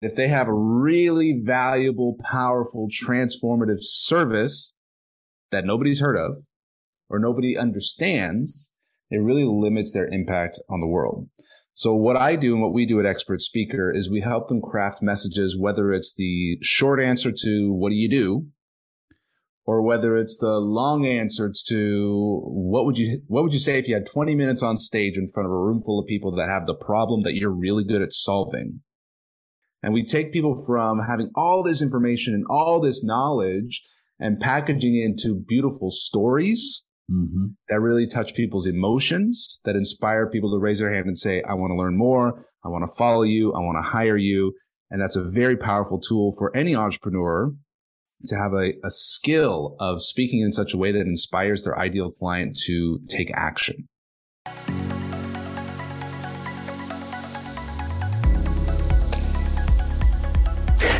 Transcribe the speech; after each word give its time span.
if 0.00 0.14
they 0.14 0.28
have 0.28 0.48
a 0.48 0.54
really 0.54 1.40
valuable, 1.42 2.16
powerful, 2.20 2.88
transformative 2.88 3.80
service 3.80 4.74
that 5.50 5.64
nobody's 5.64 6.00
heard 6.00 6.16
of 6.16 6.42
or 7.08 7.18
nobody 7.18 7.56
understands, 7.56 8.74
it 9.10 9.18
really 9.18 9.44
limits 9.44 9.92
their 9.92 10.08
impact 10.08 10.60
on 10.68 10.80
the 10.80 10.86
world. 10.86 11.28
So 11.74 11.94
what 11.94 12.16
I 12.16 12.36
do 12.36 12.54
and 12.54 12.62
what 12.62 12.72
we 12.72 12.86
do 12.86 12.98
at 13.00 13.06
Expert 13.06 13.40
Speaker 13.42 13.92
is 13.92 14.10
we 14.10 14.22
help 14.22 14.48
them 14.48 14.62
craft 14.62 15.02
messages, 15.02 15.58
whether 15.58 15.92
it's 15.92 16.14
the 16.14 16.58
short 16.62 17.00
answer 17.00 17.30
to 17.30 17.72
what 17.72 17.90
do 17.90 17.96
you 17.96 18.08
do? 18.08 18.46
Or 19.66 19.82
whether 19.82 20.16
it's 20.16 20.36
the 20.38 20.58
long 20.58 21.04
answer 21.04 21.52
to 21.68 22.40
what 22.44 22.86
would 22.86 22.96
you, 22.96 23.20
what 23.26 23.42
would 23.42 23.52
you 23.52 23.58
say 23.58 23.78
if 23.78 23.88
you 23.88 23.94
had 23.94 24.06
20 24.06 24.34
minutes 24.34 24.62
on 24.62 24.76
stage 24.76 25.18
in 25.18 25.28
front 25.28 25.48
of 25.48 25.52
a 25.52 25.58
room 25.58 25.82
full 25.84 25.98
of 25.98 26.06
people 26.06 26.34
that 26.36 26.48
have 26.48 26.66
the 26.66 26.74
problem 26.74 27.24
that 27.24 27.34
you're 27.34 27.50
really 27.50 27.84
good 27.84 28.00
at 28.00 28.12
solving? 28.12 28.80
And 29.86 29.94
we 29.94 30.04
take 30.04 30.32
people 30.32 30.60
from 30.66 30.98
having 30.98 31.30
all 31.36 31.62
this 31.62 31.80
information 31.80 32.34
and 32.34 32.44
all 32.50 32.80
this 32.80 33.04
knowledge 33.04 33.84
and 34.18 34.40
packaging 34.40 34.96
it 34.96 35.04
into 35.04 35.44
beautiful 35.46 35.92
stories 35.92 36.84
mm-hmm. 37.08 37.50
that 37.68 37.78
really 37.78 38.08
touch 38.08 38.34
people's 38.34 38.66
emotions, 38.66 39.60
that 39.64 39.76
inspire 39.76 40.28
people 40.28 40.50
to 40.50 40.58
raise 40.58 40.80
their 40.80 40.92
hand 40.92 41.06
and 41.06 41.16
say, 41.16 41.40
I 41.48 41.54
want 41.54 41.70
to 41.70 41.76
learn 41.76 41.96
more. 41.96 42.44
I 42.64 42.68
want 42.68 42.82
to 42.82 42.92
follow 42.98 43.22
you. 43.22 43.54
I 43.54 43.60
want 43.60 43.78
to 43.80 43.88
hire 43.88 44.16
you. 44.16 44.54
And 44.90 45.00
that's 45.00 45.14
a 45.14 45.22
very 45.22 45.56
powerful 45.56 46.00
tool 46.00 46.34
for 46.36 46.54
any 46.56 46.74
entrepreneur 46.74 47.52
to 48.26 48.34
have 48.34 48.54
a, 48.54 48.72
a 48.84 48.90
skill 48.90 49.76
of 49.78 50.02
speaking 50.02 50.40
in 50.40 50.52
such 50.52 50.74
a 50.74 50.78
way 50.78 50.90
that 50.90 51.02
inspires 51.02 51.62
their 51.62 51.78
ideal 51.78 52.10
client 52.10 52.58
to 52.66 52.98
take 53.08 53.30
action. 53.36 53.86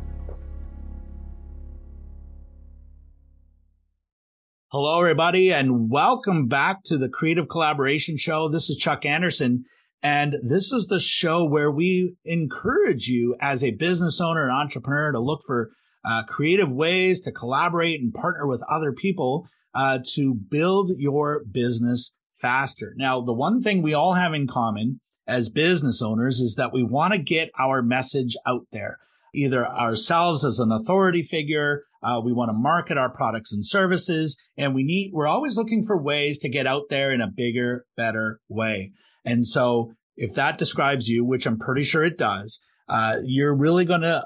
Hello, 4.76 4.98
everybody, 4.98 5.54
and 5.54 5.92
welcome 5.92 6.48
back 6.48 6.84
to 6.86 6.98
the 6.98 7.08
Creative 7.08 7.48
Collaboration 7.48 8.18
Show. 8.18 8.50
This 8.50 8.72
is 8.72 8.78
Chuck 8.78 9.06
Anderson, 9.06 9.66
and 10.02 10.34
this 10.42 10.74
is 10.74 10.88
the 10.88 11.00
show 11.00 11.46
where 11.46 11.70
we 11.70 12.16
encourage 12.26 13.08
you 13.08 13.36
as 13.40 13.64
a 13.64 13.70
business 13.70 14.20
owner 14.20 14.42
and 14.42 14.52
entrepreneur 14.52 15.12
to 15.12 15.20
look 15.20 15.42
for 15.46 15.70
uh, 16.04 16.24
creative 16.24 16.72
ways 16.72 17.20
to 17.20 17.32
collaborate 17.32 18.02
and 18.02 18.16
partner 18.16 18.48
with 18.48 18.64
other 18.64 18.92
people 18.92 19.48
uh, 19.76 20.00
to 20.16 20.34
build 20.34 20.90
your 20.98 21.44
business 21.52 22.16
faster. 22.42 22.96
Now, 22.98 23.22
the 23.22 23.32
one 23.32 23.62
thing 23.62 23.84
we 23.84 23.94
all 23.94 24.16
have 24.16 24.34
in 24.34 24.48
common 24.48 25.02
as 25.28 25.50
business 25.50 26.02
owners 26.02 26.40
is 26.40 26.56
that 26.56 26.74
we 26.74 26.82
want 26.82 27.14
to 27.14 27.20
get 27.20 27.52
our 27.60 27.84
message 27.84 28.36
out 28.48 28.66
there, 28.72 28.98
either 29.36 29.68
ourselves 29.68 30.44
as 30.44 30.60
an 30.60 30.72
authority 30.72 31.22
figure, 31.22 31.84
uh, 32.02 32.20
we 32.20 32.34
want 32.34 32.50
to 32.50 32.54
market 32.54 32.98
our 32.98 33.12
products 33.12 33.54
and 33.54 33.64
services 33.64 34.36
and 34.58 34.76
we 34.76 34.84
need, 34.84 35.12
we're 35.14 35.28
always 35.28 35.58
looking 35.58 35.86
for 35.86 36.02
ways 36.02 36.40
to 36.40 36.50
get 36.50 36.68
out 36.68 36.84
there 36.90 37.12
in 37.12 37.22
a 37.22 37.32
bigger, 37.34 37.86
better 37.98 38.40
way. 38.50 38.92
And 39.26 39.48
so 39.48 39.94
if 40.16 40.34
that 40.36 40.58
describes 40.58 41.08
you, 41.08 41.26
which 41.26 41.46
I'm 41.46 41.60
pretty 41.60 41.84
sure 41.84 42.04
it 42.04 42.18
does, 42.18 42.60
uh, 42.88 43.18
you're 43.24 43.56
really 43.56 43.86
going 43.86 44.02
to 44.02 44.26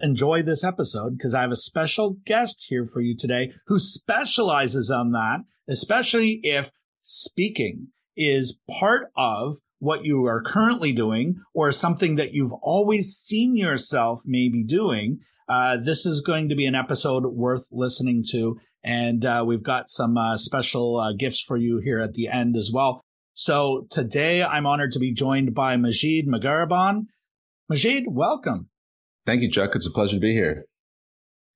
enjoy 0.00 0.42
this 0.42 0.64
episode 0.64 1.16
because 1.16 1.34
I 1.34 1.42
have 1.42 1.50
a 1.50 1.56
special 1.56 2.16
guest 2.24 2.66
here 2.68 2.86
for 2.86 3.00
you 3.00 3.16
today 3.16 3.52
who 3.66 3.78
specializes 3.78 4.90
on 4.90 5.12
that, 5.12 5.40
especially 5.68 6.40
if 6.42 6.70
speaking 7.02 7.88
is 8.16 8.58
part 8.68 9.10
of 9.16 9.56
what 9.78 10.04
you 10.04 10.26
are 10.26 10.42
currently 10.42 10.92
doing 10.92 11.40
or 11.54 11.72
something 11.72 12.16
that 12.16 12.32
you've 12.32 12.52
always 12.62 13.16
seen 13.16 13.56
yourself 13.56 14.22
maybe 14.26 14.62
doing. 14.62 15.20
Uh, 15.48 15.76
this 15.76 16.06
is 16.06 16.20
going 16.20 16.48
to 16.48 16.54
be 16.54 16.66
an 16.66 16.74
episode 16.74 17.24
worth 17.26 17.66
listening 17.72 18.22
to. 18.30 18.58
And 18.82 19.24
uh, 19.24 19.44
we've 19.46 19.62
got 19.62 19.90
some 19.90 20.16
uh, 20.16 20.36
special 20.36 20.98
uh, 20.98 21.12
gifts 21.12 21.40
for 21.40 21.56
you 21.56 21.80
here 21.84 21.98
at 21.98 22.14
the 22.14 22.28
end 22.28 22.56
as 22.56 22.70
well. 22.72 23.02
So 23.34 23.86
today 23.90 24.42
I'm 24.42 24.66
honored 24.66 24.92
to 24.92 24.98
be 24.98 25.12
joined 25.12 25.54
by 25.54 25.76
Majeed 25.76 26.26
Mogharreban. 26.26 27.06
Majeed, 27.70 28.04
welcome. 28.08 28.68
Thank 29.26 29.42
you, 29.42 29.50
Chuck. 29.50 29.74
It's 29.74 29.86
a 29.86 29.90
pleasure 29.90 30.16
to 30.16 30.20
be 30.20 30.32
here. 30.32 30.64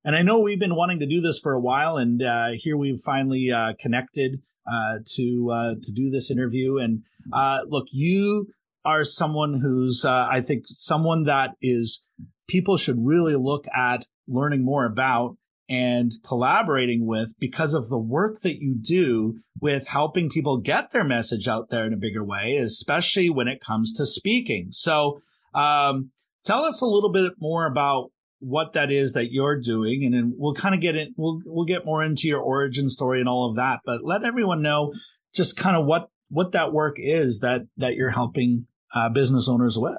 And 0.03 0.15
I 0.15 0.21
know 0.21 0.39
we've 0.39 0.59
been 0.59 0.75
wanting 0.75 0.99
to 0.99 1.07
do 1.07 1.19
this 1.19 1.39
for 1.39 1.53
a 1.53 1.59
while, 1.59 1.97
and 1.97 2.21
uh, 2.21 2.49
here 2.57 2.77
we've 2.77 3.01
finally 3.03 3.51
uh, 3.51 3.73
connected 3.79 4.41
to 4.67 5.75
to 5.83 5.91
do 5.93 6.11
this 6.11 6.29
interview. 6.29 6.77
And 6.77 7.03
look, 7.67 7.87
you 7.91 8.49
are 8.85 9.03
someone 9.03 9.61
who's, 9.61 10.05
I 10.05 10.41
think, 10.41 10.65
someone 10.67 11.23
that 11.23 11.51
is 11.59 12.05
people 12.47 12.77
should 12.77 12.97
really 12.99 13.35
look 13.35 13.65
at 13.75 14.05
learning 14.27 14.63
more 14.63 14.85
about 14.85 15.37
and 15.67 16.13
collaborating 16.23 17.05
with 17.05 17.33
because 17.39 17.73
of 17.73 17.89
the 17.89 17.97
work 17.97 18.41
that 18.41 18.61
you 18.61 18.75
do 18.75 19.39
with 19.59 19.87
helping 19.87 20.29
people 20.29 20.57
get 20.57 20.91
their 20.91 21.03
message 21.03 21.47
out 21.47 21.69
there 21.69 21.85
in 21.85 21.93
a 21.93 21.97
bigger 21.97 22.23
way, 22.23 22.57
especially 22.57 23.29
when 23.29 23.47
it 23.47 23.61
comes 23.61 23.93
to 23.93 24.05
speaking. 24.05 24.67
So, 24.71 25.21
um, 25.53 26.11
tell 26.43 26.63
us 26.63 26.81
a 26.81 26.85
little 26.85 27.11
bit 27.11 27.33
more 27.39 27.65
about 27.65 28.11
what 28.39 28.73
that 28.73 28.91
is 28.91 29.13
that 29.13 29.31
you're 29.31 29.59
doing, 29.59 30.03
and 30.03 30.13
then 30.13 30.33
we'll 30.37 30.53
kind 30.53 30.75
of 30.75 30.81
get 30.81 30.95
it. 30.95 31.09
We'll 31.17 31.41
we'll 31.45 31.65
get 31.65 31.85
more 31.85 32.03
into 32.03 32.27
your 32.27 32.41
origin 32.41 32.89
story 32.89 33.19
and 33.19 33.29
all 33.29 33.49
of 33.49 33.55
that, 33.55 33.79
but 33.85 34.03
let 34.03 34.23
everyone 34.23 34.61
know 34.61 34.93
just 35.33 35.57
kind 35.57 35.75
of 35.75 35.85
what 35.85 36.09
what 36.29 36.51
that 36.51 36.73
work 36.73 36.97
is 36.97 37.39
that 37.39 37.61
that 37.77 37.95
you're 37.95 38.11
helping 38.11 38.67
uh, 38.93 39.09
business 39.09 39.49
owners 39.49 39.77
with. 39.79 39.97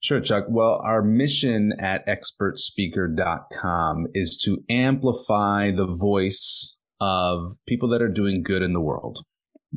Sure, 0.00 0.20
Chuck. 0.20 0.44
Well, 0.48 0.80
our 0.84 1.02
mission 1.02 1.72
at 1.78 2.06
expertspeaker.com 2.06 4.06
is 4.14 4.36
to 4.44 4.62
amplify 4.68 5.72
the 5.72 5.86
voice 5.86 6.78
of 7.00 7.56
people 7.66 7.88
that 7.88 8.02
are 8.02 8.08
doing 8.08 8.44
good 8.44 8.62
in 8.62 8.72
the 8.72 8.80
world. 8.80 9.18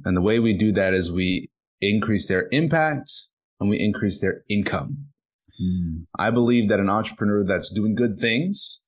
And 0.06 0.16
the 0.16 0.22
way 0.22 0.38
we 0.40 0.56
do 0.56 0.72
that 0.74 0.94
is 0.94 1.12
we 1.12 1.50
increase 1.82 2.28
their 2.28 2.48
impact 2.52 3.12
and 3.60 3.68
we 3.70 3.80
increase 3.80 4.22
their 4.22 4.44
income. 4.48 5.08
Mm. 5.62 6.06
I 6.18 6.30
believe 6.30 6.70
that 6.70 6.80
an 6.80 6.90
entrepreneur 6.90 7.44
that's 7.46 7.72
doing 7.72 7.96
good 7.96 8.20
things, 8.20 8.84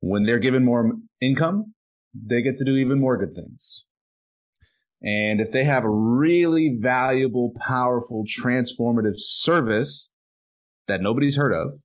when 0.00 0.24
they're 0.24 0.38
given 0.38 0.64
more 0.64 0.92
income, 1.20 1.74
they 2.14 2.42
get 2.42 2.56
to 2.56 2.64
do 2.64 2.76
even 2.76 3.00
more 3.00 3.16
good 3.16 3.34
things. 3.34 3.84
And 5.02 5.40
if 5.40 5.52
they 5.52 5.64
have 5.64 5.84
a 5.84 5.90
really 5.90 6.76
valuable, 6.80 7.52
powerful, 7.60 8.24
transformative 8.24 9.16
service 9.16 10.12
that 10.86 11.00
nobody's 11.00 11.36
heard 11.36 11.52
of 11.52 11.78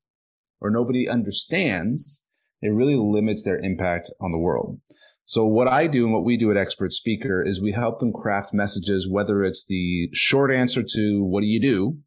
or 0.62 0.70
nobody 0.70 1.08
understands, 1.08 2.26
it 2.62 2.70
really 2.70 2.96
limits 2.96 3.44
their 3.44 3.60
impact 3.60 4.12
on 4.20 4.32
the 4.32 4.38
world. 4.38 4.80
So 5.26 5.46
what 5.46 5.68
I 5.68 5.86
do 5.86 6.06
and 6.06 6.14
what 6.14 6.26
we 6.26 6.38
do 6.38 6.50
at 6.50 6.58
Expert 6.58 6.92
Speaker 6.92 7.44
is 7.44 7.62
we 7.62 7.72
help 7.72 8.00
them 8.00 8.12
craft 8.12 8.52
messages, 8.52 9.08
whether 9.08 9.44
it's 9.44 9.64
the 9.64 10.10
short 10.12 10.52
answer 10.52 10.82
to 10.82 11.24
what 11.24 11.42
do 11.42 11.48
you 11.48 11.62
do? 11.62 12.00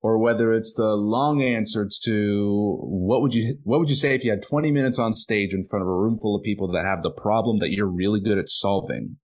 Or 0.00 0.18
whether 0.18 0.52
it's 0.52 0.74
the 0.74 0.94
long 0.94 1.42
answer 1.42 1.88
to 2.04 2.78
what 2.82 3.22
would 3.22 3.34
you 3.34 3.58
what 3.64 3.80
would 3.80 3.88
you 3.88 3.96
say 3.96 4.14
if 4.14 4.22
you 4.22 4.30
had 4.30 4.42
20 4.42 4.70
minutes 4.70 4.98
on 4.98 5.14
stage 5.14 5.52
in 5.52 5.64
front 5.64 5.82
of 5.82 5.88
a 5.88 5.92
room 5.92 6.16
full 6.16 6.36
of 6.36 6.44
people 6.44 6.70
that 6.72 6.84
have 6.84 7.02
the 7.02 7.10
problem 7.10 7.58
that 7.58 7.70
you're 7.70 7.86
really 7.86 8.20
good 8.20 8.38
at 8.38 8.48
solving? 8.48 9.16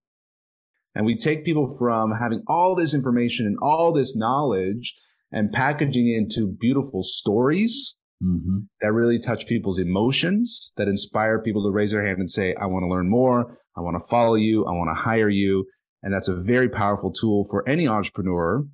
And 0.95 1.07
we 1.07 1.17
take 1.17 1.45
people 1.45 1.73
from 1.79 2.13
having 2.19 2.43
all 2.49 2.75
this 2.75 2.95
information 2.95 3.47
and 3.47 3.57
all 3.63 3.93
this 3.93 4.17
knowledge 4.17 4.97
and 5.33 5.53
packaging 5.53 6.09
it 6.09 6.17
into 6.17 6.47
beautiful 6.47 7.03
stories 7.03 7.99
mm-hmm. 8.23 8.59
that 8.81 8.93
really 8.93 9.19
touch 9.19 9.47
people's 9.47 9.79
emotions, 9.79 10.73
that 10.77 10.89
inspire 10.89 11.41
people 11.41 11.63
to 11.65 11.71
raise 11.71 11.93
their 11.93 12.07
hand 12.07 12.19
and 12.19 12.31
say, 12.31 12.55
I 12.61 12.67
want 12.67 12.85
to 12.85 12.89
learn 12.89 13.09
more. 13.09 13.57
I 13.77 13.81
want 13.81 13.97
to 13.97 14.09
follow 14.09 14.35
you. 14.35 14.65
I 14.67 14.73
want 14.73 14.91
to 14.97 15.03
hire 15.03 15.29
you. 15.29 15.67
And 16.03 16.13
that's 16.13 16.29
a 16.29 16.37
very 16.37 16.69
powerful 16.69 17.13
tool 17.13 17.47
for 17.51 17.69
any 17.69 17.87
entrepreneur 17.87 18.65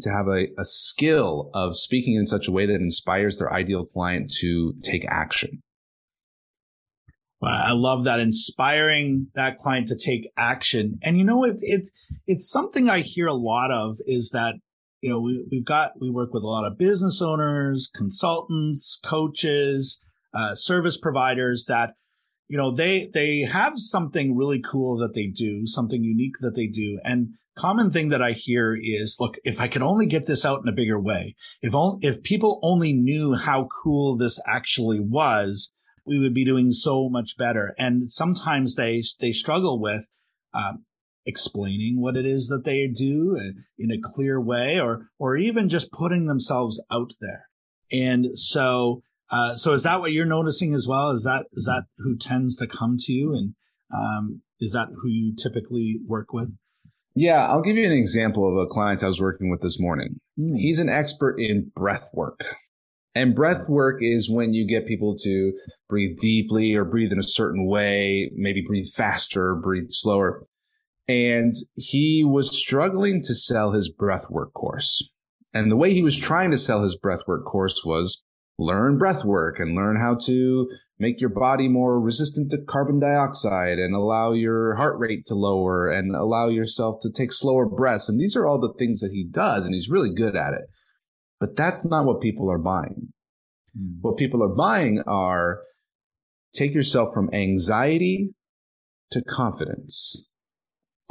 to 0.00 0.10
have 0.10 0.26
a, 0.28 0.46
a 0.58 0.64
skill 0.64 1.50
of 1.52 1.76
speaking 1.76 2.14
in 2.14 2.26
such 2.26 2.48
a 2.48 2.52
way 2.52 2.66
that 2.66 2.76
inspires 2.76 3.36
their 3.36 3.52
ideal 3.52 3.84
client 3.84 4.32
to 4.40 4.74
take 4.82 5.04
action. 5.08 5.60
I 7.44 7.72
love 7.72 8.04
that 8.04 8.20
inspiring 8.20 9.26
that 9.34 9.58
client 9.58 9.88
to 9.88 9.96
take 9.96 10.30
action. 10.36 11.00
And 11.02 11.18
you 11.18 11.24
know, 11.24 11.42
it's 11.44 11.60
it's 11.62 11.90
it's 12.26 12.48
something 12.48 12.88
I 12.88 13.00
hear 13.00 13.26
a 13.26 13.34
lot 13.34 13.72
of 13.72 13.96
is 14.06 14.30
that 14.30 14.54
you 15.02 15.10
know 15.10 15.20
we 15.20 15.44
we've 15.50 15.64
got 15.64 15.92
we 16.00 16.08
work 16.08 16.32
with 16.32 16.42
a 16.42 16.48
lot 16.48 16.64
of 16.64 16.78
business 16.78 17.20
owners, 17.20 17.90
consultants, 17.94 18.98
coaches, 19.04 20.02
uh, 20.32 20.54
service 20.54 20.96
providers 20.96 21.66
that 21.68 21.90
you 22.48 22.56
know 22.56 22.74
they 22.74 23.10
they 23.12 23.40
have 23.40 23.74
something 23.76 24.36
really 24.36 24.60
cool 24.60 24.96
that 24.98 25.12
they 25.12 25.26
do, 25.26 25.66
something 25.66 26.02
unique 26.02 26.36
that 26.40 26.54
they 26.54 26.68
do, 26.68 26.98
and 27.04 27.34
common 27.56 27.90
thing 27.90 28.08
that 28.08 28.22
I 28.22 28.32
hear 28.32 28.78
is, 28.80 29.16
look, 29.20 29.36
if 29.44 29.60
I 29.60 29.68
could 29.68 29.82
only 29.82 30.06
get 30.06 30.26
this 30.26 30.46
out 30.46 30.60
in 30.62 30.68
a 30.68 30.76
bigger 30.76 31.00
way, 31.00 31.34
if 31.60 31.74
only, 31.74 32.06
if 32.06 32.22
people 32.22 32.60
only 32.62 32.92
knew 32.92 33.34
how 33.34 33.68
cool 33.82 34.16
this 34.16 34.40
actually 34.46 35.00
was, 35.00 35.72
we 36.06 36.18
would 36.18 36.34
be 36.34 36.44
doing 36.44 36.72
so 36.72 37.08
much 37.08 37.36
better. 37.36 37.74
And 37.78 38.10
sometimes 38.10 38.76
they 38.76 39.02
they 39.20 39.32
struggle 39.32 39.80
with 39.80 40.08
um, 40.54 40.84
explaining 41.26 42.00
what 42.00 42.16
it 42.16 42.26
is 42.26 42.48
that 42.48 42.64
they 42.64 42.86
do 42.86 43.38
in 43.78 43.90
a 43.90 44.00
clear 44.00 44.40
way, 44.40 44.78
or 44.78 45.10
or 45.18 45.36
even 45.36 45.68
just 45.68 45.92
putting 45.92 46.26
themselves 46.26 46.82
out 46.90 47.12
there. 47.20 47.48
And 47.90 48.38
so, 48.38 49.02
uh, 49.30 49.54
so 49.54 49.72
is 49.72 49.82
that 49.82 50.00
what 50.00 50.12
you're 50.12 50.26
noticing 50.26 50.74
as 50.74 50.86
well? 50.88 51.10
Is 51.10 51.24
that 51.24 51.46
is 51.52 51.66
that 51.66 51.84
who 51.98 52.16
tends 52.16 52.56
to 52.56 52.66
come 52.66 52.96
to 52.98 53.12
you, 53.12 53.32
and 53.32 53.54
um, 53.94 54.42
is 54.60 54.72
that 54.72 54.88
who 54.88 55.08
you 55.08 55.34
typically 55.36 56.00
work 56.06 56.32
with? 56.32 56.54
Yeah, 57.14 57.46
I'll 57.46 57.60
give 57.60 57.76
you 57.76 57.84
an 57.84 57.92
example 57.92 58.48
of 58.48 58.56
a 58.56 58.66
client 58.66 59.04
I 59.04 59.08
was 59.08 59.20
working 59.20 59.50
with 59.50 59.60
this 59.60 59.78
morning. 59.78 60.14
Mm. 60.38 60.56
He's 60.56 60.78
an 60.78 60.88
expert 60.88 61.38
in 61.38 61.70
breath 61.74 62.08
work. 62.14 62.40
And 63.14 63.34
breath 63.34 63.68
work 63.68 63.98
is 64.00 64.30
when 64.30 64.54
you 64.54 64.66
get 64.66 64.86
people 64.86 65.14
to 65.22 65.52
breathe 65.88 66.18
deeply 66.18 66.74
or 66.74 66.84
breathe 66.84 67.12
in 67.12 67.18
a 67.18 67.22
certain 67.22 67.66
way, 67.66 68.30
maybe 68.34 68.64
breathe 68.66 68.86
faster, 68.86 69.54
breathe 69.54 69.88
slower. 69.90 70.46
And 71.08 71.54
he 71.74 72.24
was 72.24 72.56
struggling 72.56 73.22
to 73.24 73.34
sell 73.34 73.72
his 73.72 73.90
breath 73.90 74.26
work 74.30 74.52
course. 74.54 75.08
And 75.52 75.70
the 75.70 75.76
way 75.76 75.92
he 75.92 76.02
was 76.02 76.16
trying 76.16 76.50
to 76.52 76.58
sell 76.58 76.82
his 76.82 76.96
breath 76.96 77.22
work 77.26 77.44
course 77.44 77.82
was 77.84 78.22
learn 78.58 78.98
breath 78.98 79.24
work 79.24 79.58
and 79.58 79.74
learn 79.74 79.96
how 79.96 80.16
to 80.26 80.68
make 80.98 81.20
your 81.20 81.30
body 81.30 81.68
more 81.68 82.00
resistant 82.00 82.50
to 82.50 82.58
carbon 82.58 83.00
dioxide 83.00 83.78
and 83.78 83.94
allow 83.94 84.32
your 84.32 84.76
heart 84.76 84.98
rate 84.98 85.26
to 85.26 85.34
lower 85.34 85.90
and 85.90 86.14
allow 86.14 86.48
yourself 86.48 87.00
to 87.02 87.10
take 87.10 87.32
slower 87.32 87.66
breaths. 87.66 88.08
And 88.08 88.20
these 88.20 88.36
are 88.36 88.46
all 88.46 88.60
the 88.60 88.72
things 88.78 89.00
that 89.00 89.10
he 89.12 89.24
does. 89.24 89.64
And 89.64 89.74
he's 89.74 89.90
really 89.90 90.14
good 90.14 90.36
at 90.36 90.54
it. 90.54 90.62
But 91.40 91.56
that's 91.56 91.84
not 91.84 92.04
what 92.04 92.20
people 92.20 92.50
are 92.50 92.58
buying. 92.58 93.12
Mm. 93.76 93.96
What 94.00 94.16
people 94.16 94.44
are 94.44 94.54
buying 94.54 95.02
are 95.06 95.58
take 96.54 96.72
yourself 96.72 97.12
from 97.12 97.30
anxiety 97.32 98.30
to 99.10 99.22
confidence. 99.22 100.24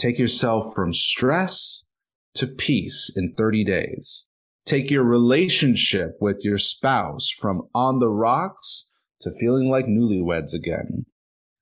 Take 0.01 0.17
yourself 0.17 0.73
from 0.73 0.93
stress 0.93 1.85
to 2.33 2.47
peace 2.47 3.13
in 3.15 3.35
30 3.37 3.63
days. 3.63 4.27
Take 4.65 4.89
your 4.89 5.03
relationship 5.03 6.17
with 6.19 6.37
your 6.41 6.57
spouse 6.57 7.29
from 7.29 7.67
on 7.75 7.99
the 7.99 8.09
rocks 8.09 8.89
to 9.19 9.29
feeling 9.39 9.69
like 9.69 9.85
newlyweds 9.85 10.55
again. 10.55 11.05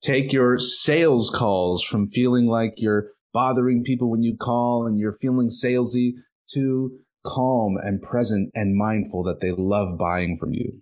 Take 0.02 0.32
your 0.32 0.58
sales 0.58 1.30
calls 1.30 1.84
from 1.84 2.08
feeling 2.08 2.46
like 2.48 2.76
you're 2.78 3.10
bothering 3.34 3.84
people 3.84 4.10
when 4.10 4.24
you 4.24 4.38
call 4.38 4.88
and 4.88 4.98
you're 4.98 5.18
feeling 5.20 5.50
salesy 5.50 6.14
to 6.52 6.98
calm 7.26 7.76
and 7.84 8.02
present 8.02 8.52
and 8.56 8.78
mindful 8.78 9.22
that 9.24 9.42
they 9.42 9.52
love 9.52 9.98
buying 9.98 10.38
from 10.40 10.54
you. 10.54 10.82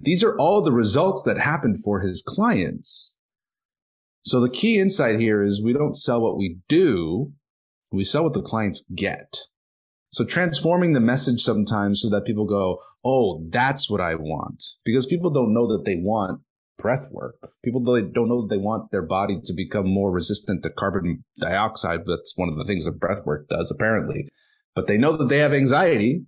These 0.00 0.24
are 0.24 0.36
all 0.38 0.60
the 0.60 0.72
results 0.72 1.22
that 1.22 1.38
happened 1.38 1.84
for 1.84 2.00
his 2.00 2.24
clients. 2.26 3.13
So 4.24 4.40
the 4.40 4.50
key 4.50 4.78
insight 4.78 5.20
here 5.20 5.42
is 5.42 5.62
we 5.62 5.72
don't 5.72 5.96
sell 5.96 6.20
what 6.20 6.36
we 6.36 6.58
do. 6.68 7.32
We 7.92 8.04
sell 8.04 8.24
what 8.24 8.34
the 8.34 8.42
clients 8.42 8.84
get. 8.94 9.36
So 10.10 10.24
transforming 10.24 10.92
the 10.92 11.00
message 11.00 11.40
sometimes 11.40 12.00
so 12.00 12.10
that 12.10 12.24
people 12.24 12.46
go, 12.46 12.78
Oh, 13.04 13.44
that's 13.50 13.90
what 13.90 14.00
I 14.00 14.14
want. 14.14 14.64
Because 14.84 15.04
people 15.04 15.30
don't 15.30 15.52
know 15.52 15.66
that 15.66 15.84
they 15.84 15.96
want 15.96 16.40
breath 16.78 17.06
work. 17.10 17.36
People 17.62 17.82
don't 17.82 18.28
know 18.28 18.42
that 18.42 18.48
they 18.50 18.58
want 18.58 18.90
their 18.90 19.02
body 19.02 19.40
to 19.44 19.52
become 19.52 19.86
more 19.86 20.10
resistant 20.10 20.62
to 20.62 20.70
carbon 20.70 21.22
dioxide. 21.38 22.00
That's 22.06 22.32
one 22.36 22.48
of 22.48 22.56
the 22.56 22.64
things 22.64 22.86
that 22.86 22.98
breath 22.98 23.26
work 23.26 23.46
does, 23.48 23.70
apparently 23.70 24.28
but 24.74 24.86
they 24.86 24.98
know 24.98 25.16
that 25.16 25.28
they 25.28 25.38
have 25.38 25.54
anxiety 25.54 26.24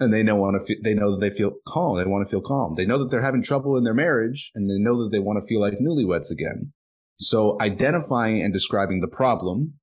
and 0.00 0.12
they 0.12 0.22
know 0.22 0.36
want 0.36 0.60
to 0.64 0.76
they 0.82 0.94
know 0.94 1.12
that 1.12 1.20
they 1.20 1.34
feel 1.34 1.52
calm. 1.66 1.96
They 1.96 2.04
want 2.04 2.26
to 2.26 2.30
feel 2.30 2.40
calm. 2.40 2.74
They 2.76 2.86
know 2.86 2.98
that 2.98 3.10
they're 3.10 3.22
having 3.22 3.42
trouble 3.42 3.76
in 3.76 3.84
their 3.84 3.94
marriage 3.94 4.50
and 4.54 4.68
they 4.68 4.78
know 4.78 5.02
that 5.02 5.10
they 5.10 5.18
want 5.18 5.40
to 5.40 5.46
feel 5.46 5.60
like 5.60 5.74
newlyweds 5.78 6.30
again. 6.30 6.72
So 7.16 7.56
identifying 7.60 8.42
and 8.42 8.52
describing 8.52 9.00
the 9.00 9.08
problem 9.08 9.74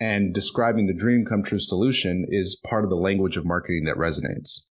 and 0.00 0.32
describing 0.32 0.86
the 0.86 0.94
dream 0.94 1.24
come 1.24 1.42
true 1.42 1.58
solution 1.58 2.26
is 2.28 2.60
part 2.68 2.84
of 2.84 2.90
the 2.90 2.96
language 2.96 3.36
of 3.36 3.44
marketing 3.44 3.84
that 3.84 3.96
resonates. 3.96 4.66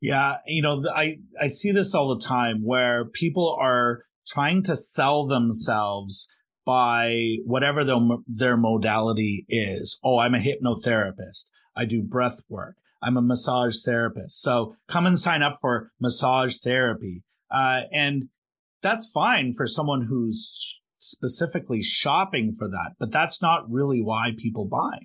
Yeah, 0.00 0.36
you 0.46 0.60
know, 0.60 0.84
I 0.94 1.16
I 1.40 1.48
see 1.48 1.72
this 1.72 1.94
all 1.94 2.14
the 2.14 2.24
time 2.24 2.62
where 2.62 3.06
people 3.06 3.56
are 3.58 4.04
trying 4.26 4.62
to 4.64 4.76
sell 4.76 5.26
themselves 5.26 6.28
by 6.66 7.36
whatever 7.46 7.82
their 7.82 7.98
their 8.26 8.56
modality 8.58 9.46
is. 9.48 9.98
Oh, 10.04 10.18
I'm 10.18 10.34
a 10.34 10.38
hypnotherapist. 10.38 11.50
I 11.74 11.86
do 11.86 12.02
breath 12.02 12.40
work. 12.48 12.76
I'm 13.02 13.16
a 13.16 13.22
massage 13.22 13.76
therapist. 13.84 14.42
So 14.42 14.76
come 14.88 15.06
and 15.06 15.18
sign 15.18 15.42
up 15.42 15.58
for 15.60 15.92
massage 16.00 16.56
therapy. 16.58 17.22
Uh, 17.50 17.82
and 17.92 18.24
that's 18.82 19.08
fine 19.08 19.54
for 19.56 19.66
someone 19.66 20.06
who's 20.08 20.80
specifically 21.10 21.82
shopping 21.82 22.54
for 22.58 22.68
that, 22.68 22.92
but 22.98 23.12
that's 23.12 23.40
not 23.40 23.70
really 23.70 24.02
why 24.02 24.30
people 24.38 24.66
buy, 24.66 24.98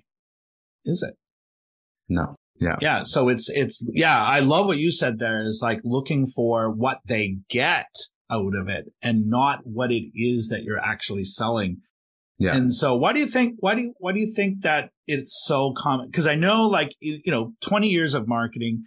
is 0.84 1.02
it? 1.02 1.14
No. 2.08 2.36
Yeah. 2.60 2.76
Yeah. 2.80 3.02
So 3.02 3.28
it's, 3.28 3.48
it's, 3.48 3.84
yeah, 3.92 4.22
I 4.22 4.40
love 4.40 4.66
what 4.66 4.78
you 4.78 4.90
said 4.90 5.18
there 5.18 5.42
is 5.42 5.60
like 5.62 5.80
looking 5.84 6.26
for 6.26 6.70
what 6.70 6.98
they 7.06 7.38
get 7.48 7.86
out 8.30 8.54
of 8.54 8.68
it 8.68 8.92
and 9.02 9.28
not 9.28 9.60
what 9.64 9.90
it 9.90 10.10
is 10.14 10.48
that 10.48 10.62
you're 10.62 10.78
actually 10.78 11.24
selling 11.24 11.78
yeah. 12.42 12.56
And 12.56 12.74
so 12.74 12.96
why 12.96 13.12
do 13.12 13.20
you 13.20 13.26
think, 13.26 13.54
why 13.60 13.76
do 13.76 13.82
you, 13.82 13.94
why 13.98 14.12
do 14.12 14.18
you 14.18 14.32
think 14.34 14.62
that 14.62 14.90
it's 15.06 15.44
so 15.46 15.74
common? 15.76 16.10
Cause 16.10 16.26
I 16.26 16.34
know 16.34 16.66
like, 16.66 16.92
you 16.98 17.20
know, 17.30 17.52
20 17.60 17.86
years 17.86 18.14
of 18.14 18.26
marketing, 18.26 18.82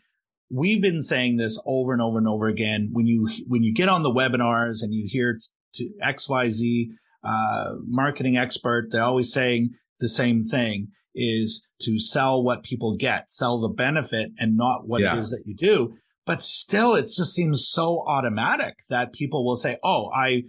we've 0.51 0.81
been 0.81 1.01
saying 1.01 1.37
this 1.37 1.57
over 1.65 1.93
and 1.93 2.01
over 2.01 2.17
and 2.17 2.27
over 2.27 2.47
again. 2.47 2.89
When 2.91 3.05
you, 3.05 3.29
when 3.47 3.63
you 3.63 3.73
get 3.73 3.87
on 3.87 4.03
the 4.03 4.11
webinars 4.11 4.81
and 4.81 4.93
you 4.93 5.07
hear 5.07 5.39
to 5.75 5.89
XYZ, 6.03 6.87
uh, 7.25 7.73
marketing 7.87 8.37
expert, 8.37 8.89
they're 8.91 9.03
always 9.03 9.31
saying 9.31 9.71
the 9.99 10.09
same 10.09 10.45
thing 10.45 10.89
is 11.15 11.67
to 11.81 11.99
sell 11.99 12.43
what 12.43 12.63
people 12.63 12.97
get, 12.97 13.31
sell 13.31 13.59
the 13.59 13.69
benefit 13.69 14.31
and 14.37 14.57
not 14.57 14.87
what 14.87 15.01
yeah. 15.01 15.15
it 15.15 15.19
is 15.19 15.29
that 15.29 15.43
you 15.45 15.55
do. 15.55 15.95
But 16.25 16.41
still, 16.41 16.95
it 16.95 17.03
just 17.03 17.33
seems 17.33 17.67
so 17.69 18.03
automatic 18.07 18.75
that 18.89 19.13
people 19.13 19.45
will 19.45 19.55
say, 19.55 19.77
Oh, 19.83 20.09
I, 20.15 20.43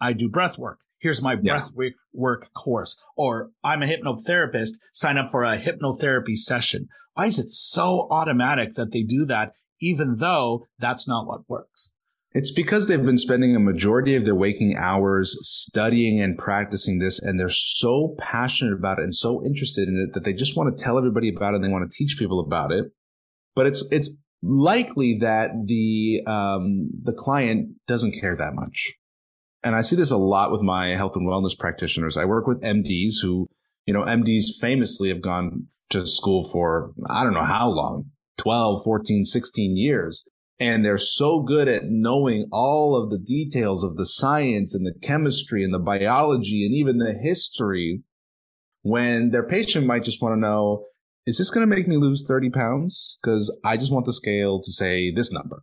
I 0.00 0.12
do 0.12 0.28
breath 0.28 0.58
work. 0.58 0.78
Here's 0.98 1.22
my 1.22 1.36
yeah. 1.40 1.54
breath 1.54 1.70
work 2.12 2.48
course. 2.52 3.00
Or 3.16 3.50
I'm 3.64 3.82
a 3.82 3.86
hypnotherapist. 3.86 4.72
Sign 4.92 5.16
up 5.16 5.30
for 5.30 5.44
a 5.44 5.56
hypnotherapy 5.56 6.36
session. 6.36 6.88
Why 7.14 7.26
is 7.26 7.38
it 7.38 7.50
so 7.50 8.06
automatic 8.10 8.74
that 8.74 8.92
they 8.92 9.02
do 9.02 9.24
that, 9.26 9.52
even 9.80 10.16
though 10.16 10.66
that's 10.78 11.08
not 11.08 11.26
what 11.26 11.48
works? 11.48 11.92
It's 12.32 12.52
because 12.52 12.86
they've 12.86 13.04
been 13.04 13.18
spending 13.18 13.56
a 13.56 13.60
majority 13.60 14.14
of 14.14 14.24
their 14.24 14.36
waking 14.36 14.76
hours 14.76 15.36
studying 15.42 16.20
and 16.20 16.38
practicing 16.38 17.00
this, 17.00 17.18
and 17.18 17.40
they're 17.40 17.48
so 17.48 18.14
passionate 18.18 18.74
about 18.74 19.00
it 19.00 19.02
and 19.02 19.14
so 19.14 19.44
interested 19.44 19.88
in 19.88 19.96
it 19.96 20.14
that 20.14 20.22
they 20.22 20.32
just 20.32 20.56
want 20.56 20.76
to 20.76 20.84
tell 20.84 20.96
everybody 20.96 21.28
about 21.28 21.54
it 21.54 21.56
and 21.56 21.64
they 21.64 21.68
want 21.68 21.90
to 21.90 21.96
teach 21.96 22.16
people 22.18 22.38
about 22.38 22.70
it. 22.70 22.86
But 23.56 23.66
it's 23.66 23.84
it's 23.90 24.16
likely 24.42 25.18
that 25.20 25.50
the 25.66 26.20
um, 26.26 26.90
the 27.02 27.12
client 27.12 27.74
doesn't 27.88 28.20
care 28.20 28.36
that 28.36 28.54
much. 28.54 28.92
And 29.64 29.74
I 29.74 29.80
see 29.80 29.96
this 29.96 30.12
a 30.12 30.16
lot 30.16 30.52
with 30.52 30.62
my 30.62 30.90
health 30.90 31.16
and 31.16 31.26
wellness 31.28 31.58
practitioners. 31.58 32.16
I 32.16 32.24
work 32.24 32.46
with 32.46 32.62
MDs 32.62 33.16
who, 33.22 33.48
you 33.86 33.92
know, 33.92 34.02
MDs 34.02 34.58
famously 34.60 35.08
have 35.08 35.20
gone 35.20 35.66
to 35.90 36.06
school 36.06 36.48
for 36.48 36.92
I 37.08 37.24
don't 37.24 37.34
know 37.34 37.44
how 37.44 37.68
long, 37.68 38.12
12, 38.38 38.84
14, 38.84 39.24
16 39.24 39.76
years 39.76 40.28
and 40.60 40.84
they're 40.84 40.98
so 40.98 41.40
good 41.40 41.66
at 41.66 41.84
knowing 41.86 42.46
all 42.52 42.94
of 42.94 43.08
the 43.08 43.18
details 43.18 43.82
of 43.82 43.96
the 43.96 44.04
science 44.04 44.74
and 44.74 44.84
the 44.86 44.94
chemistry 45.02 45.64
and 45.64 45.72
the 45.72 45.78
biology 45.78 46.66
and 46.66 46.74
even 46.74 46.98
the 46.98 47.18
history 47.20 48.02
when 48.82 49.30
their 49.30 49.46
patient 49.46 49.86
might 49.86 50.04
just 50.04 50.22
want 50.22 50.34
to 50.34 50.40
know 50.40 50.84
is 51.26 51.38
this 51.38 51.50
going 51.50 51.68
to 51.68 51.74
make 51.74 51.86
me 51.86 51.96
lose 51.96 52.24
30 52.26 52.50
pounds? 52.50 53.18
Because 53.22 53.54
i 53.64 53.76
just 53.76 53.92
want 53.92 54.06
the 54.06 54.12
scale 54.12 54.60
to 54.60 54.72
say 54.72 55.12
this 55.12 55.32
number. 55.32 55.62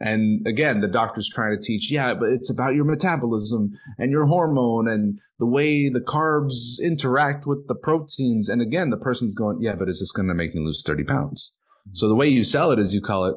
And 0.00 0.46
again 0.46 0.82
the 0.82 0.88
doctor's 0.88 1.30
trying 1.30 1.56
to 1.56 1.62
teach 1.62 1.90
yeah 1.90 2.12
but 2.12 2.28
it's 2.28 2.50
about 2.50 2.74
your 2.74 2.84
metabolism 2.84 3.70
and 3.98 4.10
your 4.10 4.26
hormone 4.26 4.86
and 4.86 5.18
the 5.38 5.46
way 5.46 5.88
the 5.88 6.00
carbs 6.00 6.80
interact 6.82 7.46
with 7.46 7.68
the 7.68 7.74
proteins. 7.74 8.50
And 8.50 8.60
again 8.60 8.90
the 8.90 8.98
person's 8.98 9.34
going 9.34 9.62
yeah 9.62 9.74
but 9.74 9.88
is 9.88 10.00
this 10.00 10.12
going 10.12 10.28
to 10.28 10.34
make 10.34 10.54
me 10.54 10.62
lose 10.62 10.82
30 10.84 11.04
pounds? 11.04 11.54
So 11.92 12.08
the 12.08 12.14
way 12.14 12.28
you 12.28 12.44
sell 12.44 12.70
it 12.70 12.78
is 12.78 12.94
you 12.94 13.00
call 13.00 13.24
it 13.26 13.36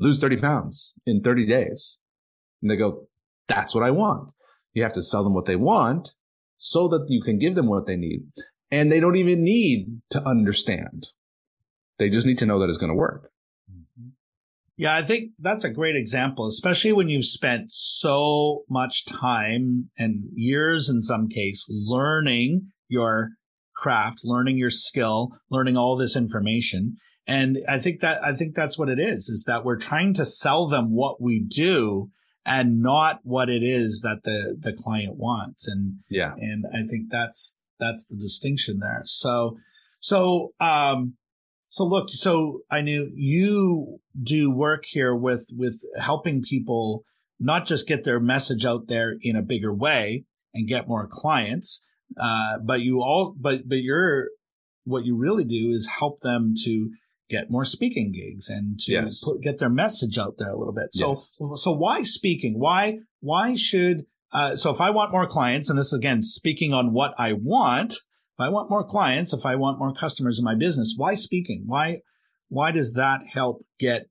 lose 0.00 0.18
30 0.18 0.38
pounds 0.38 0.94
in 1.06 1.22
30 1.22 1.46
days. 1.46 1.98
And 2.60 2.70
they 2.70 2.76
go, 2.76 3.06
that's 3.46 3.74
what 3.74 3.84
I 3.84 3.90
want. 3.90 4.32
You 4.72 4.82
have 4.82 4.92
to 4.94 5.02
sell 5.02 5.22
them 5.22 5.34
what 5.34 5.46
they 5.46 5.56
want 5.56 6.12
so 6.56 6.88
that 6.88 7.06
you 7.08 7.22
can 7.22 7.38
give 7.38 7.54
them 7.54 7.66
what 7.66 7.86
they 7.86 7.96
need. 7.96 8.22
And 8.70 8.90
they 8.90 9.00
don't 9.00 9.16
even 9.16 9.44
need 9.44 10.00
to 10.10 10.22
understand. 10.26 11.08
They 11.98 12.08
just 12.08 12.26
need 12.26 12.38
to 12.38 12.46
know 12.46 12.58
that 12.58 12.68
it's 12.68 12.78
going 12.78 12.90
to 12.90 12.96
work. 12.96 13.30
Mm-hmm. 13.70 14.10
Yeah, 14.76 14.94
I 14.94 15.02
think 15.02 15.32
that's 15.38 15.64
a 15.64 15.70
great 15.70 15.96
example, 15.96 16.46
especially 16.46 16.92
when 16.92 17.08
you've 17.08 17.26
spent 17.26 17.72
so 17.72 18.62
much 18.70 19.04
time 19.04 19.90
and 19.98 20.24
years 20.34 20.88
in 20.88 21.02
some 21.02 21.28
case 21.28 21.66
learning 21.68 22.68
your 22.88 23.30
craft, 23.74 24.20
learning 24.24 24.56
your 24.56 24.70
skill, 24.70 25.32
learning 25.50 25.76
all 25.76 25.96
this 25.96 26.16
information. 26.16 26.98
And 27.26 27.58
I 27.68 27.78
think 27.78 28.00
that, 28.00 28.24
I 28.24 28.34
think 28.34 28.54
that's 28.54 28.78
what 28.78 28.88
it 28.88 28.98
is, 28.98 29.28
is 29.28 29.44
that 29.46 29.64
we're 29.64 29.78
trying 29.78 30.14
to 30.14 30.24
sell 30.24 30.66
them 30.66 30.94
what 30.94 31.20
we 31.20 31.40
do 31.40 32.10
and 32.44 32.80
not 32.80 33.20
what 33.22 33.48
it 33.48 33.62
is 33.62 34.00
that 34.02 34.24
the, 34.24 34.56
the 34.58 34.72
client 34.72 35.16
wants. 35.16 35.68
And, 35.68 35.98
yeah. 36.08 36.32
And 36.38 36.64
I 36.72 36.88
think 36.88 37.10
that's, 37.10 37.58
that's 37.78 38.06
the 38.06 38.16
distinction 38.16 38.78
there. 38.80 39.02
So, 39.04 39.58
so, 40.00 40.54
um, 40.58 41.14
so 41.68 41.84
look, 41.84 42.08
so 42.10 42.62
I 42.70 42.80
knew 42.80 43.12
you 43.14 44.00
do 44.20 44.50
work 44.50 44.84
here 44.86 45.14
with, 45.14 45.50
with 45.56 45.82
helping 45.98 46.42
people 46.42 47.04
not 47.38 47.66
just 47.66 47.86
get 47.86 48.02
their 48.02 48.18
message 48.18 48.64
out 48.64 48.88
there 48.88 49.14
in 49.20 49.36
a 49.36 49.42
bigger 49.42 49.72
way 49.72 50.24
and 50.52 50.66
get 50.68 50.88
more 50.88 51.06
clients, 51.06 51.84
uh, 52.20 52.58
but 52.64 52.80
you 52.80 53.02
all, 53.02 53.36
but, 53.38 53.68
but 53.68 53.78
you're, 53.78 54.30
what 54.84 55.04
you 55.04 55.16
really 55.16 55.44
do 55.44 55.68
is 55.68 55.86
help 55.86 56.22
them 56.22 56.54
to 56.64 56.90
get 57.30 57.50
more 57.50 57.64
speaking 57.64 58.12
gigs 58.12 58.48
and 58.48 58.78
to 58.80 58.92
yes. 58.92 59.22
put, 59.24 59.40
get 59.40 59.58
their 59.58 59.70
message 59.70 60.18
out 60.18 60.34
there 60.38 60.50
a 60.50 60.58
little 60.58 60.74
bit. 60.74 60.88
So, 60.92 61.10
yes. 61.10 61.36
so 61.54 61.72
why 61.72 62.02
speaking? 62.02 62.58
Why, 62.58 62.98
why 63.20 63.54
should, 63.54 64.04
uh, 64.32 64.56
so 64.56 64.74
if 64.74 64.80
I 64.80 64.90
want 64.90 65.12
more 65.12 65.26
clients, 65.26 65.70
and 65.70 65.78
this 65.78 65.86
is 65.86 65.98
again, 65.98 66.22
speaking 66.22 66.74
on 66.74 66.92
what 66.92 67.14
I 67.18 67.32
want, 67.32 67.92
if 67.92 68.40
I 68.40 68.48
want 68.48 68.68
more 68.68 68.84
clients, 68.84 69.32
if 69.32 69.46
I 69.46 69.54
want 69.54 69.78
more 69.78 69.94
customers 69.94 70.38
in 70.38 70.44
my 70.44 70.54
business, 70.54 70.94
why 70.96 71.14
speaking? 71.14 71.64
Why, 71.66 72.00
why 72.48 72.72
does 72.72 72.94
that 72.94 73.20
help 73.32 73.64
get 73.78 74.08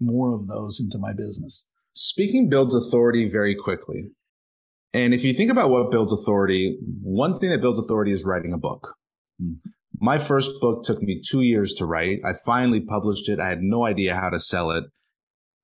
more 0.00 0.34
of 0.34 0.48
those 0.48 0.80
into 0.80 0.98
my 0.98 1.12
business? 1.12 1.66
Speaking 1.94 2.48
builds 2.48 2.74
authority 2.74 3.28
very 3.28 3.54
quickly. 3.54 4.10
And 4.92 5.14
if 5.14 5.24
you 5.24 5.34
think 5.34 5.50
about 5.50 5.70
what 5.70 5.90
builds 5.90 6.12
authority, 6.12 6.78
one 7.02 7.38
thing 7.38 7.50
that 7.50 7.60
builds 7.60 7.78
authority 7.78 8.12
is 8.12 8.24
writing 8.24 8.52
a 8.52 8.58
book. 8.58 8.94
Mm-hmm. 9.42 9.70
My 10.04 10.18
first 10.18 10.60
book 10.60 10.84
took 10.84 11.00
me 11.00 11.22
two 11.26 11.40
years 11.40 11.72
to 11.78 11.86
write. 11.86 12.18
I 12.26 12.34
finally 12.44 12.82
published 12.82 13.26
it. 13.30 13.40
I 13.40 13.48
had 13.48 13.62
no 13.62 13.86
idea 13.86 14.14
how 14.14 14.28
to 14.28 14.38
sell 14.38 14.70
it. 14.70 14.84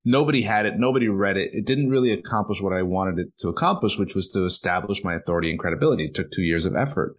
Nobody 0.02 0.40
had 0.40 0.64
it. 0.64 0.78
Nobody 0.78 1.08
read 1.08 1.36
it. 1.36 1.50
It 1.52 1.66
didn't 1.66 1.90
really 1.90 2.10
accomplish 2.10 2.58
what 2.62 2.72
I 2.72 2.80
wanted 2.80 3.18
it 3.18 3.36
to 3.40 3.48
accomplish, 3.48 3.98
which 3.98 4.14
was 4.14 4.28
to 4.28 4.46
establish 4.46 5.04
my 5.04 5.14
authority 5.14 5.50
and 5.50 5.58
credibility. 5.58 6.06
It 6.06 6.14
took 6.14 6.30
two 6.30 6.40
years 6.40 6.64
of 6.64 6.74
effort. 6.74 7.18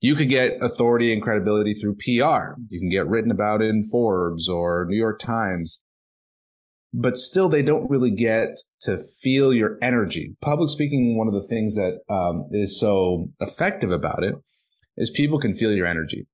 You 0.00 0.16
could 0.16 0.28
get 0.28 0.60
authority 0.60 1.12
and 1.12 1.22
credibility 1.22 1.74
through 1.74 1.94
PR. 1.94 2.58
You 2.70 2.80
can 2.80 2.90
get 2.90 3.06
written 3.06 3.30
about 3.30 3.62
in 3.62 3.84
Forbes 3.88 4.48
or 4.48 4.84
New 4.88 4.98
York 4.98 5.20
Times, 5.20 5.84
but 6.92 7.16
still 7.16 7.48
they 7.48 7.62
don't 7.62 7.88
really 7.88 8.10
get 8.10 8.58
to 8.80 8.98
feel 9.20 9.54
your 9.54 9.78
energy. 9.80 10.34
Public 10.40 10.70
speaking, 10.70 11.16
one 11.16 11.28
of 11.28 11.34
the 11.34 11.46
things 11.46 11.76
that 11.76 12.00
um, 12.12 12.48
is 12.50 12.80
so 12.80 13.28
effective 13.38 13.92
about 13.92 14.24
it 14.24 14.34
is 14.96 15.08
people 15.08 15.38
can 15.38 15.54
feel 15.54 15.70
your 15.70 15.86
energy. 15.86 16.26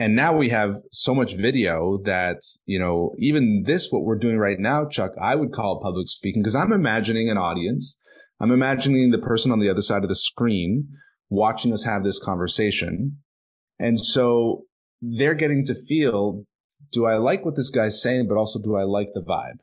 And 0.00 0.14
now 0.14 0.32
we 0.32 0.50
have 0.50 0.76
so 0.92 1.12
much 1.12 1.34
video 1.34 1.98
that, 2.04 2.38
you 2.66 2.78
know, 2.78 3.14
even 3.18 3.64
this, 3.66 3.90
what 3.90 4.04
we're 4.04 4.18
doing 4.18 4.38
right 4.38 4.58
now, 4.58 4.86
Chuck, 4.86 5.12
I 5.20 5.34
would 5.34 5.52
call 5.52 5.80
public 5.82 6.08
speaking 6.08 6.42
because 6.42 6.54
I'm 6.54 6.72
imagining 6.72 7.28
an 7.28 7.36
audience. 7.36 8.00
I'm 8.40 8.52
imagining 8.52 9.10
the 9.10 9.18
person 9.18 9.50
on 9.50 9.58
the 9.58 9.68
other 9.68 9.82
side 9.82 10.04
of 10.04 10.08
the 10.08 10.14
screen 10.14 10.88
watching 11.28 11.72
us 11.72 11.84
have 11.84 12.04
this 12.04 12.22
conversation. 12.22 13.18
And 13.80 13.98
so 13.98 14.66
they're 15.02 15.34
getting 15.34 15.64
to 15.64 15.74
feel, 15.74 16.44
do 16.92 17.06
I 17.06 17.16
like 17.16 17.44
what 17.44 17.56
this 17.56 17.70
guy's 17.70 18.00
saying, 18.00 18.28
but 18.28 18.36
also 18.36 18.60
do 18.60 18.76
I 18.76 18.84
like 18.84 19.08
the 19.14 19.22
vibe? 19.22 19.58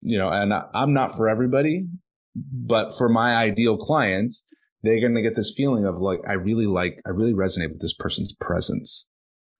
You 0.00 0.16
know, 0.16 0.30
and 0.30 0.54
I'm 0.74 0.94
not 0.94 1.14
for 1.14 1.28
everybody, 1.28 1.86
but 2.34 2.96
for 2.96 3.10
my 3.10 3.34
ideal 3.34 3.76
client, 3.76 4.34
they're 4.82 5.00
going 5.00 5.14
to 5.14 5.22
get 5.22 5.36
this 5.36 5.52
feeling 5.54 5.84
of 5.84 5.98
like, 5.98 6.20
I 6.26 6.34
really 6.34 6.66
like, 6.66 7.02
I 7.04 7.10
really 7.10 7.34
resonate 7.34 7.68
with 7.68 7.80
this 7.80 7.94
person's 7.94 8.32
presence. 8.40 9.08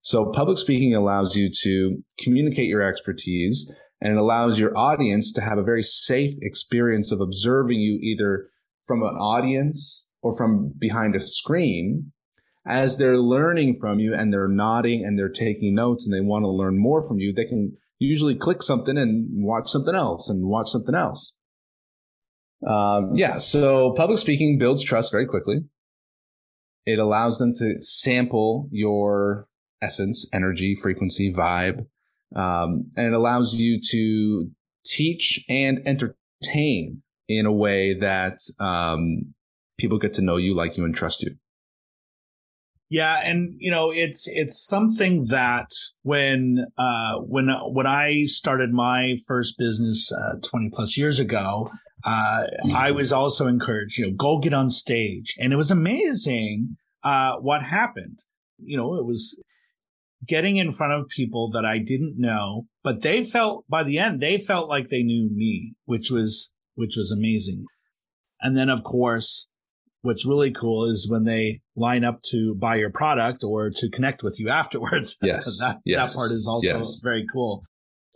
So 0.09 0.25
public 0.25 0.57
speaking 0.57 0.95
allows 0.95 1.37
you 1.37 1.51
to 1.65 2.03
communicate 2.19 2.67
your 2.67 2.81
expertise 2.81 3.71
and 4.01 4.15
it 4.15 4.19
allows 4.19 4.59
your 4.59 4.75
audience 4.75 5.31
to 5.33 5.43
have 5.43 5.59
a 5.59 5.63
very 5.63 5.83
safe 5.83 6.33
experience 6.41 7.13
of 7.13 7.21
observing 7.21 7.81
you 7.81 7.99
either 8.01 8.49
from 8.87 9.03
an 9.03 9.17
audience 9.17 10.07
or 10.23 10.35
from 10.35 10.73
behind 10.79 11.15
a 11.15 11.21
screen 11.21 12.13
as 12.67 12.97
they're 12.97 13.19
learning 13.19 13.77
from 13.79 13.99
you 13.99 14.15
and 14.15 14.33
they're 14.33 14.49
nodding 14.49 15.05
and 15.05 15.19
they're 15.19 15.29
taking 15.29 15.75
notes 15.75 16.07
and 16.07 16.17
they 16.17 16.27
want 16.27 16.43
to 16.43 16.49
learn 16.49 16.79
more 16.79 17.07
from 17.07 17.19
you. 17.19 17.35
They 17.35 17.45
can 17.45 17.77
usually 17.99 18.35
click 18.35 18.63
something 18.63 18.97
and 18.97 19.45
watch 19.45 19.69
something 19.69 19.95
else 19.95 20.31
and 20.31 20.47
watch 20.47 20.69
something 20.69 20.95
else. 20.95 21.37
Um, 22.67 23.11
yeah. 23.15 23.37
So 23.37 23.93
public 23.93 24.19
speaking 24.19 24.57
builds 24.57 24.83
trust 24.83 25.13
very 25.13 25.27
quickly. 25.27 25.67
It 26.87 26.99
allows 26.99 27.37
them 27.37 27.53
to 27.57 27.83
sample 27.83 28.71
your 28.73 29.49
essence, 29.83 30.27
energy, 30.33 30.75
frequency, 30.75 31.33
vibe. 31.33 31.87
Um, 32.35 32.91
and 32.97 33.07
it 33.07 33.13
allows 33.13 33.55
you 33.55 33.81
to 33.91 34.51
teach 34.85 35.45
and 35.49 35.81
entertain 35.87 37.03
in 37.29 37.47
a 37.47 37.53
way 37.53 37.95
that, 37.95 38.39
um, 38.59 39.35
people 39.79 39.99
get 39.99 40.13
to 40.15 40.23
know 40.23 40.37
you, 40.37 40.55
like 40.55 40.77
you, 40.77 40.85
and 40.85 40.95
trust 40.95 41.23
you. 41.23 41.37
Yeah, 42.91 43.21
and 43.23 43.55
you 43.59 43.71
know, 43.71 43.91
it's 43.91 44.27
it's 44.29 44.65
something 44.65 45.27
that 45.27 45.71
when 46.03 46.67
uh 46.79 47.17
when 47.19 47.49
when 47.67 47.87
I 47.87 48.25
started 48.25 48.73
my 48.73 49.17
first 49.27 49.59
business 49.59 50.11
uh, 50.11 50.37
20 50.43 50.71
plus 50.73 50.97
years 50.97 51.21
ago, 51.21 51.71
uh, 52.05 52.47
mm-hmm. 52.65 52.75
I 52.75 52.91
was 52.93 53.13
also 53.13 53.47
encouraged, 53.47 53.99
you 53.99 54.07
know, 54.07 54.15
go 54.17 54.39
get 54.39 54.55
on 54.55 54.71
stage. 54.71 55.35
And 55.39 55.53
it 55.53 55.57
was 55.57 55.71
amazing 55.71 56.77
uh, 57.03 57.37
what 57.37 57.63
happened. 57.63 58.21
You 58.59 58.79
know, 58.79 58.95
it 58.95 59.05
was 59.05 59.39
getting 60.27 60.57
in 60.57 60.73
front 60.73 60.93
of 60.93 61.09
people 61.09 61.51
that 61.53 61.65
I 61.65 61.79
didn't 61.79 62.15
know, 62.19 62.67
but 62.83 63.03
they 63.03 63.25
felt 63.25 63.65
by 63.69 63.83
the 63.83 63.99
end, 63.99 64.21
they 64.21 64.39
felt 64.39 64.69
like 64.69 64.89
they 64.89 65.03
knew 65.03 65.31
me, 65.33 65.75
which 65.85 66.11
was, 66.11 66.53
which 66.75 66.95
was 66.97 67.13
amazing. 67.13 67.65
And 68.41 68.57
then, 68.57 68.69
of 68.69 68.85
course, 68.85 69.49
what's 70.03 70.27
really 70.27 70.51
cool 70.51 70.85
is 70.85 71.09
when 71.11 71.25
they 71.25 71.61
line 71.77 72.05
up 72.05 72.23
to 72.31 72.55
buy 72.55 72.77
your 72.77 72.91
product 72.91 73.43
or 73.45 73.71
to 73.71 73.91
connect 73.91 74.23
with 74.23 74.39
you 74.39 74.49
afterwards. 74.51 75.17
Yes. 75.23 75.59
that, 75.61 75.79
yes. 75.85 76.13
that 76.13 76.19
part 76.19 76.31
is 76.31 76.49
also 76.49 76.79
yes. 76.79 77.01
very 77.03 77.27
cool. 77.33 77.63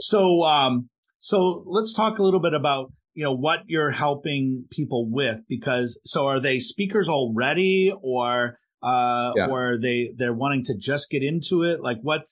So, 0.00 0.42
um, 0.42 0.88
so 1.18 1.62
let's 1.66 1.92
talk 1.92 2.18
a 2.18 2.22
little 2.22 2.40
bit 2.40 2.54
about 2.54 2.92
you 3.14 3.24
know, 3.24 3.34
what 3.34 3.60
you're 3.66 3.90
helping 3.90 4.64
people 4.70 5.08
with 5.10 5.40
because 5.48 5.98
so 6.04 6.26
are 6.26 6.40
they 6.40 6.58
speakers 6.58 7.08
already 7.08 7.92
or, 8.02 8.58
uh, 8.82 9.32
yeah. 9.36 9.46
or 9.46 9.78
they, 9.78 10.12
they're 10.16 10.34
wanting 10.34 10.64
to 10.64 10.76
just 10.76 11.10
get 11.10 11.22
into 11.22 11.62
it? 11.62 11.80
Like 11.80 11.98
what, 12.02 12.26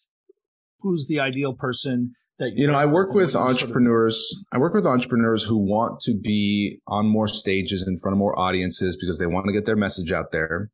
who's 0.81 1.07
the 1.07 1.21
ideal 1.21 1.55
person 1.55 2.15
that 2.41 2.57
you, 2.57 2.63
you 2.63 2.67
know 2.67 2.75
i 2.77 2.87
work 2.87 3.15
with 3.15 3.37
entrepreneurs 3.37 4.35
sort 4.35 4.43
of- 4.53 4.57
i 4.57 4.59
work 4.59 4.75
with 4.75 4.87
entrepreneurs 4.87 5.45
who 5.45 5.57
want 5.57 6.01
to 6.01 6.15
be 6.15 6.81
on 6.89 7.07
more 7.07 7.29
stages 7.29 7.87
in 7.87 7.97
front 7.99 8.15
of 8.15 8.19
more 8.19 8.37
audiences 8.37 8.97
because 9.01 9.19
they 9.19 9.27
want 9.27 9.47
to 9.47 9.53
get 9.53 9.67
their 9.67 9.77
message 9.77 10.11
out 10.11 10.33
there 10.33 10.71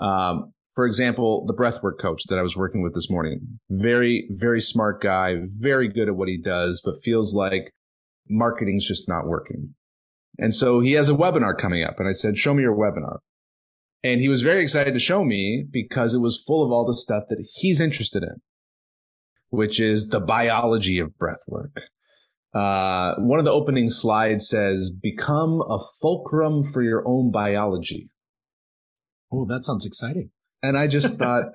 um, 0.00 0.52
for 0.74 0.84
example 0.84 1.44
the 1.46 1.54
breathwork 1.54 1.98
coach 2.00 2.24
that 2.28 2.38
i 2.38 2.42
was 2.42 2.56
working 2.56 2.82
with 2.82 2.94
this 2.94 3.08
morning 3.08 3.60
very 3.70 4.26
very 4.30 4.60
smart 4.60 5.00
guy 5.00 5.36
very 5.60 5.88
good 5.88 6.08
at 6.08 6.16
what 6.16 6.28
he 6.28 6.40
does 6.42 6.82
but 6.84 6.94
feels 7.04 7.34
like 7.34 7.72
marketing's 8.28 8.88
just 8.88 9.08
not 9.08 9.26
working 9.26 9.74
and 10.38 10.54
so 10.54 10.80
he 10.80 10.92
has 10.92 11.08
a 11.08 11.14
webinar 11.14 11.56
coming 11.56 11.84
up 11.84 12.00
and 12.00 12.08
i 12.08 12.12
said 12.12 12.36
show 12.36 12.54
me 12.54 12.62
your 12.62 12.74
webinar 12.74 13.18
and 14.04 14.20
he 14.20 14.28
was 14.28 14.42
very 14.42 14.62
excited 14.62 14.92
to 14.92 15.00
show 15.00 15.24
me 15.24 15.64
because 15.68 16.12
it 16.12 16.18
was 16.18 16.42
full 16.46 16.62
of 16.62 16.70
all 16.70 16.86
the 16.86 16.92
stuff 16.92 17.24
that 17.30 17.44
he's 17.54 17.80
interested 17.80 18.22
in, 18.22 18.42
which 19.48 19.80
is 19.80 20.08
the 20.08 20.20
biology 20.20 20.98
of 20.98 21.16
breath 21.16 21.42
work. 21.48 21.80
Uh, 22.52 23.14
one 23.16 23.38
of 23.38 23.46
the 23.46 23.50
opening 23.50 23.88
slides 23.88 24.46
says, 24.46 24.90
become 24.90 25.62
a 25.70 25.78
fulcrum 26.02 26.62
for 26.62 26.82
your 26.82 27.02
own 27.06 27.32
biology. 27.32 28.10
Oh, 29.32 29.46
that 29.46 29.64
sounds 29.64 29.86
exciting. 29.86 30.30
And 30.62 30.76
I 30.76 30.86
just 30.86 31.14
thought, 31.18 31.46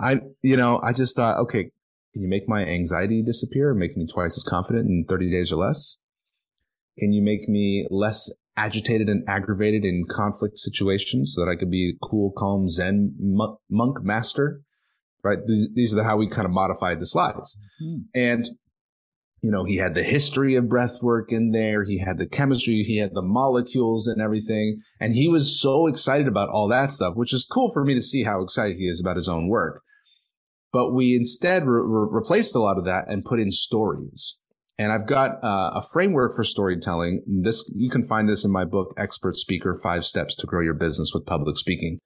I, 0.00 0.20
you 0.42 0.56
know, 0.56 0.80
I 0.82 0.94
just 0.94 1.14
thought, 1.14 1.38
okay, 1.42 1.70
can 2.14 2.22
you 2.22 2.28
make 2.28 2.48
my 2.48 2.64
anxiety 2.64 3.22
disappear 3.22 3.74
make 3.74 3.98
me 3.98 4.06
twice 4.06 4.36
as 4.38 4.44
confident 4.44 4.88
in 4.88 5.04
30 5.06 5.30
days 5.30 5.52
or 5.52 5.56
less? 5.56 5.98
Can 6.98 7.12
you 7.12 7.22
make 7.22 7.48
me 7.48 7.86
less 7.90 8.30
agitated 8.58 9.08
and 9.08 9.22
aggravated 9.28 9.84
in 9.84 10.04
conflict 10.10 10.58
situations 10.58 11.32
so 11.34 11.44
that 11.44 11.50
I 11.50 11.56
could 11.56 11.70
be 11.70 11.94
a 11.94 12.06
cool, 12.06 12.32
calm 12.36 12.68
Zen 12.68 13.14
monk 13.70 14.02
master. 14.02 14.60
Right. 15.22 15.38
These 15.46 15.92
are 15.92 15.96
the, 15.96 16.04
how 16.04 16.16
we 16.16 16.28
kind 16.28 16.46
of 16.46 16.52
modified 16.52 17.00
the 17.00 17.06
slides. 17.06 17.58
Mm-hmm. 17.82 18.02
And, 18.14 18.48
you 19.42 19.50
know, 19.50 19.64
he 19.64 19.76
had 19.76 19.94
the 19.94 20.04
history 20.04 20.54
of 20.54 20.68
breath 20.68 21.02
work 21.02 21.32
in 21.32 21.50
there. 21.50 21.84
He 21.84 21.98
had 21.98 22.18
the 22.18 22.26
chemistry. 22.26 22.82
He 22.82 22.98
had 22.98 23.14
the 23.14 23.22
molecules 23.22 24.06
and 24.06 24.22
everything. 24.22 24.80
And 25.00 25.12
he 25.12 25.28
was 25.28 25.60
so 25.60 25.86
excited 25.86 26.28
about 26.28 26.50
all 26.50 26.68
that 26.68 26.92
stuff, 26.92 27.14
which 27.14 27.32
is 27.32 27.44
cool 27.44 27.70
for 27.72 27.84
me 27.84 27.94
to 27.94 28.02
see 28.02 28.22
how 28.22 28.42
excited 28.42 28.76
he 28.78 28.86
is 28.86 29.00
about 29.00 29.16
his 29.16 29.28
own 29.28 29.48
work. 29.48 29.82
But 30.72 30.92
we 30.92 31.16
instead 31.16 31.66
re- 31.66 31.82
re- 31.82 32.08
replaced 32.10 32.54
a 32.54 32.60
lot 32.60 32.78
of 32.78 32.84
that 32.84 33.04
and 33.08 33.24
put 33.24 33.40
in 33.40 33.50
stories. 33.50 34.37
And 34.78 34.92
I've 34.92 35.08
got 35.08 35.42
uh, 35.42 35.72
a 35.74 35.82
framework 35.92 36.36
for 36.36 36.44
storytelling. 36.44 37.22
This 37.26 37.70
you 37.74 37.90
can 37.90 38.06
find 38.06 38.28
this 38.28 38.44
in 38.44 38.52
my 38.52 38.64
book, 38.64 38.94
Expert 38.96 39.36
Speaker: 39.36 39.78
Five 39.82 40.04
Steps 40.04 40.36
to 40.36 40.46
Grow 40.46 40.62
Your 40.62 40.74
Business 40.74 41.10
with 41.12 41.26
Public 41.26 41.56
Speaking. 41.56 41.98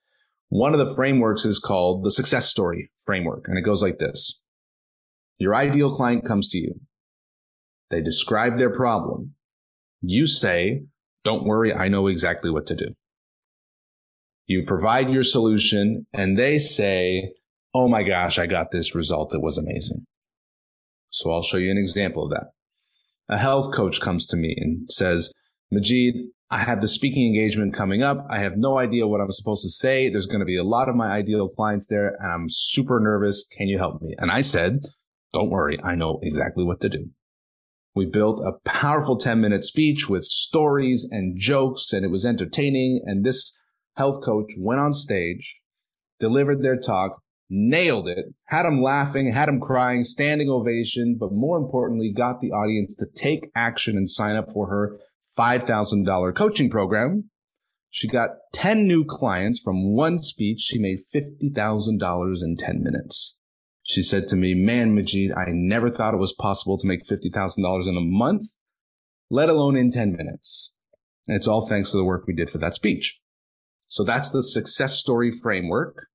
One 0.49 0.73
of 0.73 0.79
the 0.79 0.95
frameworks 0.95 1.45
is 1.45 1.59
called 1.59 2.03
the 2.03 2.11
Success 2.11 2.49
Story 2.49 2.91
Framework, 3.05 3.47
and 3.47 3.59
it 3.59 3.63
goes 3.63 3.83
like 3.83 3.99
this: 3.99 4.41
Your 5.39 5.55
ideal 5.55 5.95
client 5.95 6.25
comes 6.25 6.49
to 6.51 6.59
you. 6.59 6.81
They 7.91 8.01
describe 8.01 8.57
their 8.57 8.73
problem. 8.73 9.35
You 10.01 10.27
say, 10.27 10.85
"Don't 11.25 11.45
worry, 11.45 11.75
I 11.75 11.89
know 11.89 12.07
exactly 12.07 12.51
what 12.51 12.67
to 12.69 12.75
do." 12.75 12.95
You 14.47 14.65
provide 14.67 15.11
your 15.11 15.25
solution, 15.25 16.07
and 16.15 16.39
they 16.39 16.57
say, 16.57 17.35
"Oh 17.75 17.87
my 17.87 18.03
gosh, 18.03 18.39
I 18.39 18.47
got 18.47 18.71
this 18.71 18.95
result 18.95 19.31
that 19.33 19.41
was 19.41 19.59
amazing." 19.59 20.07
So 21.11 21.31
I'll 21.31 21.43
show 21.43 21.59
you 21.59 21.71
an 21.71 21.77
example 21.77 22.25
of 22.25 22.31
that 22.31 22.53
a 23.33 23.39
health 23.39 23.73
coach 23.73 24.01
comes 24.01 24.27
to 24.27 24.37
me 24.37 24.55
and 24.59 24.93
says, 24.93 25.33
Majeed, 25.73 26.13
I 26.51 26.59
have 26.59 26.83
the 26.83 26.89
speaking 26.89 27.27
engagement 27.27 27.73
coming 27.73 28.03
up. 28.03 28.27
I 28.29 28.41
have 28.41 28.59
no 28.59 28.79
idea 28.79 29.07
what 29.07 29.23
I'm 29.23 29.33
supposed 29.33 29.63
to 29.63 29.71
say. 29.71 30.11
There's 30.11 30.27
going 30.27 30.41
to 30.41 30.47
be 30.47 30.59
a 30.59 30.63
lot 30.63 30.91
of 30.91 30.97
my 30.97 31.11
ideal 31.11 31.49
clients 31.49 31.87
there 31.87 32.15
and 32.21 32.31
I'm 32.31 32.51
super 32.51 33.01
nervous. 33.01 33.47
Can 33.57 33.69
you 33.69 33.79
help 33.79 34.03
me? 34.03 34.15
And 34.19 34.31
I 34.31 34.43
said, 34.43 34.81
don't 35.33 35.49
worry. 35.49 35.81
I 35.83 35.95
know 35.95 36.21
exactly 36.23 36.63
what 36.63 36.83
to 36.83 36.91
do. 36.91 37.09
We 37.95 38.05
built 38.05 38.45
a 38.45 38.69
powerful 38.69 39.17
10 39.17 39.41
minute 39.41 39.65
speech 39.65 40.11
with 40.11 40.25
stories 40.25 41.09
and 41.11 41.41
jokes 41.41 41.91
and 41.95 42.05
it 42.05 42.11
was 42.11 42.27
entertaining. 42.27 43.03
And 43.07 43.25
this 43.25 43.59
health 43.97 44.23
coach 44.23 44.53
went 44.59 44.81
on 44.81 44.93
stage, 44.93 45.57
delivered 46.21 46.63
their 46.63 46.77
talk, 46.77 47.23
nailed 47.53 48.09
it, 48.09 48.25
had 48.47 48.65
them 48.65 48.83
laughing, 48.83 49.31
had 49.31 49.47
them 49.47 49.61
crying, 49.61 50.03
standing 50.03 50.49
ovation, 50.49 51.17
but 51.21 51.33
more 51.33 51.59
importantly, 51.59 52.13
got 52.17 52.41
the 52.41 52.51
audience 52.51 52.97
to 52.97 53.07
take 53.15 53.51
action 53.55 53.97
and 53.97 54.09
sign 54.09 54.37
up 54.37 54.51
for 54.53 54.69
her 54.69 54.99
$5,000 55.39 56.35
coaching 56.35 56.71
program. 56.71 57.31
She 57.91 58.09
got 58.09 58.31
10 58.55 58.87
new 58.87 59.05
clients 59.05 59.61
from 59.61 59.95
one 59.95 60.19
speech. 60.19 60.61
She 60.61 60.79
made 60.79 61.01
$50,000 61.15 62.43
in 62.43 62.57
10 62.57 62.83
minutes. 62.83 63.39
She 63.83 64.03
said 64.03 64.29
to 64.29 64.37
me, 64.37 64.55
man, 64.55 64.97
Majeed, 64.97 65.37
I 65.37 65.51
never 65.51 65.91
thought 65.91 66.15
it 66.15 66.21
was 66.21 66.33
possible 66.33 66.79
to 66.79 66.87
make 66.87 67.07
$50,000 67.07 67.87
in 67.87 67.97
a 67.97 68.01
month, 68.01 68.47
let 69.29 69.51
alone 69.51 69.77
in 69.77 69.91
10 69.91 70.13
minutes. 70.13 70.73
And 71.27 71.37
it's 71.37 71.49
all 71.49 71.69
thanks 71.69 71.91
to 71.91 71.99
the 71.99 72.05
work 72.05 72.25
we 72.27 72.35
did 72.35 72.49
for 72.49 72.59
that 72.59 72.75
speech. 72.75 73.21
So 73.89 74.05
that's 74.05 74.31
the 74.31 74.43
success 74.43 74.95
story 74.95 75.31
framework. 75.31 76.07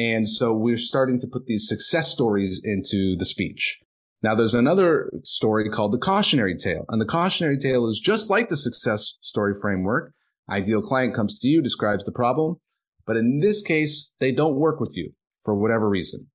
And 0.00 0.26
so 0.26 0.54
we're 0.54 0.78
starting 0.78 1.20
to 1.20 1.26
put 1.26 1.44
these 1.44 1.68
success 1.68 2.10
stories 2.10 2.58
into 2.64 3.16
the 3.18 3.26
speech. 3.26 3.78
Now 4.22 4.34
there's 4.34 4.54
another 4.54 5.10
story 5.24 5.68
called 5.68 5.92
the 5.92 5.98
cautionary 5.98 6.56
tale. 6.56 6.86
And 6.88 7.02
the 7.02 7.06
cautionary 7.06 7.58
tale 7.58 7.86
is 7.86 8.00
just 8.02 8.30
like 8.30 8.48
the 8.48 8.56
success 8.56 9.16
story 9.20 9.54
framework. 9.60 10.14
Ideal 10.48 10.80
client 10.80 11.14
comes 11.14 11.38
to 11.40 11.48
you, 11.48 11.60
describes 11.60 12.06
the 12.06 12.12
problem. 12.12 12.56
But 13.06 13.18
in 13.18 13.40
this 13.40 13.60
case, 13.60 14.14
they 14.20 14.32
don't 14.32 14.56
work 14.56 14.80
with 14.80 14.92
you 14.94 15.12
for 15.44 15.54
whatever 15.54 15.86
reason. 15.86 16.28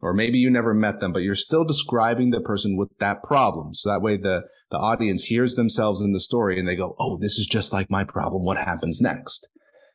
Or 0.00 0.14
maybe 0.14 0.38
you 0.38 0.48
never 0.48 0.72
met 0.72 1.00
them, 1.00 1.12
but 1.12 1.22
you're 1.22 1.34
still 1.34 1.64
describing 1.64 2.30
the 2.30 2.40
person 2.40 2.76
with 2.76 2.90
that 3.00 3.24
problem. 3.24 3.74
So 3.74 3.90
that 3.90 4.02
way 4.02 4.18
the, 4.18 4.42
the 4.70 4.78
audience 4.78 5.24
hears 5.24 5.56
themselves 5.56 6.00
in 6.00 6.12
the 6.12 6.20
story 6.20 6.60
and 6.60 6.68
they 6.68 6.76
go, 6.76 6.94
Oh, 7.00 7.18
this 7.20 7.38
is 7.38 7.46
just 7.46 7.72
like 7.72 7.90
my 7.90 8.04
problem. 8.04 8.44
What 8.44 8.56
happens 8.56 9.00
next? 9.00 9.48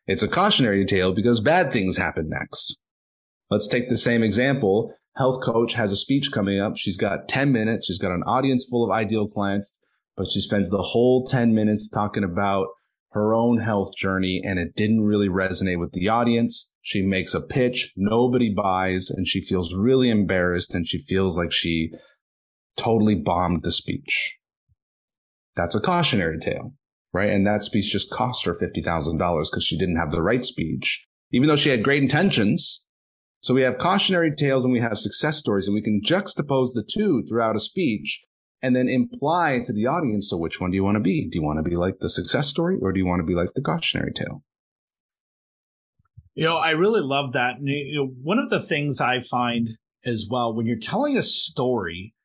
It's 0.06 0.24
a 0.24 0.28
cautionary 0.28 0.86
tale 0.86 1.14
because 1.14 1.40
bad 1.40 1.72
things 1.72 1.96
happen 1.96 2.28
next. 2.28 2.78
Let's 3.50 3.68
take 3.68 3.90
the 3.90 3.98
same 3.98 4.24
example. 4.24 4.94
Health 5.16 5.44
coach 5.44 5.74
has 5.74 5.92
a 5.92 5.96
speech 5.96 6.32
coming 6.32 6.60
up. 6.60 6.78
She's 6.78 6.98
got 6.98 7.30
10 7.30 7.52
minutes. 7.52 7.88
She's 7.88 8.00
got 8.00 8.12
an 8.12 8.24
audience 8.24 8.66
full 8.70 8.84
of 8.84 8.92
ideal 8.92 9.28
clients, 9.28 9.80
but 10.18 10.28
she 10.30 10.42
spends 10.42 10.70
the 10.70 10.82
whole 10.82 11.26
10 11.26 11.54
minutes 11.54 11.90
talking 11.90 12.24
about 12.24 12.68
her 13.12 13.34
own 13.34 13.60
health 13.60 13.96
journey 13.98 14.42
and 14.44 14.60
it 14.60 14.76
didn't 14.76 15.02
really 15.02 15.30
resonate 15.30 15.80
with 15.80 15.94
the 15.94 16.10
audience. 16.10 16.72
She 16.82 17.02
makes 17.02 17.34
a 17.34 17.40
pitch. 17.40 17.94
Nobody 17.96 18.54
buys 18.54 19.10
and 19.10 19.26
she 19.26 19.42
feels 19.42 19.74
really 19.74 20.10
embarrassed 20.10 20.76
and 20.76 20.86
she 20.86 20.98
feels 20.98 21.38
like 21.38 21.54
she 21.54 21.92
totally 22.76 23.16
bombed 23.16 23.64
the 23.64 23.72
speech. 23.72 24.36
That's 25.56 25.76
a 25.76 25.80
cautionary 25.80 26.40
tale, 26.40 26.74
right? 27.14 27.30
And 27.30 27.48
that 27.48 27.64
speech 27.64 27.90
just 27.90 28.12
cost 28.12 28.46
her 28.46 28.54
$50,000 28.54 29.18
because 29.50 29.64
she 29.64 29.78
didn't 29.78 29.96
have 29.96 30.12
the 30.12 30.22
right 30.22 30.44
speech. 30.44 31.06
Even 31.32 31.48
though 31.48 31.56
she 31.56 31.70
had 31.70 31.84
great 31.84 32.04
intentions, 32.04 32.85
so 33.46 33.54
we 33.54 33.62
have 33.62 33.78
cautionary 33.78 34.36
tales 34.36 34.66
and 34.66 34.74
we 34.74 34.80
have 34.80 34.98
success 34.98 35.38
stories, 35.38 35.68
and 35.68 35.76
we 35.76 35.82
can 35.84 36.02
juxtapose 36.02 36.74
the 36.74 36.84
two 36.84 37.24
throughout 37.30 37.56
a 37.56 37.60
speech 37.60 38.24
and 38.60 38.76
then 38.76 38.90
imply 38.90 39.62
to 39.64 39.72
the 39.72 39.86
audience. 39.86 40.32
So 40.32 40.38
which 40.38 40.60
one 40.60 40.72
do 40.72 40.76
you 40.76 40.84
want 40.84 40.96
to 40.96 41.00
be? 41.00 41.30
Do 41.30 41.38
you 41.38 41.44
want 41.44 41.64
to 41.64 41.70
be 41.70 41.76
like 41.76 42.00
the 42.00 42.10
success 42.10 42.48
story 42.48 42.80
or 42.82 42.92
do 42.92 43.00
you 43.00 43.06
want 43.06 43.20
to 43.20 43.24
be 43.24 43.36
like 43.36 43.50
the 43.54 43.62
cautionary 43.62 44.14
tale? 44.14 44.42
You 46.34 46.46
know, 46.46 46.58
I 46.58 46.72
really 46.72 47.02
love 47.02 47.34
that. 47.34 47.58
And, 47.58 47.68
you 47.68 47.98
know, 47.98 48.14
one 48.24 48.40
of 48.40 48.50
the 48.50 48.64
things 48.64 49.00
I 49.00 49.20
find 49.20 49.78
as 50.04 50.26
well, 50.28 50.52
when 50.52 50.66
you're 50.66 50.80
telling 50.80 51.16
a 51.16 51.22
story, 51.22 52.16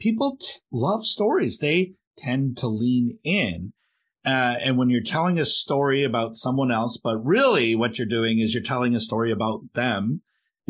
people 0.00 0.36
t- 0.40 0.60
love 0.70 1.04
stories. 1.04 1.58
They 1.58 1.94
tend 2.16 2.56
to 2.58 2.68
lean 2.68 3.18
in. 3.24 3.72
Uh, 4.24 4.54
and 4.64 4.78
when 4.78 4.90
you're 4.90 5.02
telling 5.02 5.40
a 5.40 5.44
story 5.44 6.04
about 6.04 6.36
someone 6.36 6.70
else, 6.70 7.00
but 7.02 7.16
really 7.16 7.74
what 7.74 7.98
you're 7.98 8.06
doing 8.06 8.38
is 8.38 8.54
you're 8.54 8.62
telling 8.62 8.94
a 8.94 9.00
story 9.00 9.32
about 9.32 9.62
them 9.74 10.22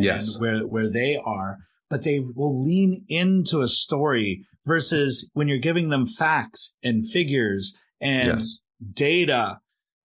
yes. 0.04 0.38
where, 0.38 0.60
where 0.60 0.90
they 0.90 1.20
are, 1.24 1.58
but 1.90 2.04
they 2.04 2.20
will 2.20 2.64
lean 2.64 3.04
into 3.08 3.60
a 3.60 3.68
story 3.68 4.46
versus 4.66 5.30
when 5.32 5.48
you're 5.48 5.58
giving 5.58 5.88
them 5.88 6.06
facts 6.06 6.74
and 6.82 7.08
figures 7.08 7.74
and 8.00 8.38
yes. 8.38 8.60
data, 8.92 9.60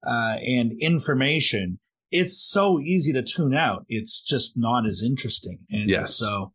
uh, 0.06 0.36
and 0.46 0.74
information. 0.80 1.80
It's 2.12 2.42
so 2.42 2.80
easy 2.80 3.12
to 3.14 3.24
tune 3.24 3.54
out. 3.54 3.86
It's 3.88 4.22
just 4.22 4.54
not 4.56 4.86
as 4.86 5.02
interesting. 5.04 5.60
And 5.70 5.90
yes. 5.90 6.16
so 6.16 6.54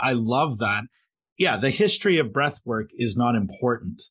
I 0.00 0.12
love 0.12 0.58
that. 0.58 0.84
Yeah. 1.36 1.56
The 1.56 1.70
history 1.70 2.18
of 2.18 2.32
breath 2.32 2.60
work 2.64 2.90
is 2.96 3.16
not 3.16 3.34
important 3.34 4.02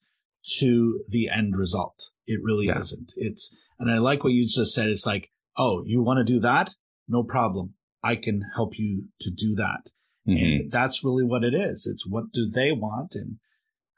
to 0.58 1.04
the 1.08 1.30
end 1.30 1.56
result. 1.58 2.12
It 2.26 2.40
really 2.44 2.68
yeah. 2.68 2.80
isn't. 2.80 3.14
It's, 3.16 3.56
and 3.80 3.90
I 3.90 3.98
like 3.98 4.24
what 4.24 4.34
you 4.34 4.46
just 4.46 4.74
said. 4.74 4.90
It's 4.90 5.06
like, 5.06 5.30
oh, 5.58 5.84
you 5.86 6.02
want 6.02 6.18
to 6.18 6.34
do 6.34 6.40
that? 6.42 6.76
No 7.08 7.24
problem. 7.24 7.74
I 8.08 8.16
can 8.16 8.42
help 8.56 8.74
you 8.78 9.06
to 9.22 9.30
do 9.30 9.56
that. 9.56 9.82
Mm-hmm. 10.28 10.46
And 10.46 10.72
that's 10.72 11.04
really 11.04 11.26
what 11.26 11.44
it 11.44 11.54
is. 11.54 11.86
It's 11.92 12.08
what 12.08 12.32
do 12.32 12.50
they 12.50 12.72
want 12.72 13.16
and 13.16 13.38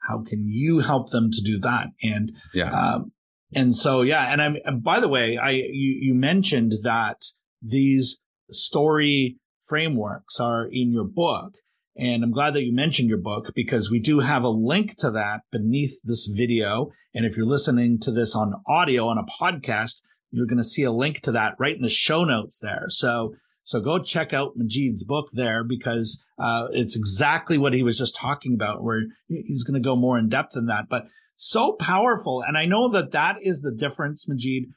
how 0.08 0.24
can 0.24 0.48
you 0.48 0.80
help 0.80 1.10
them 1.10 1.30
to 1.30 1.40
do 1.42 1.58
that? 1.60 1.88
And, 2.02 2.32
yeah. 2.52 2.70
Um, 2.70 3.12
and 3.54 3.74
so, 3.74 4.02
yeah. 4.02 4.32
And 4.32 4.42
I'm, 4.42 4.56
and 4.64 4.82
by 4.82 4.98
the 4.98 5.08
way, 5.08 5.36
I, 5.36 5.50
you, 5.50 5.98
you 6.00 6.14
mentioned 6.14 6.74
that 6.82 7.22
these 7.62 8.20
story 8.50 9.38
frameworks 9.68 10.40
are 10.40 10.66
in 10.66 10.92
your 10.92 11.04
book. 11.04 11.54
And 11.96 12.24
I'm 12.24 12.32
glad 12.32 12.54
that 12.54 12.64
you 12.64 12.74
mentioned 12.74 13.08
your 13.08 13.18
book 13.18 13.52
because 13.54 13.90
we 13.90 14.00
do 14.00 14.20
have 14.20 14.42
a 14.42 14.48
link 14.48 14.96
to 14.98 15.10
that 15.12 15.40
beneath 15.52 16.00
this 16.02 16.26
video. 16.26 16.90
And 17.14 17.24
if 17.24 17.36
you're 17.36 17.46
listening 17.46 18.00
to 18.00 18.10
this 18.10 18.34
on 18.34 18.54
audio 18.66 19.06
on 19.06 19.18
a 19.18 19.24
podcast, 19.40 20.00
you're 20.30 20.46
going 20.46 20.58
to 20.58 20.64
see 20.64 20.82
a 20.82 20.92
link 20.92 21.20
to 21.22 21.32
that 21.32 21.54
right 21.58 21.76
in 21.76 21.82
the 21.82 21.90
show 21.90 22.24
notes 22.24 22.58
there. 22.58 22.86
So, 22.88 23.34
so 23.70 23.80
go 23.80 24.00
check 24.00 24.32
out 24.32 24.58
Majeed's 24.58 25.04
book 25.04 25.28
there 25.32 25.62
because 25.62 26.24
uh, 26.40 26.66
it's 26.72 26.96
exactly 26.96 27.56
what 27.56 27.72
he 27.72 27.84
was 27.84 27.96
just 27.96 28.16
talking 28.16 28.52
about, 28.52 28.82
where 28.82 29.02
he's 29.28 29.62
going 29.62 29.80
to 29.80 29.86
go 29.88 29.94
more 29.94 30.18
in 30.18 30.28
depth 30.28 30.56
in 30.56 30.66
that. 30.66 30.86
But 30.90 31.04
so 31.36 31.74
powerful. 31.74 32.42
And 32.44 32.58
I 32.58 32.64
know 32.64 32.90
that 32.90 33.12
that 33.12 33.36
is 33.42 33.62
the 33.62 33.70
difference, 33.70 34.26
Majeed. 34.26 34.70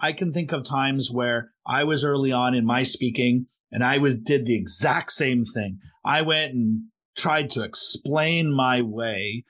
I 0.00 0.14
can 0.14 0.32
think 0.32 0.52
of 0.52 0.64
times 0.64 1.10
where 1.12 1.50
I 1.66 1.84
was 1.84 2.04
early 2.04 2.32
on 2.32 2.54
in 2.54 2.64
my 2.64 2.84
speaking 2.84 3.48
and 3.70 3.84
I 3.84 3.98
was 3.98 4.14
did 4.14 4.46
the 4.46 4.56
exact 4.56 5.12
same 5.12 5.44
thing. 5.44 5.80
I 6.02 6.22
went 6.22 6.54
and 6.54 6.84
tried 7.18 7.50
to 7.50 7.64
explain 7.64 8.50
my 8.50 8.80
way 8.80 9.44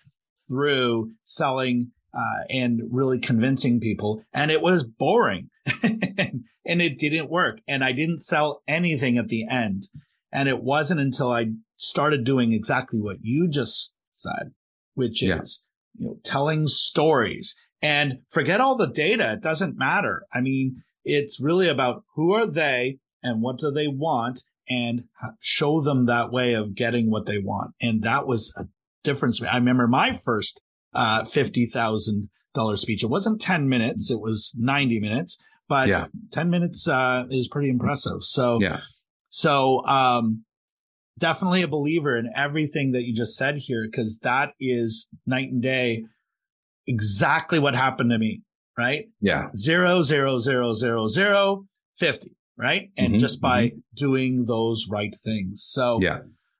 through 0.49 1.13
selling 1.23 1.93
uh, 2.15 2.45
and 2.49 2.83
really 2.91 3.19
convincing 3.19 3.81
people, 3.81 4.23
and 4.33 4.51
it 4.51 4.61
was 4.61 4.85
boring, 4.85 5.51
and 5.83 6.83
it 6.83 6.99
didn't 6.99 7.31
work, 7.31 7.61
and 7.67 7.85
I 7.85 7.93
didn't 7.93 8.21
sell 8.21 8.63
anything 8.67 9.19
at 9.19 9.29
the 9.29 9.47
end. 9.49 9.85
And 10.31 10.49
it 10.49 10.63
wasn't 10.63 11.01
until 11.01 11.33
I 11.33 11.47
started 11.77 12.25
doing 12.25 12.53
exactly 12.53 13.01
what 13.01 13.19
you 13.23 13.49
just 13.49 13.95
said, 14.11 14.53
which 14.95 15.23
yeah. 15.23 15.41
is 15.41 15.63
you 15.97 16.07
know 16.07 16.17
telling 16.23 16.67
stories 16.67 17.55
and 17.81 18.19
forget 18.31 18.61
all 18.61 18.77
the 18.77 18.89
data. 18.89 19.33
It 19.33 19.43
doesn't 19.43 19.79
matter. 19.79 20.25
I 20.33 20.41
mean, 20.41 20.83
it's 21.05 21.41
really 21.41 21.69
about 21.69 22.05
who 22.15 22.33
are 22.35 22.47
they 22.47 22.99
and 23.23 23.43
what 23.43 23.59
do 23.59 23.71
they 23.71 23.89
want 23.89 24.43
and 24.69 25.05
show 25.41 25.81
them 25.81 26.07
that 26.07 26.31
way 26.31 26.53
of 26.53 26.75
getting 26.75 27.11
what 27.11 27.27
they 27.27 27.39
want. 27.39 27.73
And 27.81 28.03
that 28.03 28.27
was 28.27 28.53
a 28.57 28.67
difference. 29.03 29.43
I 29.43 29.57
remember 29.57 29.89
my 29.89 30.19
first 30.25 30.61
uh, 30.93 31.23
$50,000 31.23 32.79
speech. 32.79 33.03
It 33.03 33.11
wasn't 33.11 33.41
10 33.41 33.69
minutes. 33.69 34.11
It 34.11 34.21
was 34.21 34.55
90 34.57 35.01
minutes, 35.01 35.39
but 35.69 35.89
yeah. 35.89 36.07
10 36.33 36.51
minutes 36.51 36.89
uh, 36.89 37.25
is 37.31 37.49
pretty 37.49 37.69
impressive. 37.69 38.23
So, 38.23 38.59
yeah. 38.61 38.81
so, 39.29 39.85
um, 39.87 40.45
definitely 41.19 41.63
a 41.63 41.69
believer 41.69 42.17
in 42.17 42.31
everything 42.37 42.93
that 42.93 43.03
you 43.03 43.15
just 43.15 43.37
said 43.37 43.57
here, 43.59 43.87
because 43.91 44.21
that 44.23 44.51
is 44.61 45.09
night 45.27 45.51
and 45.51 45.63
day. 45.63 46.05
Exactly 46.87 47.59
what 47.59 47.75
happened 47.75 48.11
to 48.11 48.19
me, 48.19 48.41
right? 48.77 49.07
Yeah. 49.21 49.49
Zero, 49.55 50.01
zero, 50.03 50.39
zero, 50.39 50.73
zero, 50.73 51.07
zero, 51.07 51.67
50 51.99 52.31
right? 52.59 52.91
And 52.97 53.15
mm-hmm, 53.15 53.21
just 53.21 53.41
by 53.41 53.69
mm-hmm. 53.69 53.79
doing 53.95 54.45
those 54.45 54.87
right 54.91 55.15
things. 55.25 55.63
So, 55.65 56.01
yeah. 56.03 56.19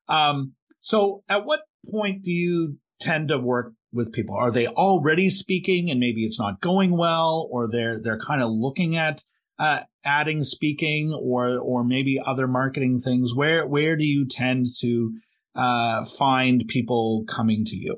Um, 0.09 0.55
so 0.81 1.23
at 1.29 1.45
what 1.45 1.63
point 1.91 2.23
do 2.23 2.31
you 2.31 2.79
tend 3.01 3.29
to 3.29 3.39
work 3.39 3.73
with 3.93 4.13
people? 4.13 4.37
Are 4.37 4.51
they 4.51 4.67
already 4.67 5.31
speaking 5.31 5.91
and 5.91 6.01
maybe 6.01 6.25
it's 6.25 6.39
not 6.39 6.61
going 6.61 6.97
well, 6.97 7.49
or 7.51 7.69
they're, 7.71 8.01
they're 8.01 8.21
kind 8.21 8.43
of 8.43 8.51
looking 8.51 8.97
at, 8.97 9.23
uh, 9.59 9.81
adding 10.05 10.43
speaking 10.43 11.13
or, 11.13 11.59
or 11.59 11.85
maybe 11.85 12.21
other 12.25 12.47
marketing 12.47 13.01
things? 13.01 13.35
Where, 13.35 13.67
where 13.67 13.97
do 13.97 14.05
you 14.05 14.27
tend 14.27 14.67
to, 14.81 15.13
uh, 15.55 16.05
find 16.05 16.65
people 16.69 17.25
coming 17.29 17.65
to 17.67 17.77
you? 17.77 17.97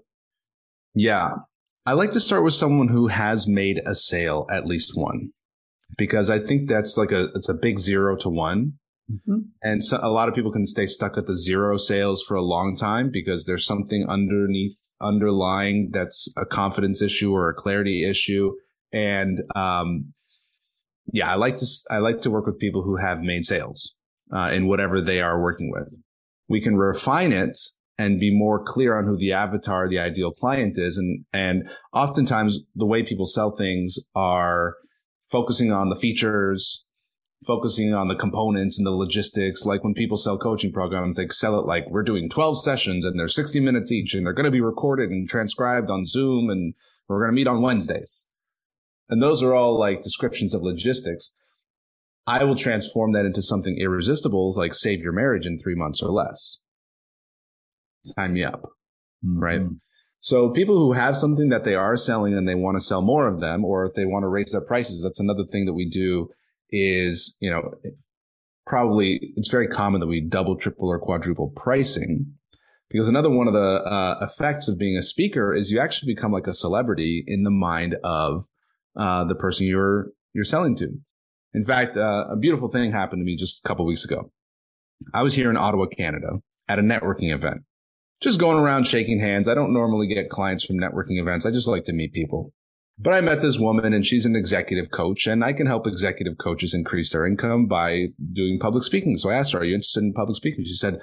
Yeah. 0.94 1.30
I 1.86 1.92
like 1.92 2.10
to 2.10 2.20
start 2.20 2.44
with 2.44 2.54
someone 2.54 2.88
who 2.88 3.08
has 3.08 3.46
made 3.46 3.80
a 3.84 3.94
sale, 3.94 4.46
at 4.50 4.66
least 4.66 4.92
one 4.94 5.32
because 5.96 6.30
I 6.30 6.38
think 6.38 6.68
that's 6.68 6.96
like 6.96 7.12
a 7.12 7.24
it's 7.34 7.48
a 7.48 7.54
big 7.54 7.78
zero 7.78 8.16
to 8.16 8.28
one. 8.28 8.74
Mm-hmm. 9.10 9.38
And 9.62 9.84
so 9.84 9.98
a 10.02 10.08
lot 10.08 10.28
of 10.28 10.34
people 10.34 10.52
can 10.52 10.66
stay 10.66 10.86
stuck 10.86 11.18
at 11.18 11.26
the 11.26 11.36
zero 11.36 11.76
sales 11.76 12.22
for 12.22 12.36
a 12.36 12.42
long 12.42 12.76
time 12.76 13.10
because 13.12 13.44
there's 13.44 13.66
something 13.66 14.06
underneath 14.08 14.78
underlying 15.00 15.90
that's 15.92 16.32
a 16.36 16.44
confidence 16.44 17.02
issue 17.02 17.32
or 17.32 17.48
a 17.48 17.54
clarity 17.54 18.08
issue. 18.08 18.52
And 18.92 19.40
um, 19.54 20.12
yeah, 21.12 21.30
I 21.30 21.36
like 21.36 21.56
to 21.56 21.66
I 21.90 21.98
like 21.98 22.20
to 22.22 22.30
work 22.30 22.46
with 22.46 22.58
people 22.58 22.82
who 22.82 22.96
have 22.96 23.20
made 23.20 23.44
sales 23.44 23.94
uh, 24.34 24.50
in 24.50 24.66
whatever 24.66 25.00
they 25.00 25.20
are 25.20 25.40
working 25.40 25.70
with. 25.70 25.92
We 26.48 26.60
can 26.60 26.76
refine 26.76 27.32
it 27.32 27.58
and 27.98 28.18
be 28.18 28.36
more 28.36 28.62
clear 28.62 28.98
on 28.98 29.06
who 29.06 29.16
the 29.16 29.32
avatar, 29.32 29.88
the 29.88 29.98
ideal 29.98 30.32
client 30.32 30.76
is, 30.78 30.96
and 30.96 31.24
and 31.32 31.68
oftentimes 31.92 32.58
the 32.74 32.86
way 32.86 33.02
people 33.02 33.26
sell 33.26 33.54
things 33.56 33.98
are 34.14 34.74
focusing 35.30 35.70
on 35.72 35.90
the 35.90 35.96
features, 35.96 36.84
focusing 37.46 37.94
on 37.94 38.08
the 38.08 38.14
components 38.14 38.78
and 38.78 38.86
the 38.86 38.90
logistics. 38.90 39.64
Like 39.64 39.82
when 39.82 39.94
people 39.94 40.16
sell 40.16 40.38
coaching 40.38 40.72
programs, 40.72 41.16
they 41.16 41.28
sell 41.28 41.58
it 41.58 41.66
like 41.66 41.88
we're 41.88 42.02
doing 42.02 42.28
12 42.28 42.62
sessions 42.62 43.04
and 43.04 43.18
they're 43.18 43.28
60 43.28 43.60
minutes 43.60 43.90
each 43.90 44.14
and 44.14 44.26
they're 44.26 44.34
going 44.34 44.44
to 44.44 44.50
be 44.50 44.60
recorded 44.60 45.10
and 45.10 45.28
transcribed 45.28 45.90
on 45.90 46.06
Zoom 46.06 46.50
and 46.50 46.74
we're 47.08 47.20
going 47.20 47.32
to 47.32 47.36
meet 47.36 47.48
on 47.48 47.62
Wednesdays. 47.62 48.26
And 49.08 49.22
those 49.22 49.42
are 49.42 49.54
all 49.54 49.78
like 49.78 50.02
descriptions 50.02 50.54
of 50.54 50.62
logistics. 50.62 51.34
I 52.26 52.44
will 52.44 52.54
transform 52.54 53.12
that 53.12 53.24
into 53.24 53.42
something 53.42 53.76
irresistible, 53.78 54.52
like 54.56 54.74
save 54.74 55.00
your 55.00 55.12
marriage 55.12 55.46
in 55.46 55.58
three 55.58 55.74
months 55.74 56.02
or 56.02 56.10
less. 56.10 56.58
Sign 58.04 58.34
me 58.34 58.44
up. 58.44 58.62
Mm-hmm. 59.24 59.40
Right. 59.40 59.62
So 60.20 60.50
people 60.50 60.76
who 60.78 60.92
have 60.92 61.16
something 61.16 61.48
that 61.48 61.64
they 61.64 61.74
are 61.74 61.96
selling 61.96 62.34
and 62.34 62.46
they 62.46 62.54
want 62.54 62.76
to 62.76 62.84
sell 62.84 63.00
more 63.00 63.26
of 63.26 63.40
them, 63.40 63.64
or 63.64 63.86
if 63.86 63.94
they 63.94 64.04
want 64.04 64.22
to 64.22 64.28
raise 64.28 64.52
their 64.52 64.60
prices, 64.60 65.02
that's 65.02 65.18
another 65.18 65.44
thing 65.50 65.64
that 65.64 65.72
we 65.72 65.88
do 65.88 66.28
is, 66.72 67.36
you 67.40 67.50
know, 67.50 67.74
probably 68.66 69.32
it's 69.36 69.50
very 69.50 69.68
common 69.68 70.00
that 70.00 70.06
we 70.06 70.20
double, 70.20 70.56
triple 70.56 70.88
or 70.88 70.98
quadruple 70.98 71.52
pricing 71.56 72.34
because 72.90 73.08
another 73.08 73.30
one 73.30 73.46
of 73.46 73.54
the 73.54 73.60
uh, 73.60 74.18
effects 74.20 74.68
of 74.68 74.78
being 74.78 74.96
a 74.96 75.02
speaker 75.02 75.54
is 75.54 75.70
you 75.70 75.78
actually 75.78 76.12
become 76.14 76.32
like 76.32 76.46
a 76.46 76.54
celebrity 76.54 77.24
in 77.26 77.44
the 77.44 77.50
mind 77.50 77.96
of 78.02 78.46
uh, 78.96 79.24
the 79.24 79.34
person 79.34 79.66
you're 79.66 80.08
you're 80.32 80.44
selling 80.44 80.76
to. 80.76 80.88
In 81.52 81.64
fact, 81.64 81.96
uh, 81.96 82.26
a 82.30 82.36
beautiful 82.36 82.68
thing 82.68 82.92
happened 82.92 83.20
to 83.20 83.24
me 83.24 83.36
just 83.36 83.64
a 83.64 83.68
couple 83.68 83.84
weeks 83.84 84.04
ago. 84.04 84.30
I 85.14 85.22
was 85.22 85.34
here 85.34 85.50
in 85.50 85.56
Ottawa, 85.56 85.86
Canada, 85.86 86.40
at 86.68 86.78
a 86.78 86.82
networking 86.82 87.34
event 87.34 87.62
just 88.20 88.38
going 88.38 88.58
around 88.58 88.86
shaking 88.86 89.18
hands. 89.18 89.48
I 89.48 89.54
don't 89.54 89.72
normally 89.72 90.06
get 90.06 90.28
clients 90.28 90.64
from 90.64 90.76
networking 90.76 91.20
events. 91.20 91.46
I 91.46 91.50
just 91.50 91.68
like 91.68 91.84
to 91.84 91.92
meet 91.92 92.12
people. 92.12 92.52
But 93.02 93.14
I 93.14 93.22
met 93.22 93.40
this 93.40 93.58
woman 93.58 93.94
and 93.94 94.04
she's 94.04 94.26
an 94.26 94.36
executive 94.36 94.90
coach 94.90 95.26
and 95.26 95.42
I 95.42 95.54
can 95.54 95.66
help 95.66 95.86
executive 95.86 96.36
coaches 96.36 96.74
increase 96.74 97.12
their 97.12 97.26
income 97.26 97.66
by 97.66 98.08
doing 98.34 98.58
public 98.60 98.84
speaking. 98.84 99.16
So 99.16 99.30
I 99.30 99.36
asked 99.36 99.54
her, 99.54 99.60
are 99.60 99.64
you 99.64 99.74
interested 99.74 100.02
in 100.02 100.12
public 100.12 100.36
speaking? 100.36 100.66
She 100.66 100.74
said, 100.74 100.98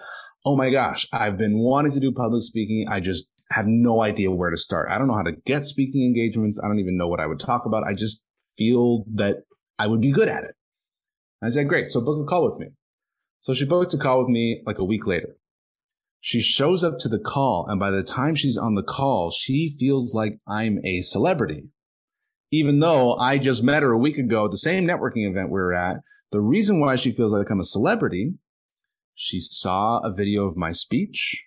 Oh 0.45 0.55
my 0.55 0.69
gosh, 0.69 1.07
I've 1.11 1.39
been 1.39 1.57
wanting 1.57 1.91
to 1.93 1.99
do 1.99 2.11
public 2.11 2.43
speaking. 2.43 2.85
I 2.87 2.99
just 2.99 3.31
have 3.49 3.65
no 3.67 4.03
idea 4.03 4.29
where 4.29 4.51
to 4.51 4.57
start. 4.57 4.89
I 4.91 4.99
don't 4.99 5.07
know 5.07 5.15
how 5.15 5.23
to 5.23 5.37
get 5.47 5.65
speaking 5.65 6.03
engagements. 6.03 6.59
I 6.63 6.67
don't 6.67 6.79
even 6.79 6.97
know 6.97 7.07
what 7.07 7.19
I 7.19 7.25
would 7.25 7.39
talk 7.39 7.65
about. 7.65 7.83
I 7.83 7.93
just 7.93 8.23
feel 8.55 9.03
that 9.15 9.37
I 9.79 9.87
would 9.87 10.01
be 10.01 10.11
good 10.11 10.27
at 10.27 10.43
it. 10.43 10.53
I 11.41 11.49
said, 11.49 11.67
great. 11.67 11.89
So 11.89 12.01
book 12.01 12.21
a 12.21 12.25
call 12.25 12.51
with 12.51 12.59
me. 12.59 12.67
So 13.41 13.55
she 13.55 13.65
booked 13.65 13.95
a 13.95 13.97
call 13.97 14.19
with 14.19 14.29
me 14.29 14.61
like 14.67 14.77
a 14.77 14.85
week 14.85 15.07
later. 15.07 15.35
She 16.19 16.41
shows 16.41 16.83
up 16.83 16.99
to 16.99 17.09
the 17.09 17.19
call, 17.19 17.65
and 17.69 17.79
by 17.79 17.91
the 17.91 18.03
time 18.03 18.35
she's 18.35 18.57
on 18.57 18.75
the 18.75 18.83
call, 18.83 19.31
she 19.31 19.75
feels 19.79 20.13
like 20.13 20.39
I'm 20.47 20.79
a 20.83 21.01
celebrity. 21.01 21.69
Even 22.51 22.79
though 22.79 23.15
I 23.15 23.37
just 23.37 23.63
met 23.63 23.83
her 23.83 23.91
a 23.91 23.97
week 23.97 24.17
ago 24.17 24.45
at 24.45 24.51
the 24.51 24.57
same 24.57 24.85
networking 24.85 25.29
event 25.29 25.49
we 25.49 25.59
were 25.59 25.73
at, 25.73 25.97
the 26.31 26.39
reason 26.41 26.79
why 26.79 26.95
she 26.95 27.11
feels 27.11 27.31
like 27.31 27.49
I'm 27.49 27.59
a 27.59 27.65
celebrity, 27.65 28.35
she 29.15 29.39
saw 29.39 29.99
a 29.99 30.13
video 30.13 30.45
of 30.45 30.55
my 30.55 30.71
speech. 30.71 31.45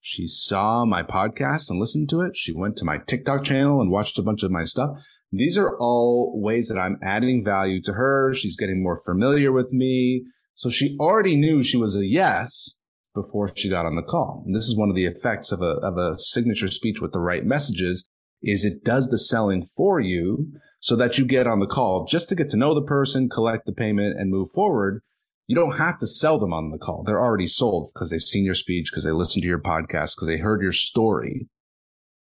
She 0.00 0.26
saw 0.26 0.84
my 0.84 1.02
podcast 1.02 1.70
and 1.70 1.78
listened 1.78 2.08
to 2.10 2.20
it. 2.20 2.36
She 2.36 2.52
went 2.52 2.76
to 2.78 2.84
my 2.84 2.98
TikTok 2.98 3.44
channel 3.44 3.80
and 3.80 3.90
watched 3.90 4.18
a 4.18 4.22
bunch 4.22 4.42
of 4.42 4.50
my 4.50 4.64
stuff. 4.64 4.90
These 5.30 5.58
are 5.58 5.76
all 5.78 6.32
ways 6.34 6.68
that 6.68 6.80
I'm 6.80 6.98
adding 7.02 7.44
value 7.44 7.80
to 7.82 7.92
her. 7.92 8.32
She's 8.34 8.56
getting 8.56 8.82
more 8.82 8.98
familiar 9.04 9.52
with 9.52 9.72
me. 9.72 10.24
So 10.54 10.70
she 10.70 10.96
already 10.98 11.36
knew 11.36 11.62
she 11.62 11.76
was 11.76 11.96
a 11.96 12.06
yes 12.06 12.78
before 13.14 13.50
she 13.54 13.68
got 13.68 13.86
on 13.86 13.96
the 13.96 14.02
call. 14.02 14.42
And 14.46 14.54
this 14.54 14.64
is 14.64 14.76
one 14.76 14.88
of 14.88 14.96
the 14.96 15.06
effects 15.06 15.52
of 15.52 15.60
a, 15.60 15.76
of 15.82 15.98
a 15.98 16.18
signature 16.18 16.68
speech 16.68 17.00
with 17.00 17.12
the 17.12 17.20
right 17.20 17.44
messages 17.44 18.08
is 18.42 18.64
it 18.64 18.84
does 18.84 19.10
the 19.10 19.18
selling 19.18 19.64
for 19.64 20.00
you 20.00 20.52
so 20.80 20.94
that 20.96 21.18
you 21.18 21.24
get 21.24 21.46
on 21.46 21.60
the 21.60 21.66
call 21.66 22.06
just 22.08 22.28
to 22.28 22.34
get 22.34 22.50
to 22.50 22.56
know 22.56 22.74
the 22.74 22.82
person, 22.82 23.28
collect 23.28 23.66
the 23.66 23.72
payment 23.72 24.18
and 24.18 24.30
move 24.30 24.48
forward. 24.54 25.02
You 25.46 25.56
don't 25.56 25.78
have 25.78 25.98
to 25.98 26.06
sell 26.06 26.38
them 26.38 26.52
on 26.52 26.70
the 26.70 26.78
call. 26.78 27.02
They're 27.04 27.20
already 27.20 27.46
sold 27.46 27.90
because 27.94 28.10
they've 28.10 28.20
seen 28.20 28.44
your 28.44 28.54
speech, 28.54 28.90
because 28.90 29.04
they 29.04 29.12
listened 29.12 29.42
to 29.42 29.48
your 29.48 29.60
podcast, 29.60 30.14
because 30.14 30.28
they 30.28 30.36
heard 30.36 30.60
your 30.62 30.72
story. 30.72 31.48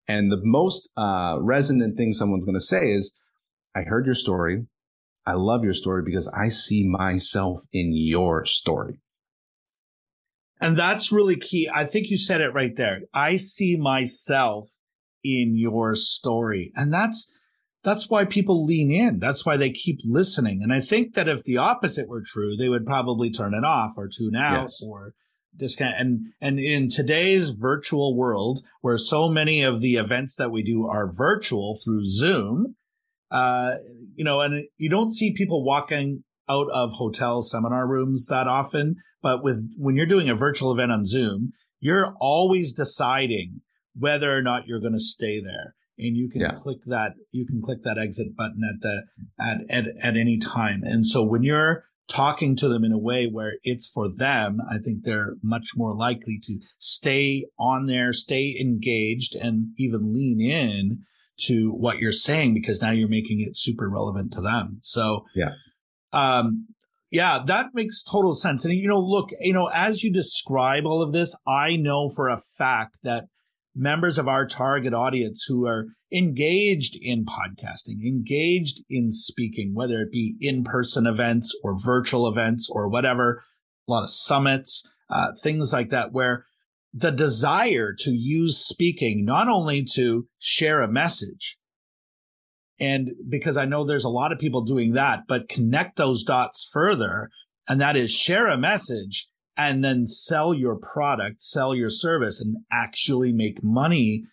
And 0.08 0.30
the 0.30 0.42
most 0.44 0.90
uh, 0.98 1.38
resonant 1.40 1.96
thing 1.96 2.12
someone's 2.12 2.46
going 2.46 2.58
to 2.58 2.62
say 2.62 2.92
is, 2.92 3.18
I 3.74 3.84
heard 3.84 4.06
your 4.06 4.16
story. 4.16 4.66
I 5.26 5.34
love 5.34 5.64
your 5.64 5.74
story 5.74 6.04
because 6.06 6.28
I 6.28 6.50
see 6.50 6.86
myself 6.86 7.62
in 7.72 7.94
your 7.96 8.44
story. 8.46 9.00
And 10.60 10.78
that's 10.78 11.12
really 11.12 11.38
key. 11.38 11.70
I 11.74 11.86
think 11.86 12.10
you 12.10 12.18
said 12.18 12.42
it 12.42 12.54
right 12.54 12.76
there. 12.76 13.02
I 13.14 13.38
see 13.38 13.78
myself 13.78 14.70
in 15.24 15.56
your 15.56 15.96
story. 15.96 16.72
And 16.76 16.94
that's, 16.94 17.32
that's 17.84 18.10
why 18.10 18.26
people 18.26 18.66
lean 18.66 18.92
in. 18.92 19.20
That's 19.20 19.46
why 19.46 19.58
they 19.58 19.72
keep 19.72 20.00
listening. 20.04 20.62
And 20.62 20.72
I 20.74 20.82
think 20.82 21.16
that 21.16 21.28
if 21.28 21.44
the 21.44 21.58
opposite 21.58 22.08
were 22.08 22.24
true, 22.26 22.56
they 22.56 22.70
would 22.70 22.86
probably 22.86 23.30
turn 23.30 23.54
it 23.54 23.66
off 23.66 23.94
or 23.98 24.08
tune 24.08 24.36
out 24.36 24.64
yes. 24.64 24.82
or 24.82 25.14
disconnect. 25.56 26.00
And, 26.00 26.28
and 26.40 26.60
in 26.60 26.90
today's 26.90 27.50
virtual 27.50 28.16
world, 28.16 28.60
where 28.82 28.98
so 28.98 29.30
many 29.30 29.64
of 29.64 29.82
the 29.82 29.96
events 29.96 30.36
that 30.36 30.52
we 30.52 30.64
do 30.64 30.88
are 30.88 31.12
virtual 31.12 31.78
through 31.84 32.06
Zoom, 32.06 32.76
uh, 33.32 33.76
you 34.16 34.24
know, 34.24 34.42
and 34.42 34.66
you 34.78 34.90
don't 34.90 35.12
see 35.12 35.34
people 35.34 35.64
walking 35.64 36.24
out 36.48 36.68
of 36.74 36.94
hotel 36.94 37.42
seminar 37.42 37.88
rooms 37.88 38.28
that 38.28 38.48
often. 38.48 38.96
But 39.22 39.44
with 39.44 39.70
when 39.78 39.96
you're 39.96 40.06
doing 40.06 40.30
a 40.30 40.36
virtual 40.36 40.72
event 40.72 40.92
on 40.92 41.06
Zoom, 41.06 41.54
you're 41.80 42.14
always 42.20 42.74
deciding 42.74 43.62
whether 43.98 44.36
or 44.36 44.42
not 44.42 44.68
you're 44.68 44.80
going 44.80 44.94
to 44.94 45.00
stay 45.00 45.42
there. 45.42 45.76
And 45.98 46.18
you 46.18 46.30
can 46.30 46.42
yeah. 46.42 46.54
click 46.56 46.80
that, 46.88 47.14
you 47.32 47.46
can 47.46 47.62
click 47.62 47.84
that 47.84 48.00
exit 48.00 48.36
button 48.36 48.62
at 48.68 48.82
the, 48.82 49.04
at, 49.40 49.58
at, 49.70 49.86
at 50.02 50.18
any 50.18 50.40
time. 50.40 50.82
And 50.84 51.06
so 51.06 51.24
when 51.24 51.44
you're 51.44 51.86
talking 52.08 52.56
to 52.58 52.68
them 52.68 52.84
in 52.84 52.92
a 52.92 52.98
way 52.98 53.28
where 53.28 53.54
it's 53.64 53.88
for 53.88 54.10
them, 54.10 54.60
I 54.70 54.80
think 54.80 55.04
they're 55.04 55.36
much 55.44 55.72
more 55.76 55.96
likely 55.96 56.40
to 56.44 56.60
stay 56.80 57.46
on 57.60 57.86
there, 57.86 58.12
stay 58.12 58.58
engaged 58.60 59.36
and 59.36 59.68
even 59.78 60.14
lean 60.14 60.42
in 60.42 61.04
to 61.42 61.72
what 61.72 62.00
you're 62.00 62.12
saying 62.12 62.54
because 62.54 62.82
now 62.82 62.92
you're 62.92 63.08
making 63.08 63.42
it 63.42 63.56
super 63.56 63.90
relevant 63.90 64.34
to 64.34 64.42
them. 64.42 64.80
So, 64.82 65.26
yeah. 65.36 65.52
Um, 66.12 66.68
yeah, 67.10 67.44
that 67.46 67.68
makes 67.74 68.04
total 68.04 68.34
sense. 68.34 68.66
And, 68.66 68.74
you 68.74 68.88
know, 68.88 69.00
look, 69.00 69.30
you 69.40 69.54
know, 69.54 69.70
as 69.74 70.04
you 70.04 70.12
describe 70.12 70.86
all 70.86 71.02
of 71.02 71.14
this, 71.14 71.36
I 71.48 71.76
know 71.76 72.10
for 72.10 72.28
a 72.28 72.42
fact 72.58 72.98
that 73.04 73.26
members 73.76 74.18
of 74.18 74.28
our 74.28 74.46
target 74.46 74.94
audience 74.94 75.46
who 75.48 75.66
are 75.66 75.88
engaged 76.12 76.98
in 77.02 77.26
podcasting, 77.26 78.06
engaged 78.06 78.84
in 78.90 79.12
speaking, 79.12 79.74
whether 79.74 80.02
it 80.02 80.12
be 80.12 80.36
in 80.40 80.64
person 80.64 81.08
events 81.08 81.58
or 81.64 81.78
virtual 81.78 82.28
events 82.28 82.70
or 82.72 82.88
whatever, 82.88 83.44
a 83.88 83.92
lot 83.92 84.04
of 84.04 84.10
summits, 84.10 84.90
uh, 85.10 85.32
things 85.42 85.74
like 85.74 85.90
that, 85.90 86.12
where 86.12 86.46
the 86.94 87.12
desire 87.12 87.94
to 87.98 88.12
use 88.12 88.58
speaking 88.58 89.26
not 89.26 89.50
only 89.50 89.84
to 89.84 90.28
share 90.38 90.82
a 90.82 90.92
message, 90.92 91.58
and 92.80 93.12
because 93.28 93.58
I 93.58 93.66
know 93.66 93.86
there's 93.86 94.04
a 94.04 94.10
lot 94.10 94.32
of 94.32 94.40
people 94.40 94.64
doing 94.64 94.94
that, 94.94 95.22
but 95.28 95.50
connect 95.50 95.96
those 95.96 96.24
dots 96.24 96.68
further. 96.72 97.30
And 97.68 97.80
that 97.80 97.96
is 97.96 98.12
share 98.12 98.48
a 98.48 98.58
message 98.58 99.28
and 99.56 99.84
then 99.84 100.08
sell 100.08 100.54
your 100.54 100.76
product, 100.76 101.42
sell 101.42 101.76
your 101.76 101.90
service 101.90 102.42
and 102.42 102.58
actually 102.72 103.32
make 103.32 103.64
money 103.64 104.24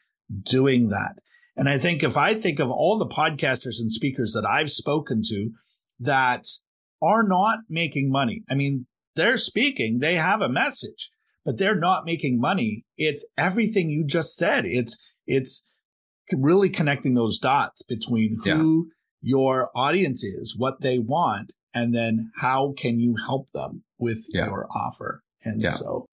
doing 0.42 0.88
that. 0.88 1.16
And 1.56 1.68
I 1.68 1.78
think 1.78 2.02
if 2.02 2.16
I 2.16 2.35
think 2.35 2.59
of 2.59 2.70
all 2.70 2.98
the 2.98 3.06
podcasters 3.06 3.80
and 3.80 3.92
speakers 3.92 4.33
that 4.33 4.46
I've 4.46 4.70
spoken 4.70 5.20
to 5.24 5.50
that 5.98 6.46
are 7.02 7.22
not 7.22 7.61
making 7.68 8.11
money, 8.11 8.44
I 8.48 8.54
mean, 8.54 8.87
they're 9.16 9.38
speaking, 9.38 9.98
they 9.98 10.14
have 10.14 10.40
a 10.40 10.48
message, 10.48 11.11
but 11.44 11.59
they're 11.59 11.78
not 11.78 12.06
making 12.06 12.40
money. 12.40 12.85
It's 12.96 13.26
everything 13.37 13.90
you 13.90 14.04
just 14.06 14.37
said. 14.37 14.64
It's, 14.64 14.98
it's 15.26 15.66
really 16.33 16.70
connecting 16.70 17.14
those 17.14 17.38
dots 17.38 17.83
between 17.83 18.40
who 18.44 18.88
yeah. 18.88 19.35
your 19.37 19.70
audience 19.74 20.24
is, 20.24 20.56
what 20.56 20.80
they 20.80 20.98
want, 20.98 21.52
and 21.74 21.94
then 21.94 22.33
how 22.37 22.74
can 22.76 22.98
you 22.98 23.16
help 23.26 23.48
them 23.52 23.83
with 24.00 24.26
yeah. 24.33 24.46
your 24.46 24.66
offer. 24.74 25.22
And 25.44 25.61
yeah. 25.61 25.70
so, 25.70 26.06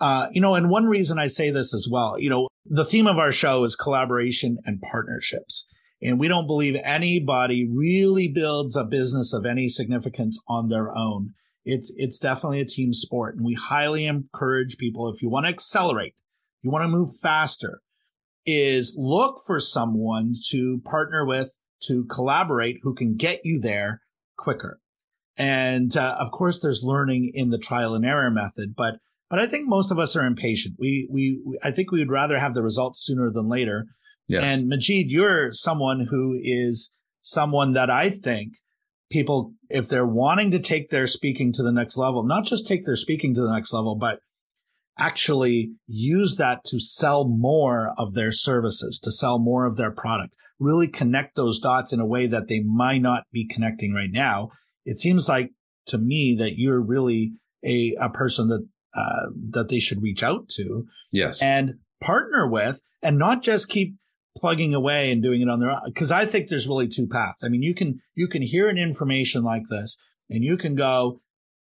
uh, 0.00 0.28
you 0.32 0.40
know, 0.40 0.54
and 0.54 0.68
one 0.68 0.86
reason 0.86 1.18
I 1.18 1.28
say 1.28 1.50
this 1.50 1.72
as 1.72 1.88
well, 1.90 2.18
you 2.18 2.28
know, 2.28 2.48
the 2.66 2.84
theme 2.84 3.06
of 3.06 3.18
our 3.18 3.32
show 3.32 3.64
is 3.64 3.74
collaboration 3.76 4.58
and 4.66 4.82
partnerships. 4.82 5.66
And 6.02 6.20
we 6.20 6.28
don't 6.28 6.46
believe 6.46 6.76
anybody 6.84 7.68
really 7.68 8.28
builds 8.28 8.76
a 8.76 8.84
business 8.84 9.32
of 9.32 9.46
any 9.46 9.68
significance 9.68 10.38
on 10.46 10.68
their 10.68 10.96
own. 10.96 11.34
It's, 11.64 11.92
it's 11.96 12.18
definitely 12.18 12.60
a 12.60 12.66
team 12.66 12.92
sport. 12.92 13.36
And 13.36 13.44
we 13.44 13.54
highly 13.54 14.06
encourage 14.06 14.78
people, 14.78 15.12
if 15.12 15.22
you 15.22 15.28
want 15.28 15.46
to 15.46 15.50
accelerate, 15.50 16.14
you 16.62 16.70
want 16.70 16.84
to 16.84 16.88
move 16.88 17.16
faster, 17.20 17.80
is 18.46 18.94
look 18.96 19.40
for 19.44 19.60
someone 19.60 20.34
to 20.50 20.80
partner 20.84 21.26
with, 21.26 21.58
to 21.82 22.04
collaborate 22.04 22.78
who 22.82 22.94
can 22.94 23.16
get 23.16 23.40
you 23.44 23.60
there 23.60 24.02
quicker. 24.38 24.80
And 25.36 25.94
uh, 25.96 26.16
of 26.18 26.30
course, 26.30 26.60
there's 26.60 26.82
learning 26.82 27.32
in 27.34 27.50
the 27.50 27.58
trial 27.58 27.94
and 27.94 28.04
error 28.04 28.30
method, 28.30 28.74
but 28.76 28.96
but 29.30 29.38
I 29.38 29.46
think 29.46 29.68
most 29.68 29.92
of 29.92 29.98
us 29.98 30.16
are 30.16 30.24
impatient. 30.24 30.76
We 30.78 31.06
we, 31.10 31.40
we 31.44 31.58
I 31.62 31.70
think 31.70 31.92
we 31.92 31.98
would 31.98 32.10
rather 32.10 32.38
have 32.38 32.54
the 32.54 32.62
results 32.62 33.04
sooner 33.04 33.30
than 33.30 33.48
later. 33.48 33.86
Yes. 34.26 34.44
And 34.44 34.70
Majeed, 34.70 35.06
you're 35.08 35.52
someone 35.52 36.06
who 36.10 36.38
is 36.42 36.92
someone 37.22 37.72
that 37.72 37.90
I 37.90 38.10
think 38.10 38.54
people, 39.10 39.54
if 39.70 39.88
they're 39.88 40.06
wanting 40.06 40.50
to 40.50 40.58
take 40.58 40.90
their 40.90 41.06
speaking 41.06 41.52
to 41.54 41.62
the 41.62 41.72
next 41.72 41.96
level, 41.96 42.22
not 42.24 42.44
just 42.44 42.66
take 42.66 42.84
their 42.84 42.96
speaking 42.96 43.34
to 43.34 43.40
the 43.40 43.52
next 43.52 43.72
level, 43.72 43.96
but 43.96 44.20
actually 44.98 45.72
use 45.86 46.36
that 46.36 46.64
to 46.64 46.80
sell 46.80 47.26
more 47.26 47.94
of 47.96 48.14
their 48.14 48.32
services, 48.32 48.98
to 49.02 49.10
sell 49.10 49.38
more 49.38 49.64
of 49.64 49.76
their 49.76 49.90
product, 49.90 50.34
really 50.58 50.88
connect 50.88 51.36
those 51.36 51.60
dots 51.60 51.92
in 51.92 52.00
a 52.00 52.06
way 52.06 52.26
that 52.26 52.48
they 52.48 52.60
might 52.60 53.02
not 53.02 53.24
be 53.32 53.46
connecting 53.46 53.94
right 53.94 54.10
now. 54.10 54.50
It 54.84 54.98
seems 54.98 55.28
like 55.28 55.50
to 55.86 55.98
me 55.98 56.36
that 56.38 56.58
you're 56.58 56.80
really 56.80 57.32
a, 57.64 57.94
a 58.00 58.10
person 58.10 58.48
that, 58.48 58.66
uh, 58.94 59.30
that 59.50 59.68
they 59.68 59.78
should 59.78 60.02
reach 60.02 60.22
out 60.22 60.48
to. 60.50 60.86
Yes. 61.12 61.42
And 61.42 61.74
partner 62.00 62.48
with 62.48 62.80
and 63.02 63.18
not 63.18 63.42
just 63.42 63.68
keep 63.68 63.96
plugging 64.36 64.74
away 64.74 65.10
and 65.10 65.22
doing 65.22 65.40
it 65.40 65.48
on 65.48 65.60
their 65.60 65.70
own. 65.70 65.92
Cause 65.94 66.12
I 66.12 66.24
think 66.26 66.48
there's 66.48 66.68
really 66.68 66.88
two 66.88 67.08
paths. 67.08 67.42
I 67.44 67.48
mean, 67.48 67.62
you 67.62 67.74
can, 67.74 68.00
you 68.14 68.28
can 68.28 68.42
hear 68.42 68.68
an 68.68 68.78
information 68.78 69.42
like 69.42 69.64
this 69.68 69.96
and 70.30 70.44
you 70.44 70.56
can 70.56 70.74
go, 70.74 71.20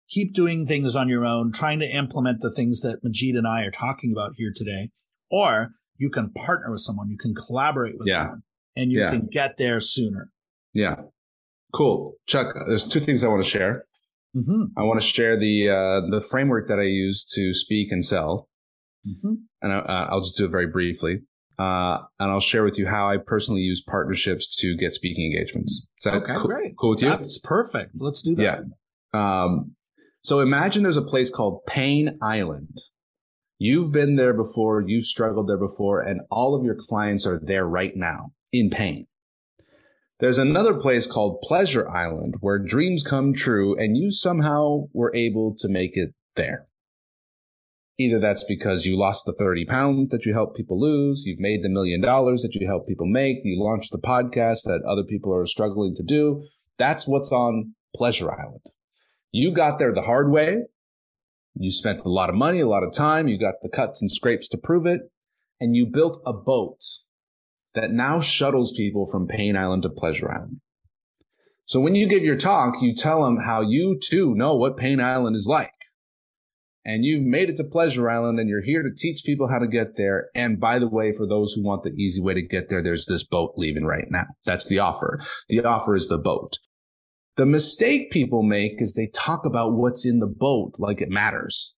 keep 0.09 0.35
doing 0.35 0.67
things 0.67 0.95
on 0.95 1.09
your 1.09 1.25
own, 1.25 1.53
trying 1.53 1.81
to 1.81 1.87
implement 1.87 2.41
the 2.41 2.51
things 2.51 2.83
that 2.83 3.03
Majeed 3.05 3.39
and 3.39 3.47
I 3.47 3.63
are 3.63 3.71
talking 3.71 4.13
about 4.13 4.33
here 4.37 4.53
today. 4.55 4.91
Or 5.31 5.71
you 5.97 6.11
can 6.11 6.31
partner 6.33 6.71
with 6.71 6.81
someone, 6.81 7.09
you 7.09 7.19
can 7.19 7.35
collaborate 7.35 7.99
with 7.99 8.09
yeah. 8.09 8.23
someone, 8.23 8.43
and 8.77 8.91
you 8.91 9.01
yeah. 9.01 9.11
can 9.11 9.29
get 9.31 9.57
there 9.57 9.81
sooner. 9.81 10.31
Yeah. 10.75 10.97
Cool. 11.73 12.15
Chuck, 12.27 12.55
there's 12.67 12.85
two 12.89 13.01
things 13.01 13.25
I 13.25 13.29
want 13.29 13.43
to 13.45 13.51
share. 13.51 13.85
Mm-hmm. 14.37 14.79
I 14.79 14.83
want 14.83 15.01
to 15.01 15.07
share 15.07 15.39
the 15.39 15.69
uh, 15.69 16.11
the 16.11 16.21
framework 16.21 16.69
that 16.69 16.79
I 16.79 16.85
use 16.85 17.25
to 17.35 17.55
speak 17.55 17.93
and 17.93 18.05
sell, 18.05 18.49
mm-hmm. 19.07 19.35
and 19.63 19.73
I, 19.73 20.09
will 20.13 20.21
just 20.21 20.37
do 20.37 20.47
it 20.47 20.51
very 20.51 20.67
briefly. 20.67 21.21
Uh, 21.57 21.99
and 22.19 22.33
I'll 22.33 22.41
share 22.41 22.65
with 22.65 22.79
you 22.79 22.87
how 22.87 23.09
I 23.09 23.19
personally 23.25 23.61
use 23.61 23.81
partnerships 23.89 24.57
to 24.57 24.77
get 24.77 24.93
speaking 24.93 25.33
engagements. 25.33 25.87
Is 25.99 26.05
that 26.05 26.15
okay, 26.15 26.35
cool, 26.35 26.47
great. 26.47 26.73
cool 26.77 26.91
with 26.91 27.03
you? 27.03 27.09
That's 27.09 27.39
perfect. 27.39 27.93
Let's 27.95 28.23
do 28.23 28.35
that. 28.37 28.65
Yeah. 29.13 29.43
Um, 29.45 29.77
so 30.21 30.41
imagine 30.41 30.83
there's 30.83 30.97
a 30.97 31.03
place 31.03 31.31
called 31.31 31.65
Pain 31.67 32.19
Island. 32.21 32.81
You've 33.59 33.93
been 33.93 34.17
there 34.17 34.35
before, 34.35 34.83
you've 34.85 35.05
struggled 35.05 35.49
there 35.49 35.59
before, 35.59 36.01
and 36.01 36.23
all 36.29 36.57
of 36.57 36.65
your 36.65 36.75
clients 36.75 37.25
are 37.25 37.39
there 37.41 37.67
right 37.67 37.93
now 37.95 38.33
in 38.55 38.71
pain. 38.71 39.07
There's 40.21 40.39
another 40.39 40.75
place 40.75 41.07
called 41.09 41.43
Pleasure 41.43 41.91
Island 41.91 42.37
where 42.41 42.59
dreams 42.59 43.03
come 43.03 43.35
true 43.35 43.77
and 43.77 43.97
you 43.97 44.13
somehow 44.13 44.85
were 44.93 45.15
able 45.15 45.55
to 45.59 45.69
make 45.69 45.97
it 45.97 46.15
there. 46.37 46.69
Either 47.99 48.19
that's 48.21 48.45
because 48.45 48.87
you 48.87 48.97
lost 48.97 49.25
the 49.25 49.33
30 49.33 49.67
pounds 49.67 50.11
that 50.11 50.25
you 50.25 50.33
help 50.33 50.57
people 50.57 50.81
lose, 50.81 51.25
you've 51.27 51.41
made 51.41 51.63
the 51.63 51.69
million 51.69 52.01
dollars 52.01 52.43
that 52.43 52.55
you 52.55 52.67
help 52.67 52.87
people 52.87 53.07
make, 53.07 53.39
you 53.45 53.63
launched 53.63 53.91
the 53.91 53.99
podcast 53.99 54.63
that 54.65 54.83
other 54.89 55.05
people 55.05 55.35
are 55.35 55.47
struggling 55.47 55.95
to 55.97 56.03
do. 56.03 56.45
That's 56.79 57.07
what's 57.07 57.33
on 57.33 57.75
Pleasure 57.95 58.33
Island. 58.33 58.63
You 59.33 59.53
got 59.53 59.79
there 59.79 59.93
the 59.93 60.03
hard 60.03 60.31
way. 60.31 60.63
You 61.57 61.71
spent 61.71 62.01
a 62.01 62.09
lot 62.09 62.31
of 62.31 62.37
money, 62.37 62.61
a 62.61 62.69
lot 62.69 62.85
of 62.85 62.93
time. 62.93 63.29
You 63.29 63.39
got 63.39 63.57
the 63.63 63.69
cuts 63.69 64.01
and 64.01 64.11
scrapes 64.11 64.49
to 64.49 64.59
prove 64.59 64.87
it. 64.87 65.03
And 65.61 65.77
you 65.77 65.87
built 65.87 66.21
a 66.27 66.33
boat 66.33 66.83
that 67.75 67.91
now 67.91 68.21
shuttles 68.21 68.73
people 68.73 69.09
from 69.11 69.27
Pain 69.27 69.57
Island 69.57 69.83
to 69.83 69.91
Pleasure 69.91 70.31
Island. 70.31 70.61
So 71.67 71.81
when 71.81 71.95
you 71.95 72.07
give 72.07 72.23
your 72.23 72.37
talk, 72.37 72.83
you 72.83 72.95
tell 72.95 73.25
them 73.25 73.39
how 73.39 73.63
you 73.63 73.99
too 74.03 74.35
know 74.35 74.55
what 74.55 74.77
Pain 74.77 75.01
Island 75.01 75.37
is 75.37 75.47
like. 75.49 75.71
And 76.85 77.05
you've 77.05 77.25
made 77.25 77.49
it 77.49 77.57
to 77.57 77.65
Pleasure 77.65 78.11
Island 78.11 78.39
and 78.39 78.49
you're 78.49 78.63
here 78.63 78.83
to 78.83 78.91
teach 78.95 79.23
people 79.25 79.49
how 79.49 79.59
to 79.59 79.67
get 79.67 79.97
there. 79.97 80.29
And 80.35 80.61
by 80.61 80.79
the 80.79 80.89
way, 80.89 81.13
for 81.13 81.27
those 81.27 81.55
who 81.55 81.65
want 81.65 81.83
the 81.83 81.93
easy 81.93 82.21
way 82.21 82.35
to 82.35 82.43
get 82.43 82.69
there, 82.69 82.83
there's 82.83 83.07
this 83.07 83.25
boat 83.25 83.55
leaving 83.57 83.87
right 83.87 84.05
now. 84.11 84.27
That's 84.45 84.67
the 84.69 84.81
offer. 84.81 85.19
The 85.49 85.65
offer 85.65 85.95
is 85.95 86.09
the 86.09 86.19
boat. 86.19 86.59
The 87.37 87.47
mistake 87.47 88.13
people 88.13 88.43
make 88.43 88.83
is 88.83 88.95
they 88.95 89.11
talk 89.15 89.47
about 89.47 89.73
what's 89.73 90.07
in 90.07 90.19
the 90.19 90.27
boat 90.27 90.75
like 90.79 91.01
it 91.01 91.09
matters. 91.09 91.75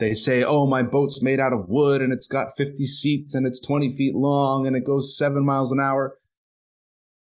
They 0.00 0.12
say, 0.14 0.42
Oh, 0.42 0.66
my 0.66 0.82
boat's 0.82 1.22
made 1.22 1.38
out 1.38 1.52
of 1.52 1.68
wood 1.68 2.00
and 2.00 2.12
it's 2.12 2.26
got 2.26 2.56
50 2.56 2.84
seats 2.86 3.34
and 3.34 3.46
it's 3.46 3.60
20 3.60 3.94
feet 3.96 4.14
long 4.14 4.66
and 4.66 4.74
it 4.74 4.84
goes 4.84 5.16
seven 5.16 5.44
miles 5.44 5.70
an 5.70 5.78
hour. 5.78 6.16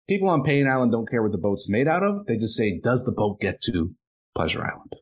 People 0.07 0.29
on 0.29 0.43
Pain 0.43 0.67
Island 0.67 0.91
don't 0.91 1.09
care 1.09 1.23
what 1.23 1.31
the 1.31 1.37
boat's 1.37 1.67
made 1.67 1.87
out 1.87 2.03
of. 2.03 2.25
They 2.27 2.37
just 2.37 2.55
say, 2.55 2.79
does 2.81 3.03
the 3.03 3.11
boat 3.11 3.41
get 3.41 3.61
to 3.63 3.95
Pleasure 4.35 4.63
Island? 4.63 4.93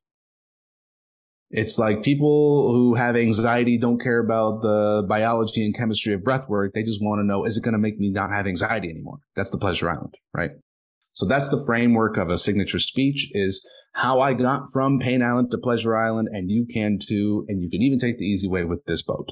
It's 1.51 1.79
like 1.79 2.03
people 2.03 2.71
who 2.71 2.93
have 2.93 3.15
anxiety 3.15 3.77
don't 3.77 3.99
care 3.99 4.19
about 4.19 4.61
the 4.61 5.03
biology 5.09 5.65
and 5.65 5.75
chemistry 5.75 6.13
of 6.13 6.23
breath 6.23 6.47
work. 6.47 6.73
They 6.73 6.83
just 6.83 7.03
want 7.03 7.19
to 7.19 7.25
know, 7.25 7.43
is 7.43 7.57
it 7.57 7.63
going 7.63 7.73
to 7.73 7.79
make 7.79 7.97
me 7.97 8.11
not 8.11 8.31
have 8.31 8.45
anxiety 8.45 8.89
anymore? 8.89 9.17
That's 9.35 9.49
the 9.49 9.57
Pleasure 9.57 9.89
Island, 9.89 10.13
right? 10.33 10.51
So 11.13 11.25
that's 11.25 11.49
the 11.49 11.63
framework 11.65 12.17
of 12.17 12.29
a 12.29 12.37
signature 12.37 12.79
speech 12.79 13.31
is 13.33 13.67
how 13.93 14.19
I 14.19 14.33
got 14.33 14.63
from 14.71 14.99
Pain 14.99 15.21
Island 15.21 15.51
to 15.51 15.57
Pleasure 15.57 15.97
Island, 15.97 16.29
and 16.31 16.49
you 16.49 16.65
can 16.65 16.99
too. 17.01 17.45
And 17.47 17.61
you 17.61 17.69
can 17.69 17.81
even 17.81 17.99
take 17.99 18.17
the 18.17 18.25
easy 18.25 18.47
way 18.47 18.63
with 18.63 18.85
this 18.85 19.01
boat. 19.01 19.29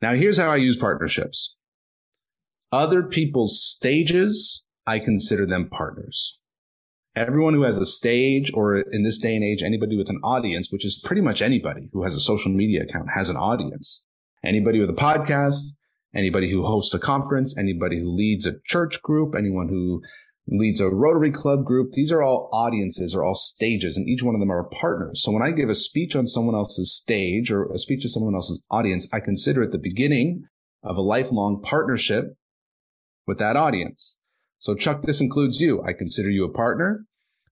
Now, 0.00 0.14
here's 0.14 0.38
how 0.38 0.50
I 0.50 0.56
use 0.56 0.76
partnerships. 0.76 1.56
Other 2.70 3.02
people's 3.02 3.60
stages, 3.60 4.64
I 4.86 4.98
consider 4.98 5.46
them 5.46 5.68
partners. 5.68 6.38
Everyone 7.16 7.54
who 7.54 7.62
has 7.62 7.78
a 7.78 7.86
stage, 7.86 8.52
or 8.54 8.76
in 8.76 9.02
this 9.02 9.18
day 9.18 9.34
and 9.34 9.42
age, 9.42 9.62
anybody 9.62 9.96
with 9.96 10.08
an 10.08 10.20
audience, 10.22 10.70
which 10.70 10.84
is 10.84 11.00
pretty 11.02 11.22
much 11.22 11.42
anybody 11.42 11.88
who 11.92 12.04
has 12.04 12.14
a 12.14 12.20
social 12.20 12.52
media 12.52 12.82
account 12.82 13.08
has 13.14 13.28
an 13.28 13.36
audience. 13.36 14.04
Anybody 14.44 14.78
with 14.78 14.90
a 14.90 14.92
podcast, 14.92 15.74
anybody 16.14 16.50
who 16.50 16.64
hosts 16.64 16.94
a 16.94 16.98
conference, 16.98 17.56
anybody 17.58 17.98
who 17.98 18.14
leads 18.14 18.46
a 18.46 18.60
church 18.66 19.02
group, 19.02 19.34
anyone 19.34 19.68
who 19.68 20.00
leads 20.50 20.80
a 20.80 20.88
Rotary 20.88 21.30
Club 21.30 21.64
group. 21.64 21.92
These 21.92 22.10
are 22.10 22.22
all 22.22 22.48
audiences 22.52 23.14
or 23.14 23.24
all 23.24 23.34
stages, 23.34 23.96
and 23.96 24.08
each 24.08 24.22
one 24.22 24.34
of 24.34 24.40
them 24.40 24.50
are 24.50 24.64
partners. 24.64 25.22
So 25.22 25.32
when 25.32 25.42
I 25.42 25.50
give 25.50 25.68
a 25.68 25.74
speech 25.74 26.16
on 26.16 26.26
someone 26.26 26.54
else's 26.54 26.92
stage 26.92 27.50
or 27.50 27.70
a 27.72 27.78
speech 27.78 28.02
to 28.02 28.08
someone 28.08 28.34
else's 28.34 28.62
audience, 28.70 29.08
I 29.12 29.20
consider 29.20 29.62
it 29.62 29.72
the 29.72 29.78
beginning 29.78 30.44
of 30.82 30.96
a 30.96 31.02
lifelong 31.02 31.60
partnership 31.62 32.36
with 33.26 33.38
that 33.38 33.56
audience. 33.56 34.18
So 34.58 34.74
Chuck, 34.74 35.02
this 35.02 35.20
includes 35.20 35.60
you. 35.60 35.82
I 35.82 35.92
consider 35.92 36.30
you 36.30 36.44
a 36.44 36.52
partner. 36.52 37.04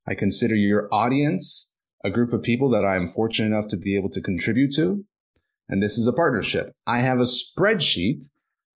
I 0.08 0.14
consider 0.14 0.54
your 0.54 0.88
audience 0.92 1.72
a 2.04 2.10
group 2.10 2.32
of 2.32 2.42
people 2.42 2.70
that 2.70 2.84
I 2.84 2.96
am 2.96 3.08
fortunate 3.08 3.48
enough 3.48 3.68
to 3.68 3.76
be 3.76 3.96
able 3.96 4.10
to 4.10 4.20
contribute 4.20 4.72
to. 4.76 5.04
And 5.68 5.82
this 5.82 5.98
is 5.98 6.06
a 6.06 6.12
partnership. 6.12 6.72
I 6.86 7.00
have 7.00 7.18
a 7.18 7.22
spreadsheet 7.22 8.26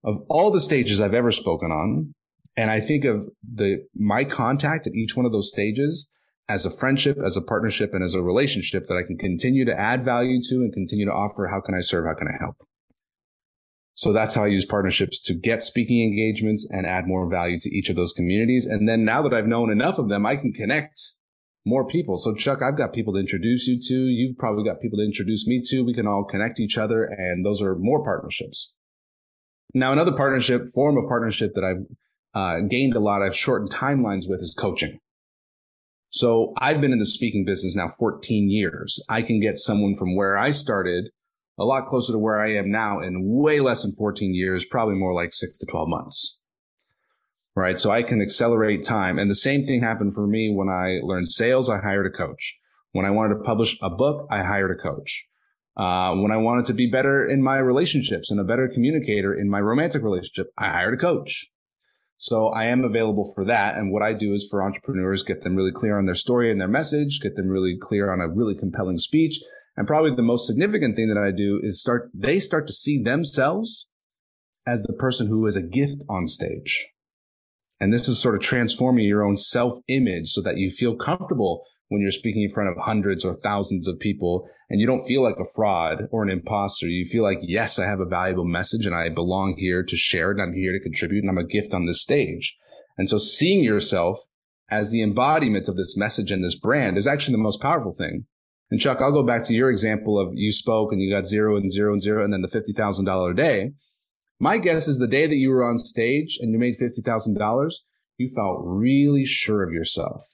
of 0.02 0.24
all 0.28 0.50
the 0.50 0.60
stages 0.60 1.00
I've 1.00 1.14
ever 1.14 1.30
spoken 1.30 1.70
on 1.70 2.12
and 2.56 2.70
I 2.70 2.80
think 2.80 3.04
of 3.04 3.28
the 3.42 3.84
my 3.94 4.24
contact 4.24 4.86
at 4.86 4.94
each 4.94 5.16
one 5.16 5.26
of 5.26 5.32
those 5.32 5.48
stages 5.48 6.08
as 6.48 6.66
a 6.66 6.70
friendship, 6.70 7.16
as 7.24 7.36
a 7.36 7.42
partnership, 7.42 7.94
and 7.94 8.02
as 8.02 8.14
a 8.14 8.22
relationship 8.22 8.86
that 8.88 8.96
I 8.96 9.06
can 9.06 9.16
continue 9.16 9.64
to 9.64 9.78
add 9.78 10.04
value 10.04 10.40
to 10.48 10.56
and 10.56 10.72
continue 10.72 11.06
to 11.06 11.12
offer. 11.12 11.48
How 11.48 11.60
can 11.60 11.74
I 11.74 11.80
serve? 11.80 12.06
How 12.06 12.14
can 12.14 12.28
I 12.28 12.36
help? 12.40 12.56
So 13.94 14.12
that's 14.12 14.34
how 14.34 14.44
I 14.44 14.48
use 14.48 14.64
partnerships 14.64 15.20
to 15.24 15.34
get 15.34 15.62
speaking 15.62 16.02
engagements 16.02 16.66
and 16.70 16.86
add 16.86 17.06
more 17.06 17.28
value 17.28 17.60
to 17.60 17.70
each 17.70 17.90
of 17.90 17.96
those 17.96 18.14
communities. 18.14 18.64
And 18.64 18.88
then 18.88 19.04
now 19.04 19.22
that 19.22 19.34
I've 19.34 19.46
known 19.46 19.70
enough 19.70 19.98
of 19.98 20.08
them, 20.08 20.24
I 20.24 20.36
can 20.36 20.52
connect 20.52 21.00
more 21.66 21.86
people. 21.86 22.16
So 22.16 22.34
Chuck, 22.34 22.60
I've 22.62 22.78
got 22.78 22.94
people 22.94 23.12
to 23.12 23.20
introduce 23.20 23.66
you 23.66 23.78
to. 23.78 23.94
You've 23.94 24.38
probably 24.38 24.64
got 24.64 24.80
people 24.80 24.98
to 24.98 25.04
introduce 25.04 25.46
me 25.46 25.62
to. 25.66 25.84
We 25.84 25.92
can 25.92 26.06
all 26.06 26.24
connect 26.24 26.58
each 26.58 26.78
other 26.78 27.04
and 27.04 27.44
those 27.44 27.60
are 27.60 27.76
more 27.76 28.02
partnerships. 28.02 28.72
Now, 29.74 29.92
another 29.92 30.12
partnership, 30.12 30.62
form 30.74 30.96
of 30.96 31.04
partnership 31.06 31.52
that 31.54 31.62
I've 31.62 31.84
uh, 32.34 32.60
gained 32.60 32.94
a 32.94 33.00
lot, 33.00 33.22
I've 33.22 33.36
shortened 33.36 33.72
timelines 33.72 34.28
with 34.28 34.40
is 34.40 34.54
coaching. 34.58 34.98
So 36.10 36.52
I've 36.58 36.80
been 36.80 36.92
in 36.92 36.98
the 36.98 37.06
speaking 37.06 37.44
business 37.44 37.76
now 37.76 37.88
14 37.98 38.50
years. 38.50 39.02
I 39.08 39.22
can 39.22 39.40
get 39.40 39.58
someone 39.58 39.96
from 39.96 40.16
where 40.16 40.36
I 40.36 40.50
started 40.50 41.10
a 41.58 41.64
lot 41.64 41.86
closer 41.86 42.12
to 42.12 42.18
where 42.18 42.40
I 42.40 42.54
am 42.54 42.70
now 42.70 43.00
in 43.00 43.22
way 43.22 43.60
less 43.60 43.82
than 43.82 43.92
14 43.92 44.34
years, 44.34 44.64
probably 44.64 44.94
more 44.94 45.14
like 45.14 45.32
six 45.32 45.58
to 45.58 45.66
12 45.66 45.88
months. 45.88 46.38
Right. 47.54 47.78
So 47.78 47.90
I 47.90 48.02
can 48.02 48.22
accelerate 48.22 48.84
time. 48.84 49.18
And 49.18 49.30
the 49.30 49.34
same 49.34 49.62
thing 49.62 49.82
happened 49.82 50.14
for 50.14 50.26
me 50.26 50.52
when 50.54 50.68
I 50.68 51.00
learned 51.02 51.30
sales. 51.30 51.68
I 51.68 51.78
hired 51.78 52.06
a 52.06 52.16
coach. 52.16 52.56
When 52.92 53.04
I 53.04 53.10
wanted 53.10 53.34
to 53.34 53.42
publish 53.42 53.76
a 53.82 53.90
book, 53.90 54.26
I 54.30 54.42
hired 54.42 54.70
a 54.70 54.82
coach. 54.82 55.26
Uh, 55.76 56.14
when 56.14 56.32
I 56.32 56.36
wanted 56.36 56.64
to 56.66 56.74
be 56.74 56.90
better 56.90 57.26
in 57.26 57.42
my 57.42 57.58
relationships 57.58 58.30
and 58.30 58.40
a 58.40 58.44
better 58.44 58.68
communicator 58.68 59.34
in 59.34 59.48
my 59.48 59.60
romantic 59.60 60.02
relationship, 60.02 60.48
I 60.58 60.70
hired 60.70 60.94
a 60.94 60.96
coach. 60.96 61.46
So 62.20 62.48
I 62.48 62.64
am 62.64 62.84
available 62.84 63.32
for 63.34 63.46
that. 63.46 63.78
And 63.78 63.90
what 63.90 64.02
I 64.02 64.12
do 64.12 64.34
is 64.34 64.46
for 64.50 64.62
entrepreneurs, 64.62 65.22
get 65.22 65.42
them 65.42 65.56
really 65.56 65.72
clear 65.72 65.96
on 65.96 66.04
their 66.04 66.14
story 66.14 66.52
and 66.52 66.60
their 66.60 66.68
message, 66.68 67.18
get 67.22 67.34
them 67.34 67.48
really 67.48 67.78
clear 67.80 68.12
on 68.12 68.20
a 68.20 68.28
really 68.28 68.54
compelling 68.54 68.98
speech. 68.98 69.40
And 69.74 69.86
probably 69.86 70.14
the 70.14 70.20
most 70.20 70.46
significant 70.46 70.96
thing 70.96 71.08
that 71.08 71.16
I 71.16 71.30
do 71.34 71.60
is 71.62 71.80
start, 71.80 72.10
they 72.12 72.38
start 72.38 72.66
to 72.66 72.74
see 72.74 73.02
themselves 73.02 73.88
as 74.66 74.82
the 74.82 74.92
person 74.92 75.28
who 75.28 75.46
is 75.46 75.56
a 75.56 75.62
gift 75.62 76.04
on 76.10 76.26
stage. 76.26 76.88
And 77.80 77.90
this 77.90 78.06
is 78.06 78.18
sort 78.18 78.34
of 78.34 78.42
transforming 78.42 79.06
your 79.06 79.24
own 79.24 79.38
self 79.38 79.78
image 79.88 80.30
so 80.30 80.42
that 80.42 80.58
you 80.58 80.70
feel 80.70 80.96
comfortable 80.96 81.64
when 81.90 82.00
you're 82.00 82.12
speaking 82.12 82.44
in 82.44 82.50
front 82.50 82.70
of 82.70 82.84
hundreds 82.84 83.24
or 83.24 83.34
thousands 83.34 83.88
of 83.88 83.98
people 83.98 84.48
and 84.70 84.80
you 84.80 84.86
don't 84.86 85.04
feel 85.06 85.24
like 85.24 85.40
a 85.40 85.52
fraud 85.56 86.06
or 86.12 86.22
an 86.22 86.30
imposter. 86.30 86.86
You 86.86 87.04
feel 87.04 87.24
like, 87.24 87.40
yes, 87.42 87.80
I 87.80 87.86
have 87.86 87.98
a 87.98 88.04
valuable 88.04 88.44
message 88.44 88.86
and 88.86 88.94
I 88.94 89.08
belong 89.08 89.56
here 89.58 89.82
to 89.82 89.96
share 89.96 90.30
it. 90.30 90.40
I'm 90.40 90.54
here 90.54 90.72
to 90.72 90.80
contribute 90.80 91.24
and 91.24 91.30
I'm 91.30 91.44
a 91.44 91.46
gift 91.46 91.74
on 91.74 91.86
this 91.86 92.00
stage. 92.00 92.56
And 92.96 93.10
so 93.10 93.18
seeing 93.18 93.64
yourself 93.64 94.20
as 94.70 94.92
the 94.92 95.02
embodiment 95.02 95.68
of 95.68 95.76
this 95.76 95.96
message 95.96 96.30
and 96.30 96.44
this 96.44 96.54
brand 96.54 96.96
is 96.96 97.08
actually 97.08 97.32
the 97.32 97.42
most 97.42 97.60
powerful 97.60 97.92
thing. 97.92 98.26
And 98.70 98.80
Chuck, 98.80 99.00
I'll 99.00 99.10
go 99.10 99.24
back 99.24 99.42
to 99.46 99.54
your 99.54 99.68
example 99.68 100.16
of 100.16 100.30
you 100.32 100.52
spoke 100.52 100.92
and 100.92 101.02
you 101.02 101.12
got 101.12 101.26
zero 101.26 101.56
and 101.56 101.72
zero 101.72 101.92
and 101.92 102.00
zero 102.00 102.22
and 102.22 102.32
then 102.32 102.42
the 102.42 102.48
$50,000 102.48 103.30
a 103.30 103.34
day. 103.34 103.72
My 104.38 104.58
guess 104.58 104.86
is 104.86 104.98
the 105.00 105.08
day 105.08 105.26
that 105.26 105.34
you 105.34 105.50
were 105.50 105.64
on 105.64 105.76
stage 105.76 106.38
and 106.40 106.52
you 106.52 106.58
made 106.60 106.76
$50,000, 106.80 107.70
you 108.16 108.28
felt 108.32 108.60
really 108.62 109.24
sure 109.24 109.64
of 109.64 109.72
yourself 109.72 110.24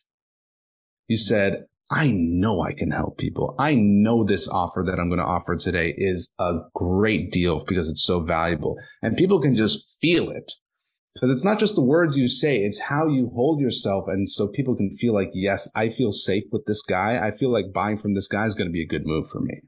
you 1.09 1.16
said, 1.16 1.64
I 1.90 2.11
know 2.11 2.62
I 2.62 2.73
can 2.73 2.90
help 2.90 3.16
people. 3.16 3.55
I 3.59 3.75
know 3.77 4.25
this 4.25 4.49
offer 4.49 4.83
that 4.87 4.99
I'm 4.99 5.09
going 5.09 5.21
to 5.21 5.25
offer 5.25 5.55
today 5.55 5.95
is 5.97 6.35
a 6.38 6.59
great 6.75 7.31
deal 7.31 7.64
because 7.66 7.88
it's 7.88 8.05
so 8.05 8.21
valuable 8.21 8.77
and 9.03 9.16
people 9.16 9.40
can 9.40 9.55
just 9.55 9.87
feel 10.01 10.31
it 10.31 10.53
because 11.16 11.31
it's 11.31 11.45
not 11.45 11.59
just 11.59 11.77
the 11.77 11.85
words 11.85 12.19
you 12.19 12.29
say. 12.29 12.59
It's 12.59 12.81
how 12.81 13.07
you 13.07 13.31
hold 13.35 13.61
yourself. 13.61 14.05
And 14.07 14.29
so 14.29 14.49
people 14.49 14.77
can 14.77 14.90
feel 14.90 15.14
like, 15.14 15.31
yes, 15.33 15.71
I 15.75 15.88
feel 15.88 16.12
safe 16.12 16.45
with 16.53 16.66
this 16.66 16.83
guy. 16.83 17.19
I 17.25 17.31
feel 17.31 17.51
like 17.51 17.73
buying 17.73 17.97
from 17.97 18.14
this 18.14 18.29
guy 18.29 18.45
is 18.45 18.55
going 18.55 18.69
to 18.69 18.73
be 18.73 18.83
a 18.83 18.87
good 18.87 19.07
move 19.07 19.27
for 19.29 19.40
me. 19.40 19.62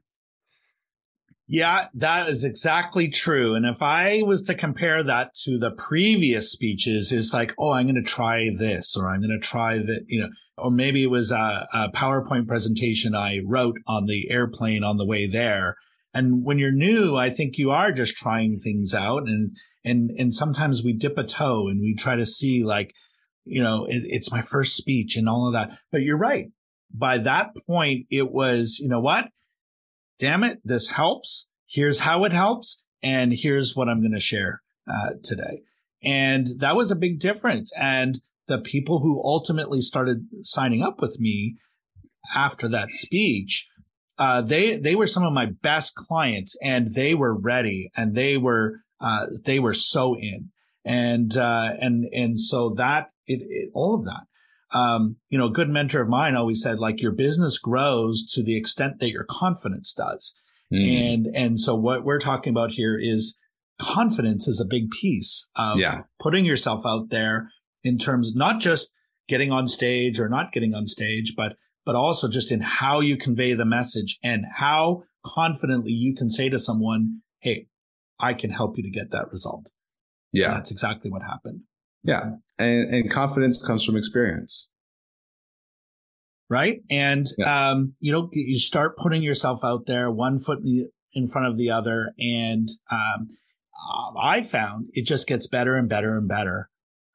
Yeah, 1.47 1.87
that 1.95 2.29
is 2.29 2.43
exactly 2.43 3.09
true. 3.09 3.55
And 3.55 3.65
if 3.65 3.81
I 3.81 4.21
was 4.23 4.43
to 4.43 4.53
compare 4.53 5.01
that 5.01 5.33
to 5.45 5.57
the 5.57 5.71
previous 5.71 6.51
speeches, 6.51 7.11
it's 7.11 7.33
like, 7.33 7.55
oh, 7.57 7.71
I'm 7.71 7.87
going 7.87 7.95
to 7.95 8.03
try 8.03 8.51
this 8.55 8.95
or 8.95 9.09
I'm 9.09 9.21
going 9.21 9.31
to 9.31 9.43
try 9.43 9.79
that, 9.79 10.01
you 10.07 10.21
know, 10.21 10.29
or 10.61 10.71
maybe 10.71 11.03
it 11.03 11.09
was 11.09 11.31
a, 11.31 11.67
a, 11.73 11.91
PowerPoint 11.91 12.47
presentation 12.47 13.15
I 13.15 13.39
wrote 13.45 13.77
on 13.87 14.05
the 14.05 14.29
airplane 14.29 14.83
on 14.83 14.97
the 14.97 15.05
way 15.05 15.27
there. 15.27 15.75
And 16.13 16.43
when 16.43 16.57
you're 16.57 16.71
new, 16.71 17.15
I 17.15 17.29
think 17.29 17.57
you 17.57 17.71
are 17.71 17.91
just 17.91 18.15
trying 18.15 18.59
things 18.59 18.93
out 18.93 19.23
and, 19.27 19.55
and, 19.85 20.11
and 20.11 20.33
sometimes 20.33 20.83
we 20.83 20.93
dip 20.93 21.17
a 21.17 21.23
toe 21.23 21.67
and 21.67 21.79
we 21.79 21.95
try 21.95 22.15
to 22.15 22.25
see 22.25 22.63
like, 22.63 22.93
you 23.45 23.63
know, 23.63 23.85
it, 23.85 24.03
it's 24.05 24.31
my 24.31 24.41
first 24.41 24.75
speech 24.75 25.15
and 25.15 25.29
all 25.29 25.47
of 25.47 25.53
that. 25.53 25.77
But 25.91 26.01
you're 26.01 26.17
right. 26.17 26.47
By 26.91 27.19
that 27.19 27.51
point, 27.67 28.07
it 28.09 28.31
was, 28.31 28.79
you 28.79 28.89
know 28.89 28.99
what? 28.99 29.29
damn 30.19 30.43
it, 30.43 30.59
this 30.63 30.89
helps. 30.89 31.49
Here's 31.65 32.01
how 32.01 32.25
it 32.25 32.33
helps. 32.33 32.83
And 33.01 33.33
here's 33.33 33.75
what 33.75 33.87
I'm 33.87 34.01
going 34.01 34.13
to 34.13 34.19
share 34.19 34.61
uh, 34.87 35.11
today. 35.23 35.61
And 36.03 36.47
that 36.59 36.75
was 36.75 36.91
a 36.91 36.95
big 36.95 37.19
difference. 37.19 37.71
And 37.75 38.19
the 38.49 38.59
people 38.59 38.99
who 38.99 39.21
ultimately 39.23 39.79
started 39.79 40.25
signing 40.41 40.83
up 40.83 40.99
with 40.99 41.19
me 41.19 41.55
after 42.35 42.67
that 42.67 42.91
speech, 42.91 43.67
uh, 44.17 44.41
they, 44.41 44.77
they 44.77 44.95
were 44.95 45.07
some 45.07 45.23
of 45.23 45.31
my 45.31 45.45
best 45.45 45.95
clients 45.95 46.57
and 46.61 46.93
they 46.93 47.15
were 47.15 47.33
ready 47.33 47.89
and 47.95 48.15
they 48.15 48.37
were, 48.37 48.81
uh, 48.99 49.27
they 49.45 49.59
were 49.59 49.73
so 49.73 50.17
in. 50.17 50.49
And, 50.83 51.37
uh, 51.37 51.75
and, 51.79 52.05
and 52.13 52.37
so 52.37 52.73
that, 52.75 53.11
it, 53.25 53.41
it 53.47 53.69
all 53.73 53.95
of 53.95 54.05
that 54.05 54.23
um, 54.71 55.17
you 55.29 55.37
know, 55.37 55.47
a 55.47 55.51
good 55.51 55.69
mentor 55.69 56.01
of 56.01 56.09
mine 56.09 56.35
always 56.35 56.61
said, 56.61 56.79
like, 56.79 57.01
your 57.01 57.11
business 57.11 57.57
grows 57.57 58.25
to 58.33 58.43
the 58.43 58.57
extent 58.57 58.99
that 58.99 59.09
your 59.09 59.25
confidence 59.29 59.93
does. 59.93 60.35
Mm. 60.71 61.13
And, 61.13 61.27
and 61.35 61.59
so 61.59 61.75
what 61.75 62.03
we're 62.03 62.19
talking 62.19 62.51
about 62.51 62.71
here 62.71 62.97
is 62.99 63.37
confidence 63.79 64.47
is 64.47 64.61
a 64.61 64.65
big 64.65 64.91
piece 64.91 65.49
of 65.55 65.79
yeah. 65.79 66.01
putting 66.19 66.45
yourself 66.45 66.85
out 66.85 67.09
there 67.09 67.49
in 67.83 67.97
terms 67.97 68.27
of 68.27 68.35
not 68.35 68.59
just 68.59 68.93
getting 69.27 69.51
on 69.51 69.67
stage 69.67 70.19
or 70.19 70.29
not 70.29 70.51
getting 70.51 70.73
on 70.73 70.87
stage, 70.87 71.33
but, 71.35 71.55
but 71.85 71.95
also 71.95 72.29
just 72.29 72.51
in 72.51 72.61
how 72.61 72.99
you 72.99 73.17
convey 73.17 73.53
the 73.53 73.65
message 73.65 74.17
and 74.23 74.45
how 74.55 75.03
confidently 75.25 75.91
you 75.91 76.15
can 76.15 76.29
say 76.29 76.49
to 76.49 76.59
someone, 76.59 77.21
Hey, 77.39 77.67
I 78.19 78.33
can 78.33 78.49
help 78.49 78.77
you 78.77 78.83
to 78.83 78.89
get 78.89 79.11
that 79.11 79.29
result. 79.31 79.69
Yeah. 80.31 80.47
And 80.47 80.55
that's 80.57 80.71
exactly 80.71 81.09
what 81.09 81.21
happened. 81.21 81.61
Yeah. 82.03 82.31
And, 82.57 82.93
and 82.93 83.11
confidence 83.11 83.65
comes 83.65 83.83
from 83.83 83.95
experience. 83.95 84.69
Right. 86.49 86.81
And, 86.89 87.27
yeah. 87.37 87.69
um, 87.69 87.93
you 87.99 88.11
know, 88.11 88.29
you 88.33 88.57
start 88.57 88.97
putting 88.97 89.21
yourself 89.21 89.61
out 89.63 89.85
there 89.85 90.09
one 90.09 90.39
foot 90.39 90.59
in 91.13 91.27
front 91.27 91.47
of 91.47 91.57
the 91.57 91.69
other. 91.69 92.13
And, 92.19 92.67
um, 92.91 93.29
I 94.19 94.43
found 94.43 94.89
it 94.93 95.05
just 95.05 95.27
gets 95.27 95.47
better 95.47 95.75
and 95.75 95.89
better 95.89 96.17
and 96.17 96.27
better. 96.27 96.69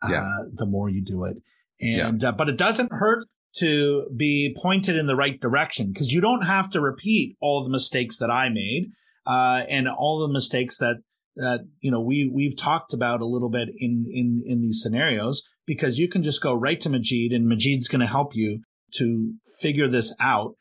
Uh, 0.05 0.09
yeah. 0.11 0.29
the 0.53 0.67
more 0.67 0.89
you 0.89 1.03
do 1.03 1.25
it. 1.25 1.37
And, 1.81 2.23
yeah. 2.23 2.29
uh, 2.29 2.33
but 2.33 2.49
it 2.49 2.57
doesn't 2.57 2.93
hurt 2.93 3.25
to 3.57 4.09
be 4.17 4.57
pointed 4.61 4.97
in 4.97 5.07
the 5.07 5.17
right 5.17 5.41
direction 5.41 5.93
because 5.93 6.13
you 6.13 6.21
don't 6.21 6.43
have 6.43 6.71
to 6.71 6.81
repeat 6.81 7.37
all 7.41 7.65
the 7.65 7.71
mistakes 7.71 8.19
that 8.19 8.31
I 8.31 8.49
made, 8.49 8.91
uh, 9.27 9.63
and 9.69 9.89
all 9.89 10.27
the 10.27 10.33
mistakes 10.33 10.79
that 10.79 10.97
that 11.37 11.61
you 11.81 11.91
know 11.91 12.01
we 12.01 12.31
we've 12.33 12.57
talked 12.57 12.93
about 12.93 13.21
a 13.21 13.27
little 13.27 13.51
bit 13.51 13.69
in 13.79 14.07
in 14.13 14.43
in 14.47 14.61
these 14.61 14.81
scenarios 14.83 15.43
because 15.67 15.99
you 15.99 16.09
can 16.09 16.23
just 16.23 16.43
go 16.43 16.55
right 16.55 16.81
to 16.81 16.89
Majeed 16.89 17.35
and 17.35 17.51
Majeed's 17.51 17.89
going 17.89 18.01
to 18.01 18.07
help 18.07 18.35
you 18.35 18.61
to 18.95 19.35
figure 19.61 19.89
this 19.89 20.15
out 20.21 20.57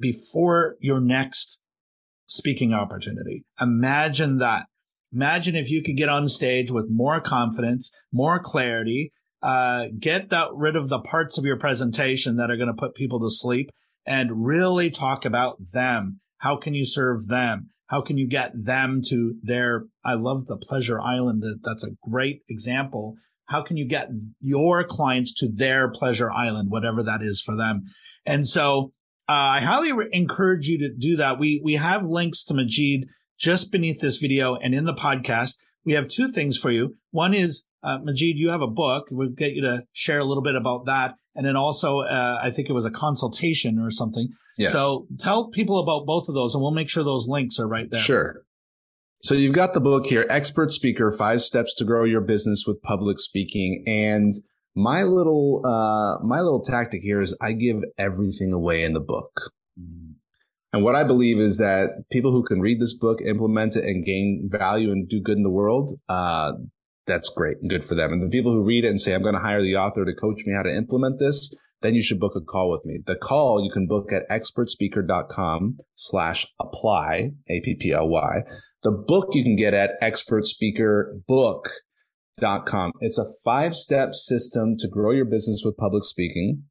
before 0.00 0.76
your 0.80 1.00
next 1.00 1.60
speaking 2.26 2.72
opportunity. 2.72 3.44
Imagine 3.60 4.38
that. 4.38 4.66
Imagine 5.12 5.56
if 5.56 5.70
you 5.70 5.82
could 5.82 5.96
get 5.96 6.08
on 6.08 6.28
stage 6.28 6.70
with 6.70 6.86
more 6.88 7.20
confidence, 7.20 7.94
more 8.12 8.38
clarity, 8.38 9.12
uh, 9.42 9.88
get 9.98 10.30
that 10.30 10.48
rid 10.54 10.76
of 10.76 10.88
the 10.88 11.00
parts 11.00 11.36
of 11.36 11.44
your 11.44 11.58
presentation 11.58 12.36
that 12.36 12.50
are 12.50 12.56
going 12.56 12.68
to 12.68 12.74
put 12.74 12.94
people 12.94 13.20
to 13.20 13.30
sleep 13.30 13.70
and 14.06 14.44
really 14.44 14.90
talk 14.90 15.24
about 15.24 15.56
them. 15.72 16.20
How 16.38 16.56
can 16.56 16.74
you 16.74 16.86
serve 16.86 17.28
them? 17.28 17.70
How 17.86 18.00
can 18.00 18.16
you 18.16 18.26
get 18.26 18.52
them 18.54 19.00
to 19.08 19.34
their, 19.42 19.84
I 20.04 20.14
love 20.14 20.46
the 20.46 20.56
pleasure 20.56 21.00
island. 21.00 21.44
That's 21.62 21.84
a 21.84 21.90
great 22.08 22.40
example. 22.48 23.16
How 23.46 23.62
can 23.62 23.76
you 23.76 23.86
get 23.86 24.08
your 24.40 24.82
clients 24.82 25.34
to 25.34 25.48
their 25.52 25.90
pleasure 25.90 26.32
island, 26.32 26.70
whatever 26.70 27.02
that 27.02 27.22
is 27.22 27.42
for 27.42 27.54
them? 27.54 27.82
And 28.24 28.48
so 28.48 28.92
uh, 29.28 29.32
I 29.32 29.60
highly 29.60 29.92
re- 29.92 30.08
encourage 30.10 30.68
you 30.68 30.78
to 30.78 30.94
do 30.94 31.16
that. 31.16 31.38
We, 31.38 31.60
we 31.62 31.74
have 31.74 32.02
links 32.04 32.44
to 32.44 32.54
Majeed 32.54 33.02
just 33.42 33.70
beneath 33.72 34.00
this 34.00 34.16
video 34.16 34.54
and 34.54 34.74
in 34.74 34.84
the 34.84 34.94
podcast. 34.94 35.58
We 35.84 35.94
have 35.94 36.06
two 36.06 36.28
things 36.28 36.56
for 36.56 36.70
you. 36.70 36.94
One 37.10 37.34
is, 37.34 37.64
uh, 37.82 37.98
Majeed, 37.98 38.36
you 38.36 38.50
have 38.50 38.62
a 38.62 38.68
book. 38.68 39.08
We'll 39.10 39.30
get 39.30 39.52
you 39.52 39.62
to 39.62 39.82
share 39.92 40.20
a 40.20 40.24
little 40.24 40.42
bit 40.42 40.54
about 40.54 40.86
that. 40.86 41.16
And 41.34 41.44
then 41.44 41.56
also, 41.56 42.00
uh, 42.00 42.38
I 42.40 42.50
think 42.50 42.70
it 42.70 42.72
was 42.72 42.86
a 42.86 42.90
consultation 42.90 43.80
or 43.80 43.90
something 43.90 44.28
Yes. 44.56 44.72
So 44.72 45.06
tell 45.18 45.48
people 45.48 45.78
about 45.78 46.06
both 46.06 46.28
of 46.28 46.34
those 46.34 46.54
and 46.54 46.62
we'll 46.62 46.72
make 46.72 46.88
sure 46.88 47.04
those 47.04 47.26
links 47.28 47.58
are 47.58 47.66
right 47.66 47.90
there. 47.90 48.00
Sure. 48.00 48.42
So 49.22 49.34
you've 49.34 49.54
got 49.54 49.72
the 49.72 49.80
book 49.80 50.06
here, 50.06 50.26
Expert 50.28 50.72
Speaker, 50.72 51.12
Five 51.12 51.42
Steps 51.42 51.74
to 51.76 51.84
Grow 51.84 52.04
Your 52.04 52.20
Business 52.20 52.64
with 52.66 52.82
Public 52.82 53.18
Speaking. 53.20 53.84
And 53.86 54.34
my 54.74 55.02
little, 55.02 55.62
uh, 55.64 56.24
my 56.24 56.40
little 56.40 56.62
tactic 56.62 57.02
here 57.02 57.22
is 57.22 57.36
I 57.40 57.52
give 57.52 57.76
everything 57.96 58.52
away 58.52 58.82
in 58.82 58.94
the 58.94 59.00
book. 59.00 59.52
Mm-hmm. 59.80 60.11
And 60.72 60.82
what 60.82 60.94
I 60.94 61.04
believe 61.04 61.38
is 61.38 61.58
that 61.58 62.04
people 62.10 62.32
who 62.32 62.42
can 62.42 62.60
read 62.60 62.80
this 62.80 62.94
book, 62.94 63.20
implement 63.20 63.76
it 63.76 63.84
and 63.84 64.04
gain 64.04 64.48
value 64.50 64.90
and 64.90 65.06
do 65.06 65.20
good 65.20 65.36
in 65.36 65.42
the 65.42 65.50
world, 65.50 65.92
uh, 66.08 66.52
that's 67.06 67.28
great 67.28 67.58
and 67.60 67.68
good 67.68 67.84
for 67.84 67.94
them. 67.94 68.12
And 68.12 68.22
the 68.22 68.28
people 68.28 68.52
who 68.52 68.64
read 68.64 68.84
it 68.84 68.88
and 68.88 69.00
say, 69.00 69.14
I'm 69.14 69.22
going 69.22 69.34
to 69.34 69.40
hire 69.40 69.62
the 69.62 69.76
author 69.76 70.04
to 70.04 70.14
coach 70.14 70.42
me 70.46 70.54
how 70.54 70.62
to 70.62 70.74
implement 70.74 71.18
this, 71.18 71.54
then 71.82 71.94
you 71.94 72.02
should 72.02 72.20
book 72.20 72.34
a 72.36 72.40
call 72.40 72.70
with 72.70 72.84
me. 72.84 73.00
The 73.04 73.16
call 73.16 73.62
you 73.62 73.70
can 73.70 73.86
book 73.86 74.10
at 74.12 74.26
expertspeaker.com 74.30 75.78
slash 75.94 76.46
apply, 76.60 77.32
A-P-P-L-Y. 77.50 78.42
The 78.82 78.92
book 78.92 79.28
you 79.32 79.42
can 79.42 79.56
get 79.56 79.74
at 79.74 80.00
expertspeakerbook.com. 80.00 82.92
It's 83.00 83.18
a 83.18 83.26
five 83.44 83.74
step 83.74 84.14
system 84.14 84.76
to 84.78 84.88
grow 84.88 85.10
your 85.10 85.26
business 85.26 85.62
with 85.64 85.76
public 85.76 86.04
speaking. 86.04 86.62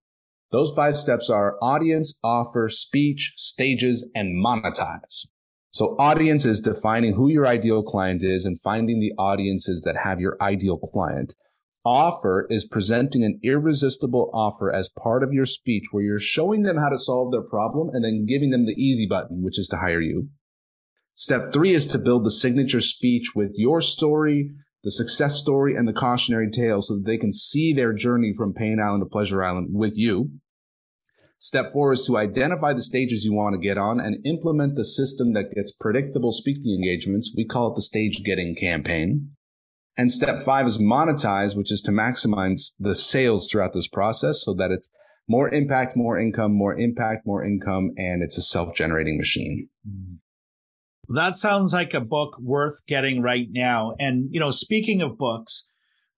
Those 0.51 0.73
five 0.75 0.95
steps 0.95 1.29
are 1.29 1.57
audience, 1.61 2.17
offer, 2.23 2.67
speech, 2.69 3.33
stages, 3.37 4.09
and 4.13 4.43
monetize. 4.43 5.27
So 5.71 5.95
audience 5.97 6.45
is 6.45 6.59
defining 6.59 7.13
who 7.13 7.29
your 7.29 7.47
ideal 7.47 7.81
client 7.81 8.23
is 8.23 8.45
and 8.45 8.59
finding 8.59 8.99
the 8.99 9.13
audiences 9.17 9.83
that 9.83 9.95
have 10.03 10.19
your 10.19 10.35
ideal 10.41 10.77
client 10.77 11.33
offer 11.85 12.45
is 12.49 12.65
presenting 12.65 13.23
an 13.23 13.39
irresistible 13.43 14.29
offer 14.33 14.71
as 14.73 14.89
part 14.89 15.23
of 15.23 15.33
your 15.33 15.45
speech 15.45 15.85
where 15.91 16.03
you're 16.03 16.19
showing 16.19 16.63
them 16.63 16.77
how 16.77 16.89
to 16.89 16.97
solve 16.97 17.31
their 17.31 17.41
problem 17.41 17.89
and 17.93 18.03
then 18.03 18.25
giving 18.27 18.51
them 18.51 18.65
the 18.65 18.73
easy 18.73 19.07
button, 19.07 19.43
which 19.43 19.57
is 19.57 19.67
to 19.67 19.77
hire 19.77 20.01
you. 20.01 20.29
Step 21.15 21.51
three 21.51 21.71
is 21.71 21.85
to 21.87 21.99
build 21.99 22.23
the 22.23 22.31
signature 22.31 22.81
speech 22.81 23.31
with 23.35 23.51
your 23.55 23.81
story, 23.81 24.51
the 24.83 24.91
success 24.91 25.35
story 25.35 25.75
and 25.75 25.87
the 25.87 25.93
cautionary 25.93 26.49
tale 26.49 26.81
so 26.81 26.95
that 26.95 27.05
they 27.05 27.17
can 27.17 27.31
see 27.31 27.73
their 27.73 27.93
journey 27.93 28.33
from 28.35 28.53
Pain 28.53 28.79
Island 28.79 29.03
to 29.03 29.09
Pleasure 29.09 29.43
Island 29.43 29.69
with 29.71 29.93
you. 29.95 30.31
Step 31.37 31.71
four 31.73 31.91
is 31.91 32.05
to 32.05 32.17
identify 32.17 32.71
the 32.71 32.83
stages 32.83 33.25
you 33.25 33.33
want 33.33 33.53
to 33.53 33.67
get 33.67 33.77
on 33.77 33.99
and 33.99 34.23
implement 34.25 34.75
the 34.75 34.85
system 34.85 35.33
that 35.33 35.53
gets 35.55 35.71
predictable 35.71 36.31
speaking 36.31 36.75
engagements. 36.75 37.33
We 37.35 37.45
call 37.45 37.71
it 37.71 37.75
the 37.75 37.81
stage 37.81 38.21
getting 38.23 38.55
campaign. 38.55 39.31
And 39.97 40.11
step 40.11 40.43
five 40.45 40.67
is 40.67 40.77
monetize, 40.77 41.55
which 41.55 41.71
is 41.71 41.81
to 41.81 41.91
maximize 41.91 42.71
the 42.79 42.95
sales 42.95 43.49
throughout 43.49 43.73
this 43.73 43.87
process 43.87 44.43
so 44.43 44.53
that 44.53 44.71
it's 44.71 44.89
more 45.27 45.49
impact, 45.53 45.97
more 45.97 46.19
income, 46.19 46.53
more 46.53 46.75
impact, 46.75 47.25
more 47.25 47.43
income, 47.43 47.91
and 47.97 48.21
it's 48.23 48.37
a 48.37 48.41
self-generating 48.41 49.17
machine. 49.17 49.67
Mm. 49.87 50.17
That 51.09 51.35
sounds 51.35 51.73
like 51.73 51.93
a 51.93 52.01
book 52.01 52.37
worth 52.39 52.85
getting 52.87 53.21
right 53.21 53.47
now. 53.49 53.93
And, 53.99 54.29
you 54.31 54.39
know, 54.39 54.51
speaking 54.51 55.01
of 55.01 55.17
books, 55.17 55.67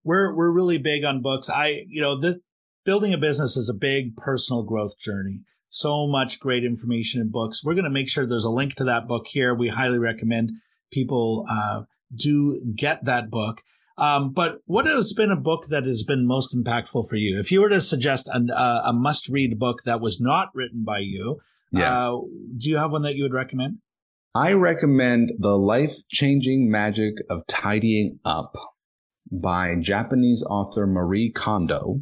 we're, 0.03 0.35
we're 0.35 0.51
really 0.51 0.77
big 0.77 1.03
on 1.03 1.21
books. 1.21 1.49
I, 1.49 1.85
you 1.87 2.01
know, 2.01 2.19
the 2.19 2.39
building 2.85 3.13
a 3.13 3.17
business 3.17 3.57
is 3.57 3.69
a 3.69 3.73
big 3.73 4.15
personal 4.15 4.63
growth 4.63 4.99
journey. 4.99 5.41
So 5.69 6.07
much 6.07 6.39
great 6.39 6.63
information 6.63 7.21
in 7.21 7.31
books. 7.31 7.63
We're 7.63 7.73
going 7.73 7.85
to 7.85 7.89
make 7.89 8.09
sure 8.09 8.27
there's 8.27 8.45
a 8.45 8.51
link 8.51 8.75
to 8.75 8.83
that 8.83 9.07
book 9.07 9.25
here. 9.27 9.55
We 9.55 9.69
highly 9.69 9.97
recommend 9.97 10.51
people, 10.91 11.45
uh, 11.49 11.83
do 12.15 12.61
get 12.75 13.05
that 13.05 13.31
book. 13.31 13.61
Um, 13.97 14.33
but 14.33 14.59
what 14.65 14.85
has 14.85 15.13
been 15.13 15.31
a 15.31 15.35
book 15.35 15.67
that 15.69 15.85
has 15.85 16.03
been 16.03 16.27
most 16.27 16.55
impactful 16.55 17.07
for 17.07 17.15
you? 17.15 17.39
If 17.39 17.51
you 17.51 17.61
were 17.61 17.69
to 17.69 17.81
suggest 17.81 18.29
an, 18.31 18.51
uh, 18.51 18.83
a 18.85 18.93
must 18.93 19.29
read 19.29 19.57
book 19.57 19.79
that 19.85 20.01
was 20.01 20.19
not 20.19 20.49
written 20.53 20.83
by 20.83 20.99
you, 20.99 21.39
yeah. 21.73 22.09
Uh, 22.09 22.21
do 22.55 22.69
you 22.69 22.77
have 22.77 22.91
one 22.91 23.01
that 23.01 23.15
you 23.15 23.23
would 23.23 23.33
recommend? 23.33 23.79
I 24.35 24.53
recommend 24.53 25.33
The 25.37 25.55
Life 25.55 25.93
Changing 26.09 26.67
Magic 26.67 27.13
of 27.29 27.45
Tidying 27.45 28.17
Up 28.25 28.55
by 29.31 29.75
Japanese 29.79 30.41
author 30.49 30.87
Marie 30.87 31.31
Kondo. 31.31 31.99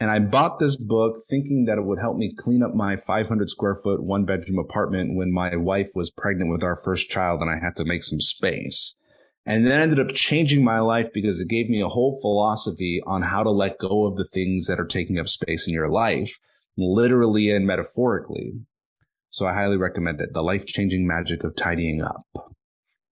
And 0.00 0.10
I 0.10 0.18
bought 0.18 0.58
this 0.58 0.76
book 0.76 1.14
thinking 1.30 1.66
that 1.66 1.78
it 1.78 1.84
would 1.84 2.00
help 2.00 2.16
me 2.16 2.34
clean 2.36 2.60
up 2.60 2.74
my 2.74 2.96
500 2.96 3.48
square 3.48 3.76
foot 3.84 4.02
one 4.02 4.24
bedroom 4.24 4.58
apartment 4.58 5.14
when 5.14 5.32
my 5.32 5.54
wife 5.54 5.90
was 5.94 6.10
pregnant 6.10 6.50
with 6.50 6.64
our 6.64 6.74
first 6.74 7.08
child 7.08 7.40
and 7.40 7.48
I 7.48 7.64
had 7.64 7.76
to 7.76 7.84
make 7.84 8.02
some 8.02 8.20
space. 8.20 8.96
And 9.46 9.64
then 9.64 9.80
ended 9.80 10.00
up 10.00 10.12
changing 10.12 10.64
my 10.64 10.80
life 10.80 11.10
because 11.14 11.40
it 11.40 11.48
gave 11.48 11.68
me 11.68 11.80
a 11.80 11.88
whole 11.88 12.18
philosophy 12.20 13.00
on 13.06 13.22
how 13.22 13.44
to 13.44 13.50
let 13.50 13.78
go 13.78 14.06
of 14.06 14.16
the 14.16 14.26
things 14.34 14.66
that 14.66 14.80
are 14.80 14.84
taking 14.84 15.20
up 15.20 15.28
space 15.28 15.68
in 15.68 15.72
your 15.72 15.88
life, 15.88 16.40
literally 16.76 17.48
and 17.48 17.64
metaphorically. 17.64 18.54
So 19.32 19.46
I 19.46 19.54
highly 19.54 19.78
recommend 19.78 20.20
it. 20.20 20.34
The 20.34 20.42
life 20.42 20.66
changing 20.66 21.06
magic 21.06 21.42
of 21.42 21.56
tidying 21.56 22.02
up. 22.02 22.26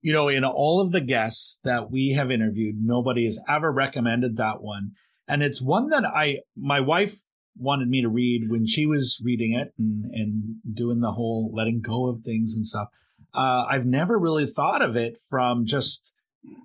You 0.03 0.13
know, 0.13 0.29
in 0.29 0.45
all 0.45 0.81
of 0.81 0.93
the 0.93 1.01
guests 1.01 1.61
that 1.65 1.91
we 1.91 2.11
have 2.11 2.31
interviewed, 2.31 2.77
nobody 2.79 3.25
has 3.25 3.43
ever 3.49 3.73
recommended 3.73 4.37
that 4.37 4.63
one. 4.63 4.93
And 5.27 5.43
it's 5.43 5.63
one 5.63 5.89
that 5.89 6.05
I, 6.05 6.41
my 6.57 6.81
wife 6.81 7.19
wanted 7.57 7.89
me 7.89 8.03
to 8.03 8.09
read 8.09 8.51
when 8.51 8.67
she 8.67 8.85
was 8.87 9.21
reading 9.25 9.55
it 9.55 9.73
and, 9.79 10.05
and 10.13 10.57
doing 10.73 11.01
the 11.01 11.13
whole 11.13 11.51
letting 11.55 11.81
go 11.81 12.07
of 12.07 12.21
things 12.21 12.55
and 12.55 12.67
stuff. 12.67 12.89
Uh, 13.33 13.67
I've 13.69 13.87
never 13.87 14.19
really 14.19 14.47
thought 14.47 14.83
of 14.83 14.97
it 14.97 15.17
from 15.29 15.65
just 15.65 16.15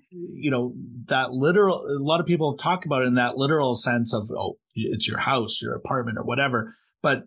you 0.09 0.51
know, 0.51 0.73
that 1.07 1.31
literal, 1.31 1.85
a 1.85 1.99
lot 1.99 2.19
of 2.19 2.25
people 2.25 2.55
talk 2.55 2.85
about 2.85 3.01
it 3.01 3.07
in 3.07 3.15
that 3.15 3.37
literal 3.37 3.75
sense 3.75 4.13
of, 4.13 4.31
oh, 4.31 4.57
it's 4.73 5.07
your 5.07 5.19
house, 5.19 5.61
your 5.61 5.75
apartment, 5.75 6.17
or 6.17 6.23
whatever. 6.23 6.75
But 7.01 7.23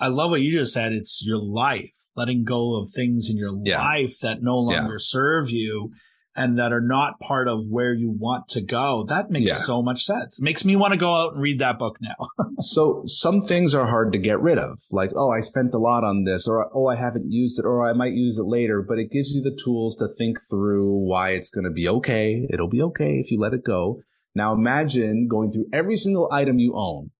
I 0.00 0.08
love 0.08 0.30
what 0.30 0.40
you 0.40 0.52
just 0.52 0.72
said. 0.72 0.92
It's 0.92 1.22
your 1.24 1.38
life, 1.38 1.92
letting 2.16 2.44
go 2.44 2.80
of 2.80 2.90
things 2.90 3.28
in 3.30 3.36
your 3.36 3.54
yeah. 3.64 3.82
life 3.82 4.18
that 4.20 4.42
no 4.42 4.56
longer 4.58 4.92
yeah. 4.92 4.98
serve 4.98 5.50
you 5.50 5.90
and 6.36 6.58
that 6.58 6.72
are 6.72 6.80
not 6.80 7.20
part 7.20 7.48
of 7.48 7.66
where 7.68 7.92
you 7.92 8.10
want 8.10 8.48
to 8.48 8.60
go. 8.60 9.04
That 9.08 9.30
makes 9.30 9.48
yeah. 9.48 9.54
so 9.56 9.82
much 9.82 10.04
sense. 10.04 10.38
It 10.38 10.42
makes 10.42 10.64
me 10.64 10.76
want 10.76 10.92
to 10.92 10.98
go 10.98 11.12
out 11.14 11.34
and 11.34 11.42
read 11.42 11.58
that 11.58 11.78
book 11.78 11.98
now. 12.00 12.28
so 12.60 13.02
some 13.04 13.42
things 13.42 13.74
are 13.74 13.86
hard 13.86 14.12
to 14.12 14.18
get 14.18 14.40
rid 14.40 14.56
of, 14.56 14.78
like, 14.92 15.10
oh, 15.14 15.30
I 15.30 15.40
spent 15.40 15.74
a 15.74 15.78
lot 15.78 16.04
on 16.04 16.24
this, 16.24 16.46
or 16.48 16.70
oh, 16.74 16.86
I 16.86 16.96
haven't 16.96 17.30
used 17.30 17.58
it, 17.58 17.66
or 17.66 17.86
I 17.86 17.92
might 17.92 18.12
use 18.12 18.38
it 18.38 18.46
later, 18.46 18.84
but 18.86 18.98
it 18.98 19.10
gives 19.10 19.32
you 19.32 19.42
the 19.42 19.58
tools 19.64 19.96
to 19.96 20.08
think 20.08 20.38
through 20.48 21.06
why 21.06 21.30
it's 21.30 21.50
going 21.50 21.64
to 21.64 21.70
be 21.70 21.88
okay. 21.88 22.46
It'll 22.50 22.68
be 22.68 22.82
okay 22.82 23.18
if 23.18 23.30
you 23.30 23.38
let 23.38 23.54
it 23.54 23.64
go. 23.64 24.00
Now 24.34 24.54
imagine 24.54 25.26
going 25.28 25.52
through 25.52 25.66
every 25.72 25.96
single 25.96 26.28
item 26.32 26.58
you 26.60 26.72
own 26.74 27.10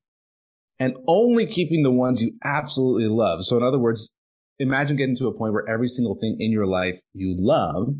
and 0.81 0.97
only 1.07 1.47
keeping 1.47 1.83
the 1.83 1.91
ones 1.91 2.23
you 2.23 2.33
absolutely 2.43 3.07
love. 3.07 3.45
So 3.45 3.57
in 3.59 3.63
other 3.63 3.79
words, 3.79 4.15
imagine 4.59 4.97
getting 4.97 5.17
to 5.17 5.29
a 5.29 5.37
point 5.37 5.53
where 5.53 5.69
every 5.69 5.89
single 5.89 6.17
thing 6.19 6.39
in 6.41 6.51
your 6.51 6.67
life 6.67 6.99
you 7.13 7.37
love 7.39 7.95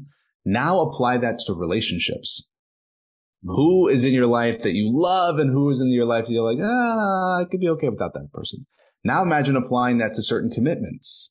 now 0.45 0.81
apply 0.81 1.19
that 1.19 1.39
to 1.47 1.53
relationships. 1.53 2.49
Who 3.43 3.87
is 3.89 4.05
in 4.05 4.15
your 4.15 4.27
life 4.27 4.63
that 4.63 4.75
you 4.75 4.91
love 4.91 5.39
and 5.39 5.51
who 5.51 5.71
is 5.71 5.81
in 5.81 5.93
your 5.93 6.07
life 6.07 6.25
you're 6.29 6.43
like, 6.43 6.59
ah, 6.63 7.41
I 7.41 7.45
could 7.45 7.61
be 7.61 7.69
okay 7.69 7.89
without 7.89 8.15
that 8.15 8.33
person. 8.33 8.67
Now 9.05 9.23
imagine 9.23 9.57
applying 9.57 9.99
that 9.99 10.15
to 10.15 10.23
certain 10.23 10.51
commitments. 10.51 11.31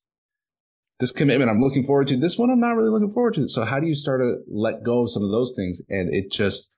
This 1.00 1.12
commitment 1.12 1.50
I'm 1.50 1.62
looking 1.62 1.86
forward 1.86 2.08
to. 2.08 2.18
This 2.18 2.38
one 2.38 2.50
I'm 2.50 2.60
not 2.60 2.76
really 2.76 2.90
looking 2.90 3.12
forward 3.12 3.36
to. 3.36 3.48
So 3.50 3.64
how 3.64 3.80
do 3.80 3.88
you 3.88 3.94
start 3.94 4.22
to 4.22 4.38
let 4.52 4.84
go 4.84 5.04
of 5.04 5.12
some 5.12 5.24
of 5.24 5.32
those 5.32 5.54
things? 5.56 5.82
And 5.90 6.14
it 6.14 6.32
just, 6.32 6.72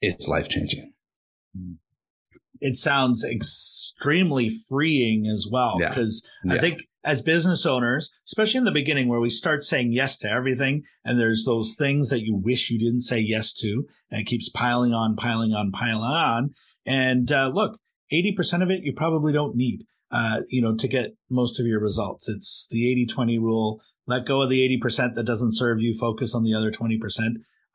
it's 0.00 0.26
life 0.26 0.48
changing. 0.48 0.92
It 2.60 2.76
sounds 2.76 3.24
extremely 3.24 4.50
freeing 4.68 5.26
as 5.26 5.46
well. 5.50 5.78
Because 5.78 6.26
yeah. 6.44 6.54
I 6.54 6.58
think 6.58 6.82
as 7.04 7.22
business 7.22 7.64
owners, 7.66 8.12
especially 8.26 8.58
in 8.58 8.64
the 8.64 8.72
beginning 8.72 9.08
where 9.08 9.20
we 9.20 9.30
start 9.30 9.62
saying 9.62 9.92
yes 9.92 10.16
to 10.18 10.30
everything 10.30 10.82
and 11.04 11.18
there's 11.18 11.44
those 11.44 11.74
things 11.78 12.08
that 12.10 12.22
you 12.24 12.34
wish 12.36 12.70
you 12.70 12.78
didn't 12.78 13.02
say 13.02 13.20
yes 13.20 13.52
to 13.54 13.84
and 14.10 14.22
it 14.22 14.26
keeps 14.26 14.48
piling 14.48 14.92
on, 14.92 15.16
piling 15.16 15.52
on, 15.52 15.70
piling 15.70 16.02
on. 16.02 16.50
And 16.84 17.30
uh, 17.30 17.50
look, 17.54 17.78
80% 18.12 18.62
of 18.62 18.70
it 18.70 18.82
you 18.82 18.92
probably 18.92 19.32
don't 19.32 19.56
need. 19.56 19.86
uh, 20.10 20.42
you 20.48 20.62
know, 20.62 20.74
to 20.76 20.88
get 20.88 21.16
most 21.28 21.58
of 21.58 21.66
your 21.66 21.80
results. 21.80 22.28
It's 22.28 22.66
the 22.70 22.90
80 22.90 23.06
20 23.06 23.38
rule. 23.38 23.80
Let 24.06 24.24
go 24.24 24.42
of 24.42 24.50
the 24.50 24.80
80% 24.80 25.14
that 25.14 25.24
doesn't 25.24 25.56
serve 25.56 25.80
you, 25.80 25.96
focus 25.98 26.34
on 26.34 26.44
the 26.44 26.54
other 26.54 26.70
20%. 26.70 26.98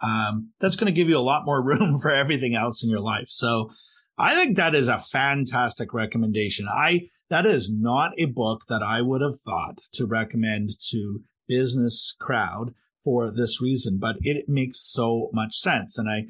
Um, 0.02 0.52
that's 0.60 0.76
going 0.78 0.92
to 0.92 0.98
give 0.98 1.10
you 1.10 1.18
a 1.18 1.20
lot 1.20 1.46
more 1.46 1.64
room 1.66 2.00
for 2.00 2.12
everything 2.12 2.56
else 2.56 2.84
in 2.84 2.90
your 2.90 3.02
life. 3.02 3.28
So 3.28 3.70
I 4.18 4.36
think 4.36 4.57
that 4.57 4.76
is 4.76 4.88
a 4.88 4.99
fantastic 4.99 5.93
recommendation. 5.93 6.68
I, 6.68 7.09
that 7.30 7.45
is 7.45 7.72
not 7.72 8.12
a 8.18 8.26
book 8.26 8.64
that 8.70 8.84
I 8.84 9.01
would 9.01 9.22
have 9.22 9.39
thought 9.39 9.80
to 9.93 10.05
recommend 10.05 10.72
to 10.89 11.22
business 11.47 12.16
crowd 12.20 12.74
for 13.03 13.32
this 13.32 13.62
reason, 13.62 13.97
but 13.99 14.18
it 14.22 14.47
makes 14.47 14.80
so 14.80 15.30
much 15.34 15.55
sense. 15.55 15.97
And 15.97 16.09
I 16.09 16.26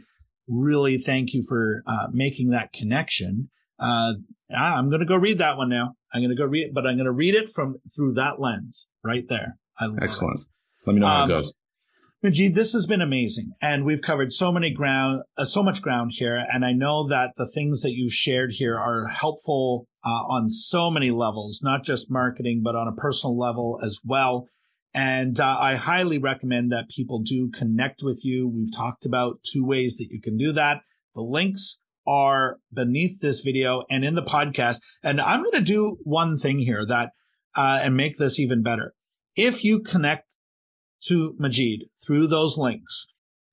really 0.47 0.97
thank 0.97 1.33
you 1.33 1.43
for 1.47 1.83
uh, 1.85 2.07
making 2.11 2.51
that 2.51 2.73
connection. 2.73 3.49
Uh, 3.79 4.13
I'm 4.55 4.89
going 4.89 5.01
to 5.01 5.05
go 5.05 5.15
read 5.15 5.39
that 5.39 5.57
one 5.57 5.69
now. 5.69 5.95
I'm 6.13 6.21
going 6.21 6.35
to 6.35 6.35
go 6.35 6.45
read 6.45 6.67
it, 6.67 6.73
but 6.73 6.85
I'm 6.85 6.95
going 6.95 7.05
to 7.05 7.11
read 7.11 7.35
it 7.35 7.51
from 7.53 7.77
through 7.95 8.13
that 8.13 8.39
lens 8.39 8.87
right 9.03 9.27
there. 9.27 9.57
Excellent. 10.01 10.39
It. 10.39 10.45
Let 10.85 10.93
me 10.93 10.99
know 10.99 11.07
how 11.07 11.23
um, 11.23 11.31
it 11.31 11.33
goes. 11.33 11.53
Majeed, 12.23 12.53
this 12.53 12.73
has 12.73 12.85
been 12.85 13.01
amazing, 13.01 13.53
and 13.63 13.83
we've 13.83 14.03
covered 14.05 14.31
so 14.31 14.51
many 14.51 14.69
ground, 14.69 15.23
uh, 15.39 15.45
so 15.45 15.63
much 15.63 15.81
ground 15.81 16.11
here. 16.13 16.35
And 16.53 16.63
I 16.63 16.71
know 16.71 17.07
that 17.07 17.31
the 17.35 17.47
things 17.47 17.81
that 17.81 17.93
you 17.93 18.11
shared 18.11 18.51
here 18.51 18.77
are 18.77 19.07
helpful 19.07 19.87
uh, 20.05 20.09
on 20.29 20.51
so 20.51 20.91
many 20.91 21.09
levels, 21.09 21.61
not 21.63 21.83
just 21.83 22.11
marketing, 22.11 22.61
but 22.63 22.75
on 22.75 22.87
a 22.87 22.91
personal 22.91 23.35
level 23.35 23.79
as 23.83 23.99
well. 24.05 24.45
And 24.93 25.39
uh, 25.39 25.57
I 25.59 25.77
highly 25.77 26.19
recommend 26.19 26.71
that 26.71 26.89
people 26.95 27.23
do 27.23 27.49
connect 27.49 28.01
with 28.03 28.21
you. 28.23 28.47
We've 28.47 28.75
talked 28.75 29.07
about 29.07 29.39
two 29.43 29.65
ways 29.65 29.97
that 29.97 30.09
you 30.11 30.21
can 30.21 30.37
do 30.37 30.51
that. 30.51 30.81
The 31.15 31.21
links 31.21 31.81
are 32.05 32.57
beneath 32.71 33.19
this 33.21 33.39
video 33.39 33.83
and 33.89 34.05
in 34.05 34.13
the 34.13 34.21
podcast. 34.21 34.81
And 35.03 35.19
I'm 35.19 35.41
going 35.41 35.53
to 35.53 35.61
do 35.61 35.97
one 36.03 36.37
thing 36.37 36.59
here 36.59 36.85
that 36.85 37.13
uh, 37.55 37.79
and 37.81 37.97
make 37.97 38.17
this 38.17 38.39
even 38.39 38.61
better. 38.61 38.93
If 39.35 39.63
you 39.63 39.79
connect 39.79 40.27
to 41.07 41.35
Majeed 41.39 41.89
through 42.05 42.27
those 42.27 42.57
links, 42.57 43.07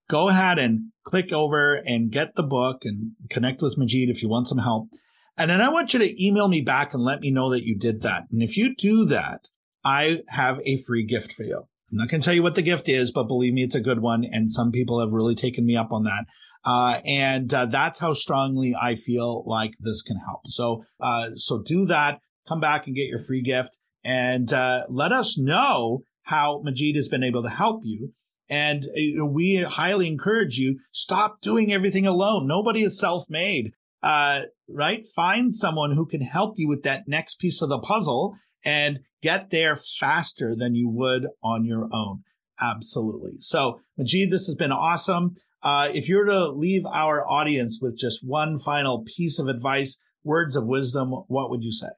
go 0.09 0.28
ahead 0.28 0.59
and 0.59 0.92
click 1.05 1.32
over 1.32 1.74
and 1.74 2.11
get 2.11 2.34
the 2.34 2.42
book 2.42 2.84
and 2.84 3.12
connect 3.30 3.62
with 3.62 3.78
Majeed 3.78 4.11
if 4.11 4.22
you 4.22 4.28
want 4.28 4.49
some 4.49 4.59
help. 4.59 4.88
And 5.36 5.51
then 5.51 5.61
I 5.61 5.68
want 5.68 5.94
you 5.94 6.01
to 6.01 6.24
email 6.24 6.49
me 6.49 6.61
back 6.61 6.92
and 6.92 7.03
let 7.03 7.20
me 7.20 7.30
know 7.30 7.51
that 7.51 7.64
you 7.64 7.78
did 7.78 8.03
that. 8.03 8.24
And 8.32 8.42
if 8.42 8.57
you 8.57 8.74
do 8.74 9.05
that, 9.07 9.42
I 9.84 10.22
have 10.28 10.59
a 10.64 10.82
free 10.82 11.05
gift 11.05 11.32
for 11.32 11.44
you. 11.44 11.64
I'm 11.90 11.99
not 11.99 12.09
going 12.09 12.20
to 12.20 12.24
tell 12.24 12.34
you 12.34 12.42
what 12.42 12.57
the 12.57 12.62
gift 12.62 12.88
is, 12.88 13.12
but 13.12 13.28
believe 13.28 13.55
me, 13.55 13.62
it's 13.62 13.74
a 13.74 13.80
good 13.80 14.01
one. 14.01 14.24
And 14.24 14.51
some 14.51 14.72
people 14.72 15.01
have 15.01 15.12
really 15.12 15.34
taken 15.34 15.64
me 15.64 15.76
up 15.76 15.92
on 15.92 16.05
that. 16.05 16.24
Uh, 16.64 17.01
and 17.07 17.55
uh, 17.55 17.66
that's 17.66 18.01
how 18.01 18.12
strongly 18.12 18.74
I 18.78 18.96
feel 18.96 19.44
like 19.46 19.74
this 19.78 20.03
can 20.03 20.18
help. 20.18 20.46
So, 20.46 20.84
uh, 21.01 21.30
so 21.36 21.62
do 21.64 21.86
that. 21.86 22.18
Come 22.49 22.61
back 22.61 22.86
and 22.86 22.96
get 22.96 23.07
your 23.07 23.20
free 23.20 23.42
gift 23.42 23.78
and 24.05 24.53
uh, 24.53 24.84
let 24.88 25.12
us 25.12 25.38
know 25.38 26.03
how 26.28 26.62
Majeed 26.62 26.94
has 26.94 27.08
been 27.08 27.24
able 27.24 27.42
to 27.42 27.48
help 27.48 27.80
you. 27.84 28.12
And 28.50 28.84
uh, 28.84 29.24
we 29.24 29.62
highly 29.62 30.08
encourage 30.08 30.58
you 30.58 30.78
stop 30.92 31.40
doing 31.40 31.72
everything 31.72 32.06
alone. 32.06 32.46
Nobody 32.46 32.82
is 32.82 33.00
self-made, 33.00 33.72
uh, 34.02 34.42
right? 34.68 35.06
Find 35.16 35.54
someone 35.54 35.94
who 35.94 36.04
can 36.04 36.20
help 36.20 36.54
you 36.58 36.68
with 36.68 36.82
that 36.82 37.08
next 37.08 37.36
piece 37.36 37.62
of 37.62 37.70
the 37.70 37.78
puzzle 37.78 38.36
and 38.62 39.00
get 39.22 39.48
there 39.48 39.80
faster 39.98 40.54
than 40.54 40.74
you 40.74 40.90
would 40.90 41.28
on 41.42 41.64
your 41.64 41.88
own. 41.94 42.24
Absolutely. 42.60 43.36
So, 43.36 43.80
Majeed, 43.98 44.30
this 44.30 44.46
has 44.48 44.54
been 44.54 44.72
awesome. 44.72 45.36
Uh, 45.62 45.88
if 45.94 46.10
you 46.10 46.18
were 46.18 46.26
to 46.26 46.50
leave 46.50 46.84
our 46.84 47.26
audience 47.26 47.78
with 47.80 47.98
just 47.98 48.20
one 48.22 48.58
final 48.58 49.02
piece 49.16 49.38
of 49.38 49.48
advice, 49.48 49.98
words 50.22 50.56
of 50.56 50.68
wisdom, 50.68 51.10
what 51.28 51.48
would 51.48 51.62
you 51.62 51.72
say? 51.72 51.88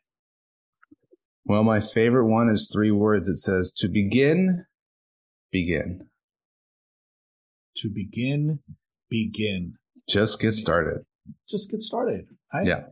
Well, 1.51 1.65
my 1.65 1.81
favorite 1.81 2.29
one 2.29 2.49
is 2.49 2.71
three 2.73 2.93
words. 2.93 3.29
It 3.29 3.39
says, 3.39 3.73
to 3.79 3.89
begin, 3.89 4.67
begin. 5.51 6.07
To 7.79 7.91
begin, 7.93 8.61
begin. 9.09 9.75
Just 10.09 10.41
get 10.41 10.53
started. 10.53 11.01
Just 11.49 11.69
get 11.69 11.83
started. 11.83 12.27
Right? 12.55 12.69
Yeah. 12.69 12.83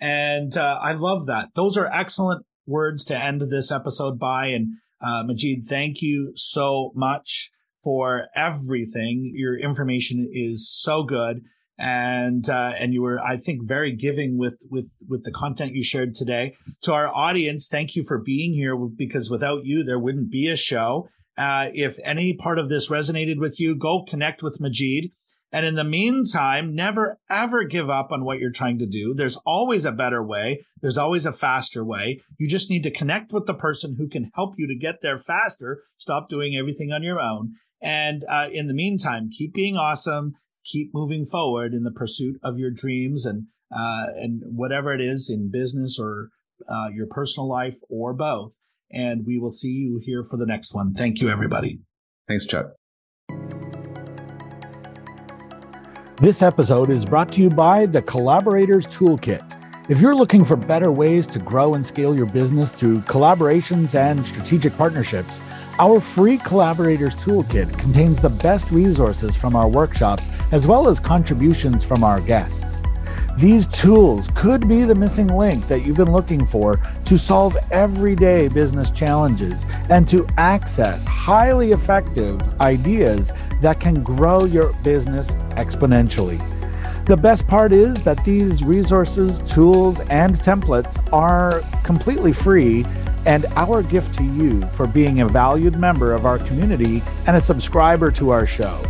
And 0.00 0.56
uh, 0.56 0.80
I 0.82 0.94
love 0.94 1.26
that. 1.26 1.50
Those 1.54 1.76
are 1.76 1.86
excellent 1.92 2.44
words 2.66 3.04
to 3.04 3.16
end 3.16 3.40
this 3.52 3.70
episode 3.70 4.18
by. 4.18 4.46
And 4.46 4.78
uh, 5.00 5.22
Majeed, 5.22 5.68
thank 5.68 6.02
you 6.02 6.32
so 6.34 6.90
much 6.96 7.52
for 7.84 8.26
everything. 8.34 9.30
Your 9.32 9.56
information 9.56 10.28
is 10.32 10.68
so 10.68 11.04
good. 11.04 11.42
And, 11.78 12.48
uh, 12.48 12.72
and 12.76 12.92
you 12.92 13.02
were, 13.02 13.20
I 13.20 13.36
think, 13.36 13.68
very 13.68 13.94
giving 13.94 14.36
with, 14.36 14.58
with, 14.68 14.90
with 15.08 15.24
the 15.24 15.30
content 15.30 15.74
you 15.74 15.84
shared 15.84 16.14
today 16.14 16.56
to 16.82 16.92
our 16.92 17.08
audience. 17.14 17.68
Thank 17.68 17.94
you 17.94 18.02
for 18.02 18.18
being 18.18 18.52
here 18.52 18.76
because 18.76 19.30
without 19.30 19.64
you, 19.64 19.84
there 19.84 19.98
wouldn't 19.98 20.30
be 20.30 20.48
a 20.48 20.56
show. 20.56 21.08
Uh, 21.36 21.70
if 21.72 21.96
any 22.02 22.34
part 22.34 22.58
of 22.58 22.68
this 22.68 22.88
resonated 22.88 23.38
with 23.38 23.60
you, 23.60 23.76
go 23.76 24.02
connect 24.02 24.42
with 24.42 24.58
Majeed. 24.60 25.12
And 25.50 25.64
in 25.64 25.76
the 25.76 25.84
meantime, 25.84 26.74
never 26.74 27.18
ever 27.30 27.64
give 27.64 27.88
up 27.88 28.12
on 28.12 28.24
what 28.24 28.38
you're 28.38 28.52
trying 28.52 28.78
to 28.80 28.86
do. 28.86 29.14
There's 29.14 29.38
always 29.46 29.84
a 29.84 29.92
better 29.92 30.22
way. 30.22 30.66
There's 30.82 30.98
always 30.98 31.24
a 31.24 31.32
faster 31.32 31.84
way. 31.84 32.20
You 32.38 32.48
just 32.48 32.68
need 32.68 32.82
to 32.82 32.90
connect 32.90 33.32
with 33.32 33.46
the 33.46 33.54
person 33.54 33.96
who 33.96 34.08
can 34.08 34.30
help 34.34 34.54
you 34.58 34.66
to 34.66 34.74
get 34.74 34.96
there 35.00 35.18
faster. 35.18 35.84
Stop 35.96 36.28
doing 36.28 36.54
everything 36.54 36.92
on 36.92 37.02
your 37.02 37.20
own. 37.20 37.54
And 37.80 38.24
uh, 38.28 38.48
in 38.52 38.66
the 38.66 38.74
meantime, 38.74 39.30
keep 39.30 39.54
being 39.54 39.76
awesome. 39.76 40.34
Keep 40.70 40.90
moving 40.92 41.24
forward 41.24 41.72
in 41.72 41.84
the 41.84 41.90
pursuit 41.90 42.36
of 42.42 42.58
your 42.58 42.70
dreams 42.70 43.24
and 43.24 43.46
uh, 43.74 44.06
and 44.16 44.42
whatever 44.44 44.92
it 44.92 45.00
is 45.00 45.30
in 45.30 45.50
business 45.50 45.98
or 45.98 46.28
uh, 46.68 46.88
your 46.92 47.06
personal 47.06 47.48
life 47.48 47.76
or 47.88 48.12
both. 48.12 48.52
And 48.90 49.24
we 49.26 49.38
will 49.38 49.50
see 49.50 49.68
you 49.72 50.00
here 50.02 50.24
for 50.28 50.36
the 50.36 50.46
next 50.46 50.74
one. 50.74 50.94
Thank 50.94 51.20
you, 51.20 51.28
everybody. 51.28 51.80
Thanks, 52.26 52.46
Chuck. 52.46 52.72
This 56.20 56.42
episode 56.42 56.90
is 56.90 57.04
brought 57.04 57.32
to 57.32 57.40
you 57.40 57.48
by 57.48 57.86
the 57.86 58.02
Collaborators 58.02 58.86
Toolkit. 58.88 59.54
If 59.88 60.00
you're 60.00 60.16
looking 60.16 60.44
for 60.44 60.56
better 60.56 60.90
ways 60.90 61.26
to 61.28 61.38
grow 61.38 61.74
and 61.74 61.86
scale 61.86 62.16
your 62.16 62.26
business 62.26 62.72
through 62.72 63.00
collaborations 63.02 63.94
and 63.94 64.26
strategic 64.26 64.76
partnerships, 64.76 65.40
our 65.78 66.00
free 66.00 66.38
Collaborators 66.38 67.14
Toolkit 67.16 67.78
contains 67.78 68.20
the 68.20 68.28
best 68.28 68.70
resources 68.70 69.36
from 69.36 69.54
our 69.54 69.68
workshops 69.68 70.28
as 70.50 70.66
well 70.66 70.88
as 70.88 70.98
contributions 70.98 71.84
from 71.84 72.02
our 72.02 72.20
guests. 72.20 72.82
These 73.36 73.68
tools 73.68 74.26
could 74.34 74.68
be 74.68 74.82
the 74.82 74.96
missing 74.96 75.28
link 75.28 75.68
that 75.68 75.86
you've 75.86 75.96
been 75.96 76.10
looking 76.10 76.44
for 76.46 76.80
to 77.04 77.16
solve 77.16 77.56
everyday 77.70 78.48
business 78.48 78.90
challenges 78.90 79.64
and 79.88 80.08
to 80.08 80.26
access 80.36 81.04
highly 81.04 81.70
effective 81.70 82.40
ideas 82.60 83.30
that 83.62 83.78
can 83.78 84.02
grow 84.02 84.44
your 84.44 84.72
business 84.82 85.30
exponentially. 85.50 86.38
The 87.04 87.16
best 87.16 87.46
part 87.46 87.70
is 87.70 88.02
that 88.02 88.24
these 88.24 88.64
resources, 88.64 89.38
tools, 89.50 90.00
and 90.10 90.34
templates 90.34 91.00
are 91.12 91.62
completely 91.84 92.32
free 92.32 92.84
and 93.26 93.46
our 93.56 93.82
gift 93.82 94.16
to 94.18 94.24
you 94.24 94.62
for 94.70 94.86
being 94.86 95.20
a 95.20 95.28
valued 95.28 95.78
member 95.78 96.14
of 96.14 96.24
our 96.26 96.38
community 96.38 97.02
and 97.26 97.36
a 97.36 97.40
subscriber 97.40 98.10
to 98.12 98.30
our 98.30 98.46
show. 98.46 98.80